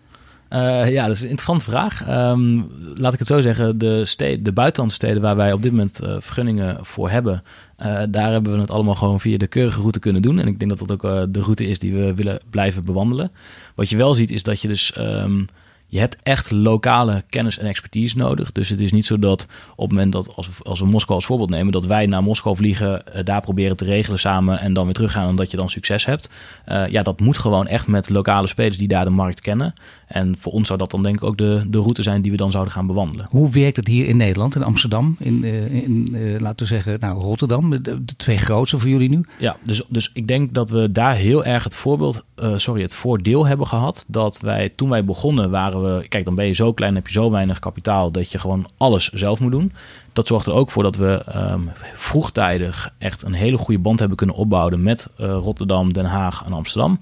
Uh, 0.50 0.90
ja, 0.90 1.06
dat 1.06 1.14
is 1.14 1.22
een 1.22 1.28
interessante 1.28 1.64
vraag. 1.64 2.08
Um, 2.08 2.70
laat 2.94 3.12
ik 3.12 3.18
het 3.18 3.28
zo 3.28 3.40
zeggen, 3.40 3.78
de, 3.78 4.04
steden, 4.04 4.54
de 4.54 5.20
waar 5.20 5.36
wij 5.36 5.52
op 5.52 5.62
dit 5.62 5.70
moment 5.70 6.02
uh, 6.02 6.16
vergunningen 6.18 6.78
voor 6.80 7.10
hebben, 7.10 7.42
uh, 7.78 8.02
daar 8.08 8.32
hebben 8.32 8.52
we 8.52 8.60
het 8.60 8.70
allemaal 8.70 8.94
gewoon 8.94 9.20
via 9.20 9.38
de 9.38 9.46
keurige 9.46 9.80
route 9.80 9.98
kunnen 9.98 10.22
doen. 10.22 10.38
En 10.38 10.46
ik 10.46 10.58
denk 10.58 10.70
dat 10.70 10.88
dat 10.88 10.92
ook 10.92 11.32
de 11.32 11.40
route 11.40 11.64
is 11.64 11.78
die 11.78 11.94
we 11.94 12.14
willen 12.14 12.40
blijven 12.50 12.84
bewandelen. 12.84 13.30
Wat 13.74 13.88
je 13.88 13.96
wel 13.96 14.14
ziet 14.14 14.30
is 14.30 14.42
dat 14.42 14.60
je 14.60 14.68
dus 14.68 14.94
um, 14.98 15.46
je 15.90 15.98
hebt 15.98 16.16
echt 16.22 16.50
lokale 16.50 17.22
kennis 17.28 17.58
en 17.58 17.66
expertise 17.66 18.16
nodig. 18.16 18.52
Dus 18.52 18.68
het 18.68 18.80
is 18.80 18.92
niet 18.92 19.06
zo 19.06 19.18
dat 19.18 19.46
op 19.76 19.88
het 19.88 19.90
moment 19.90 20.12
dat, 20.12 20.34
als 20.64 20.80
we, 20.80 20.86
Moskou 20.86 21.14
als 21.14 21.26
voorbeeld 21.26 21.50
nemen, 21.50 21.72
dat 21.72 21.86
wij 21.86 22.06
naar 22.06 22.22
Moskou 22.22 22.56
vliegen, 22.56 23.02
daar 23.24 23.40
proberen 23.40 23.76
te 23.76 23.84
regelen 23.84 24.18
samen 24.18 24.60
en 24.60 24.72
dan 24.72 24.84
weer 24.84 24.94
teruggaan 24.94 25.28
en 25.28 25.36
dat 25.36 25.50
je 25.50 25.56
dan 25.56 25.70
succes 25.70 26.04
hebt. 26.04 26.30
Ja, 26.66 27.02
dat 27.02 27.20
moet 27.20 27.38
gewoon 27.38 27.66
echt 27.66 27.86
met 27.86 28.08
lokale 28.08 28.46
spelers 28.46 28.78
die 28.78 28.88
daar 28.88 29.04
de 29.04 29.10
markt 29.10 29.40
kennen. 29.40 29.74
En 30.08 30.36
voor 30.38 30.52
ons 30.52 30.66
zou 30.66 30.78
dat 30.78 30.90
dan 30.90 31.02
denk 31.02 31.16
ik 31.16 31.22
ook 31.22 31.38
de, 31.38 31.64
de 31.68 31.78
route 31.78 32.02
zijn 32.02 32.22
die 32.22 32.30
we 32.30 32.36
dan 32.36 32.50
zouden 32.50 32.72
gaan 32.72 32.86
bewandelen. 32.86 33.26
Hoe 33.30 33.50
werkt 33.50 33.76
het 33.76 33.86
hier 33.86 34.06
in 34.06 34.16
Nederland, 34.16 34.54
in 34.54 34.62
Amsterdam, 34.62 35.16
in, 35.18 35.44
uh, 35.44 35.74
in 35.74 36.16
laten 36.40 36.66
we 36.66 36.74
zeggen, 36.74 37.00
nou, 37.00 37.20
Rotterdam, 37.20 37.70
de, 37.70 37.80
de, 37.80 38.16
twee 38.16 38.38
grootste 38.38 38.78
voor 38.78 38.88
jullie 38.88 39.08
nu? 39.08 39.24
Ja, 39.38 39.56
dus, 39.62 39.82
dus 39.88 40.10
ik 40.14 40.28
denk 40.28 40.54
dat 40.54 40.70
we 40.70 40.92
daar 40.92 41.14
heel 41.14 41.44
erg 41.44 41.64
het 41.64 41.76
voorbeeld, 41.76 42.24
sorry, 42.56 42.82
het 42.82 42.94
voordeel 42.94 43.46
hebben 43.46 43.66
gehad 43.66 44.04
dat 44.08 44.40
wij 44.40 44.68
toen 44.68 44.88
wij 44.88 45.04
begonnen 45.04 45.50
waren 45.50 45.82
we, 45.82 46.08
kijk, 46.08 46.24
dan 46.24 46.34
ben 46.34 46.46
je 46.46 46.52
zo 46.52 46.72
klein, 46.72 46.94
heb 46.94 47.06
je 47.06 47.12
zo 47.12 47.30
weinig 47.30 47.58
kapitaal 47.58 48.10
dat 48.10 48.32
je 48.32 48.38
gewoon 48.38 48.66
alles 48.76 49.08
zelf 49.08 49.40
moet 49.40 49.52
doen. 49.52 49.72
Dat 50.12 50.26
zorgt 50.26 50.46
er 50.46 50.52
ook 50.52 50.70
voor 50.70 50.82
dat 50.82 50.96
we 50.96 51.24
um, 51.36 51.70
vroegtijdig 51.94 52.94
echt 52.98 53.22
een 53.22 53.32
hele 53.32 53.56
goede 53.56 53.80
band 53.80 53.98
hebben 53.98 54.16
kunnen 54.16 54.36
opbouwen 54.36 54.82
met 54.82 55.08
uh, 55.20 55.26
Rotterdam, 55.26 55.92
Den 55.92 56.04
Haag 56.04 56.44
en 56.46 56.52
Amsterdam. 56.52 57.00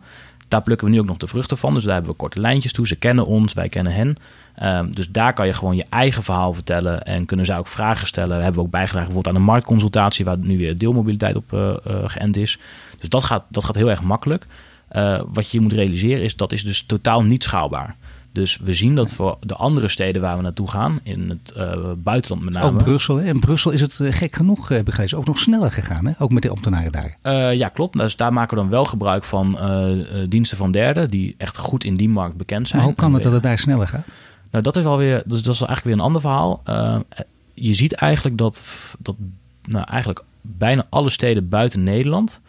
Daar 0.49 0.63
plukken 0.63 0.87
we 0.87 0.93
nu 0.93 1.01
ook 1.01 1.07
nog 1.07 1.17
de 1.17 1.27
vruchten 1.27 1.59
van. 1.59 1.75
Dus 1.75 1.85
daar 1.85 1.93
hebben 1.93 2.11
we 2.11 2.17
korte 2.17 2.41
lijntjes 2.41 2.73
toe. 2.73 2.87
Ze 2.87 2.97
kennen 2.97 3.27
ons, 3.27 3.53
wij 3.53 3.69
kennen 3.69 3.93
hen. 3.93 4.17
Um, 4.63 4.95
dus 4.95 5.11
daar 5.11 5.33
kan 5.33 5.47
je 5.47 5.53
gewoon 5.53 5.77
je 5.77 5.85
eigen 5.89 6.23
verhaal 6.23 6.53
vertellen 6.53 7.03
en 7.03 7.27
kunnen 7.27 7.47
zij 7.47 7.59
ook 7.59 7.67
vragen 7.67 8.07
stellen. 8.07 8.37
We 8.37 8.43
hebben 8.43 8.63
ook 8.63 8.71
bijgedragen 8.71 9.07
bijvoorbeeld 9.07 9.35
aan 9.35 9.41
een 9.41 9.49
marktconsultatie 9.49 10.25
waar 10.25 10.39
nu 10.39 10.59
weer 10.59 10.79
deelmobiliteit 10.79 11.37
op 11.37 11.53
uh, 11.53 11.75
geënt 12.05 12.37
is. 12.37 12.59
Dus 12.99 13.09
dat 13.09 13.25
gaat, 13.25 13.45
dat 13.49 13.65
gaat 13.65 13.75
heel 13.75 13.91
erg 13.91 14.03
makkelijk. 14.03 14.47
Uh, 14.93 15.21
wat 15.33 15.51
je 15.51 15.61
moet 15.61 15.73
realiseren 15.73 16.23
is 16.23 16.37
dat 16.37 16.53
is 16.53 16.65
dus 16.65 16.83
totaal 16.83 17.23
niet 17.23 17.45
schaalbaar. 17.45 17.97
Dus 18.37 18.59
we 18.63 18.75
zien 18.75 18.95
dat 18.95 19.13
voor 19.13 19.37
de 19.41 19.55
andere 19.55 19.89
steden 19.89 20.23
waar 20.23 20.37
we 20.37 20.43
naartoe 20.43 20.71
gaan, 20.71 21.01
in 21.03 21.29
het 21.29 21.55
uh, 21.57 21.93
buitenland 21.97 22.45
met 22.45 22.53
name. 22.53 22.67
Ook 22.67 22.77
Brussel. 22.77 23.17
Hè? 23.17 23.25
In 23.25 23.41
Brussel 23.41 23.71
is 23.71 23.81
het 23.81 23.99
uh, 23.99 24.13
gek 24.13 24.37
genoeg, 24.37 24.71
uh, 24.71 24.83
begrijp 24.83 25.13
ook 25.13 25.27
nog 25.27 25.39
sneller 25.39 25.73
gegaan. 25.73 26.07
Hè? 26.07 26.13
Ook 26.19 26.31
met 26.31 26.43
de 26.43 26.51
ambtenaren 26.51 26.93
daar. 26.93 27.55
ja, 27.55 27.69
klopt. 27.69 27.99
Dus 27.99 28.17
daar 28.17 28.33
maken 28.33 28.57
we 28.57 28.63
dan 28.63 28.71
wel 28.71 28.85
gebruik 28.85 29.25
van 29.25 29.59
diensten 30.29 30.59
van 30.59 30.71
derden, 30.71 31.11
die 31.11 31.35
echt 31.39 31.57
goed 31.57 31.85
in 31.85 31.97
die 31.97 32.09
markt 32.09 32.37
bekend 32.37 32.69
zijn. 32.69 32.79
Maar 32.79 32.91
hoe 32.91 32.99
kan 32.99 33.15
het 33.15 33.23
dat 33.23 33.33
het 33.33 33.43
daar 33.43 33.59
sneller 33.59 33.89
gaat? 33.89 34.07
Nou, 34.51 34.65
dat 34.65 34.77
is 34.77 34.83
wel 34.83 34.97
weer, 34.97 35.23
dus 35.27 35.43
dat 35.43 35.55
is 35.55 35.61
eigenlijk 35.61 35.85
weer 35.85 35.95
een 35.95 36.13
ander 36.13 36.21
verhaal. 36.21 36.63
je 37.55 37.75
ziet 37.75 37.93
eigenlijk 37.93 38.39
dat, 38.39 38.63
dat 38.99 39.15
nou, 39.63 39.87
eigenlijk 39.89 40.25
bijna 40.41 40.87
alle 40.89 41.11
steden 41.11 41.49
buiten 41.49 41.83
Nederland 41.83 42.41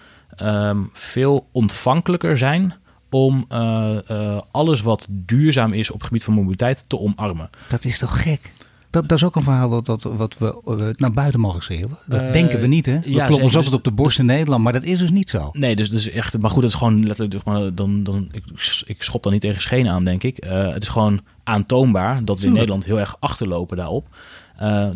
um, 0.41 0.89
veel 0.93 1.47
ontvankelijker 1.51 2.37
zijn 2.37 2.73
om 3.09 3.45
uh, 3.51 3.95
uh, 4.11 4.41
alles 4.51 4.81
wat 4.81 5.07
duurzaam 5.09 5.73
is 5.73 5.89
op 5.89 5.97
het 5.97 6.07
gebied 6.07 6.23
van 6.23 6.33
mobiliteit 6.33 6.83
te 6.87 6.99
omarmen. 6.99 7.49
Dat 7.67 7.85
is 7.85 7.97
toch 7.99 8.21
gek? 8.21 8.53
Dat, 8.89 9.09
dat 9.09 9.17
is 9.17 9.23
ook 9.23 9.35
een 9.35 9.43
verhaal 9.43 9.69
dat, 9.69 9.85
dat 9.85 10.03
wat 10.03 10.37
we 10.37 10.61
uh, 10.67 10.87
naar 10.95 11.11
buiten 11.11 11.39
mogen 11.39 11.61
schreeuwen. 11.61 11.97
Dat 12.05 12.33
denken 12.33 12.59
we 12.59 12.67
niet, 12.67 12.85
hè? 12.85 12.99
We 12.99 13.11
ja, 13.11 13.25
kloppen 13.25 13.45
ons 13.45 13.55
altijd 13.55 13.73
op 13.73 13.83
de 13.83 13.91
borst 13.91 14.19
in 14.19 14.25
Nederland, 14.25 14.63
maar 14.63 14.73
dat 14.73 14.83
is 14.83 14.99
dus 14.99 15.09
niet 15.09 15.29
zo. 15.29 15.49
Nee, 15.53 15.75
dus, 15.75 15.89
dus 15.89 16.09
echt, 16.09 16.39
maar 16.39 16.49
goed, 16.49 16.61
dat 16.61 16.71
is 16.71 16.77
gewoon 16.77 17.07
letterlijk, 17.07 17.43
maar 17.43 17.75
dan, 17.75 18.03
dan, 18.03 18.29
ik, 18.31 18.43
ik 18.85 19.03
schop 19.03 19.23
dan 19.23 19.31
niet 19.31 19.41
tegen 19.41 19.61
schenen 19.61 19.91
aan, 19.91 20.03
denk 20.03 20.23
ik. 20.23 20.43
Het 20.47 20.83
is 20.83 20.89
gewoon 20.89 21.21
aantoonbaar 21.43 22.25
dat 22.25 22.39
we 22.39 22.47
in 22.47 22.53
Nederland 22.53 22.85
heel 22.85 22.99
erg 22.99 23.15
achterlopen 23.19 23.77
daarop. 23.77 24.07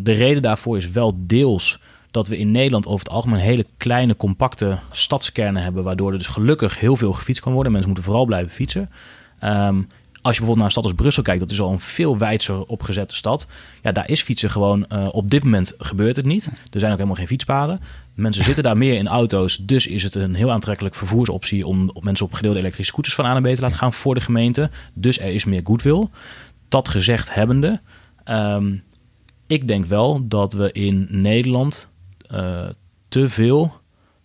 de 0.02 0.12
reden 0.12 0.42
daarvoor 0.42 0.76
is 0.76 0.90
wel 0.90 1.14
deels 1.18 1.78
dat 2.12 2.28
we 2.28 2.36
in 2.36 2.50
Nederland 2.50 2.86
over 2.86 2.98
het 2.98 3.14
algemeen 3.14 3.40
hele 3.40 3.66
kleine, 3.76 4.16
compacte 4.16 4.78
stadskernen 4.90 5.62
hebben, 5.62 5.84
waardoor 5.84 6.12
er 6.12 6.18
dus 6.18 6.26
gelukkig 6.26 6.80
heel 6.80 6.96
veel 6.96 7.12
gefietst 7.12 7.42
kan 7.42 7.52
worden. 7.52 7.72
Mensen 7.72 7.90
moeten 7.90 8.08
vooral 8.08 8.26
blijven 8.26 8.52
fietsen. 8.52 8.90
Ehm, 9.38 9.82
als 10.22 10.34
je 10.34 10.42
bijvoorbeeld 10.42 10.56
naar 10.56 10.64
een 10.64 10.70
stad 10.70 10.84
als 10.84 10.94
Brussel 10.94 11.22
kijkt, 11.22 11.40
dat 11.40 11.50
is 11.50 11.60
al 11.60 11.72
een 11.72 11.80
veel 11.80 12.18
wijdser 12.18 12.64
opgezette 12.64 13.14
stad. 13.14 13.46
Ja, 13.82 13.92
daar 13.92 14.08
is 14.08 14.22
fietsen 14.22 14.50
gewoon, 14.50 14.86
uh, 14.92 15.08
op 15.10 15.30
dit 15.30 15.44
moment 15.44 15.74
gebeurt 15.78 16.16
het 16.16 16.24
niet. 16.24 16.44
Er 16.44 16.80
zijn 16.80 16.90
ook 16.92 16.96
helemaal 16.96 17.16
geen 17.16 17.26
fietspaden. 17.26 17.80
Mensen 18.14 18.44
zitten 18.44 18.62
daar 18.62 18.76
meer 18.76 18.94
in 18.94 19.08
auto's, 19.08 19.56
dus 19.56 19.86
is 19.86 20.02
het 20.02 20.14
een 20.14 20.34
heel 20.34 20.52
aantrekkelijk 20.52 20.94
vervoersoptie 20.94 21.66
om 21.66 21.90
mensen 22.00 22.26
op 22.26 22.32
gedeelde 22.32 22.58
elektrische 22.58 22.92
scooters 22.92 23.14
van 23.14 23.24
A 23.24 23.32
naar 23.32 23.52
B 23.52 23.54
te 23.54 23.62
laten 23.62 23.78
gaan 23.78 23.92
voor 23.92 24.14
de 24.14 24.20
gemeente. 24.20 24.70
Dus 24.94 25.18
er 25.18 25.34
is 25.34 25.44
meer 25.44 25.60
goodwill. 25.64 26.06
Dat 26.68 26.88
gezegd 26.88 27.34
hebbende, 27.34 27.80
um, 28.24 28.82
ik 29.46 29.68
denk 29.68 29.84
wel 29.84 30.28
dat 30.28 30.52
we 30.52 30.72
in 30.72 31.06
Nederland 31.10 31.88
te 33.08 33.28
veel 33.28 33.72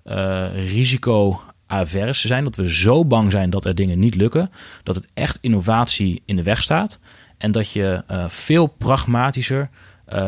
uh, 0.05 0.45
risico 0.69 1.41
avers 1.65 2.25
zijn. 2.25 2.43
Dat 2.43 2.55
we 2.55 2.73
zo 2.73 3.05
bang 3.05 3.31
zijn 3.31 3.49
dat 3.49 3.65
er 3.65 3.75
dingen 3.75 3.99
niet 3.99 4.15
lukken. 4.15 4.51
Dat 4.83 4.95
het 4.95 5.07
echt 5.13 5.37
innovatie 5.41 6.21
in 6.25 6.35
de 6.35 6.43
weg 6.43 6.63
staat. 6.63 6.99
En 7.37 7.51
dat 7.51 7.71
je 7.71 8.03
uh, 8.11 8.29
veel 8.29 8.67
pragmatischer 8.67 9.69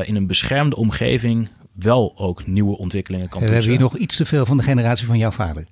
in 0.03 0.15
een 0.15 0.27
beschermde 0.27 0.75
omgeving 0.75 1.49
wel 1.73 2.13
ook 2.17 2.47
nieuwe 2.47 2.77
ontwikkelingen 2.77 3.29
kan 3.29 3.39
toetsen. 3.39 3.57
We 3.57 3.63
hebben 3.63 3.81
hier 3.81 3.91
nog 3.91 4.01
iets 4.01 4.15
te 4.15 4.25
veel 4.25 4.45
van 4.45 4.57
de 4.57 4.63
generatie 4.63 5.07
van 5.07 5.17
jouw 5.17 5.31
vader. 5.31 5.65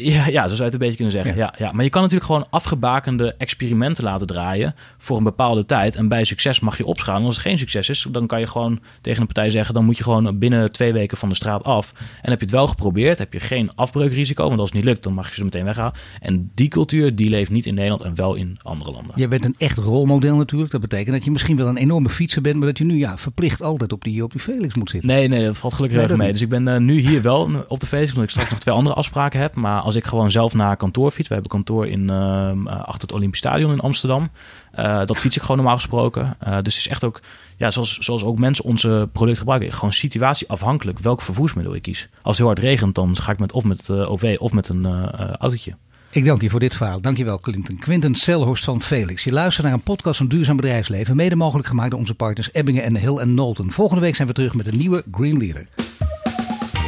Ja, 0.00 0.28
ja, 0.28 0.42
zo 0.42 0.54
zou 0.54 0.56
je 0.56 0.64
het 0.64 0.72
een 0.72 0.78
beetje 0.78 0.96
kunnen 0.96 1.12
zeggen. 1.12 1.36
Ja. 1.36 1.54
Ja, 1.58 1.72
Maar 1.72 1.84
je 1.84 1.90
kan 1.90 2.02
natuurlijk 2.02 2.30
gewoon 2.30 2.46
afgebakende 2.50 3.34
experimenten 3.38 4.04
laten 4.04 4.26
draaien 4.26 4.74
voor 4.98 5.16
een 5.16 5.24
bepaalde 5.24 5.64
tijd. 5.64 5.96
En 5.96 6.08
bij 6.08 6.24
succes 6.24 6.60
mag 6.60 6.76
je 6.76 6.84
opschalen. 6.84 7.24
Als 7.24 7.36
het 7.36 7.46
geen 7.46 7.58
succes 7.58 7.88
is, 7.88 8.06
dan 8.10 8.26
kan 8.26 8.40
je 8.40 8.46
gewoon 8.46 8.80
tegen 9.00 9.20
een 9.20 9.26
partij 9.26 9.50
zeggen: 9.50 9.74
dan 9.74 9.84
moet 9.84 9.96
je 9.96 10.02
gewoon 10.02 10.38
binnen 10.38 10.72
twee 10.72 10.92
weken 10.92 11.16
van 11.16 11.28
de 11.28 11.34
straat 11.34 11.64
af. 11.64 11.92
En 12.22 12.30
heb 12.30 12.38
je 12.38 12.44
het 12.44 12.54
wel 12.54 12.66
geprobeerd, 12.66 13.18
heb 13.18 13.32
je 13.32 13.40
geen 13.40 13.74
afbreukrisico. 13.74 14.48
Want 14.48 14.60
als 14.60 14.68
het 14.68 14.78
niet 14.78 14.88
lukt, 14.88 15.02
dan 15.02 15.12
mag 15.12 15.28
je 15.28 15.34
ze 15.34 15.44
meteen 15.44 15.64
weghalen. 15.64 15.92
En 16.20 16.50
die 16.54 16.68
cultuur 16.68 17.14
die 17.14 17.28
leeft 17.28 17.50
niet 17.50 17.66
in 17.66 17.74
Nederland 17.74 18.02
en 18.02 18.14
wel 18.14 18.34
in 18.34 18.56
andere 18.62 18.92
landen. 18.92 19.12
Je 19.16 19.28
bent 19.28 19.44
een 19.44 19.54
echt 19.58 19.78
rolmodel 19.78 20.36
natuurlijk. 20.36 20.72
Dat 20.72 20.80
betekent 20.80 21.14
dat 21.14 21.24
je 21.24 21.30
misschien 21.30 21.56
wel 21.56 21.68
een 21.68 21.76
enorme 21.76 22.08
fietser 22.08 22.42
bent, 22.42 22.56
maar 22.56 22.66
dat 22.66 22.78
je 22.78 22.84
nu 22.84 22.98
ja, 22.98 23.18
verplicht 23.18 23.62
altijd 23.62 23.92
op 23.92 24.04
die, 24.04 24.22
op 24.22 24.30
die 24.30 24.40
Felix 24.40 24.74
moet 24.74 24.90
zitten. 24.90 25.08
Nee, 25.08 25.28
nee, 25.28 25.44
dat 25.46 25.58
valt 25.58 25.74
gelukkig 25.74 26.08
nee, 26.08 26.16
mee. 26.16 26.32
Dus 26.32 26.42
ik 26.42 26.48
ben 26.48 26.66
uh, 26.66 26.76
nu 26.76 26.98
hier 26.98 27.22
wel 27.22 27.50
op 27.68 27.80
de 27.80 27.86
Felix, 27.86 28.08
omdat 28.08 28.24
ik 28.24 28.30
straks 28.30 28.50
nog 28.50 28.58
twee 28.60 28.74
andere 28.74 28.94
afspraken 28.94 29.40
heb. 29.40 29.54
Maar 29.54 29.80
als 29.90 29.98
ik 29.98 30.06
gewoon 30.06 30.30
zelf 30.30 30.54
naar 30.54 30.76
kantoor 30.76 31.10
fiets, 31.10 31.28
we 31.28 31.34
hebben 31.34 31.52
kantoor 31.52 31.86
in, 31.86 32.08
uh, 32.08 32.52
achter 32.66 33.00
het 33.00 33.12
Olympisch 33.12 33.38
Stadion 33.38 33.72
in 33.72 33.80
Amsterdam. 33.80 34.30
Uh, 34.78 35.04
dat 35.04 35.16
fiets 35.16 35.36
ik 35.36 35.42
gewoon 35.42 35.56
normaal 35.56 35.76
gesproken. 35.76 36.22
Uh, 36.22 36.48
dus 36.48 36.56
het 36.56 36.66
is 36.66 36.88
echt 36.88 37.04
ook, 37.04 37.20
ja, 37.56 37.70
zoals, 37.70 37.98
zoals 37.98 38.24
ook 38.24 38.38
mensen 38.38 38.64
onze 38.64 39.08
product 39.12 39.38
gebruiken, 39.38 39.72
gewoon 39.72 39.92
situatieafhankelijk 39.92 40.98
welk 40.98 41.22
vervoersmiddel 41.22 41.74
ik 41.74 41.82
kies. 41.82 42.08
Als 42.12 42.22
het 42.22 42.36
heel 42.36 42.46
hard 42.46 42.58
regent, 42.58 42.94
dan 42.94 43.16
ga 43.16 43.32
ik 43.32 43.38
met 43.38 43.52
of 43.52 43.64
met 43.64 43.90
OV 43.90 44.36
of 44.40 44.52
met 44.52 44.68
een 44.68 45.10
autootje. 45.16 45.74
Ik 46.10 46.24
dank 46.24 46.40
je 46.40 46.50
voor 46.50 46.60
dit 46.60 46.76
verhaal. 46.76 47.00
Dankjewel, 47.00 47.38
Clinton. 47.38 47.78
Quinten 47.78 48.14
Selhorst 48.14 48.64
van 48.64 48.82
Felix. 48.82 49.24
Je 49.24 49.32
luistert 49.32 49.66
naar 49.66 49.74
een 49.74 49.82
podcast 49.82 50.16
van 50.16 50.28
Duurzaam 50.28 50.56
Bedrijfsleven. 50.56 51.16
Mede 51.16 51.36
mogelijk 51.36 51.68
gemaakt 51.68 51.90
door 51.90 52.00
onze 52.00 52.14
partners 52.14 52.48
Ebbingen 52.52 52.82
en 52.82 52.96
Hill 52.96 53.16
en 53.16 53.34
Nolten. 53.34 53.70
Volgende 53.70 54.00
week 54.00 54.14
zijn 54.14 54.28
we 54.28 54.34
terug 54.34 54.54
met 54.54 54.66
een 54.66 54.78
nieuwe 54.78 55.04
Green 55.12 55.38
Leader. 55.38 55.66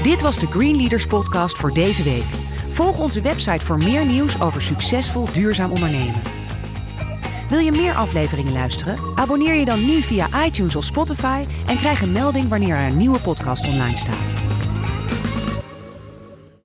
Dit 0.03 0.23
was 0.23 0.39
de 0.39 0.47
Green 0.47 0.77
Leaders 0.77 1.07
podcast 1.07 1.59
voor 1.59 1.75
deze 1.75 2.03
week. 2.03 2.52
Volg 2.73 2.99
onze 2.99 3.21
website 3.21 3.65
voor 3.65 3.77
meer 3.79 4.07
nieuws 4.07 4.41
over 4.41 4.63
succesvol 4.63 5.33
duurzaam 5.33 5.71
ondernemen. 5.71 6.23
Wil 7.49 7.59
je 7.59 7.73
meer 7.73 7.95
afleveringen 7.95 8.53
luisteren? 8.53 8.99
Abonneer 9.15 9.55
je 9.55 9.65
dan 9.65 9.85
nu 9.85 10.03
via 10.03 10.45
iTunes 10.45 10.77
of 10.77 10.85
Spotify 10.85 11.45
en 11.67 11.77
krijg 11.77 12.01
een 12.01 12.13
melding 12.13 12.49
wanneer 12.49 12.77
er 12.77 12.87
een 12.87 12.97
nieuwe 12.97 13.21
podcast 13.21 13.69
online 13.69 13.97
staat. 13.97 14.35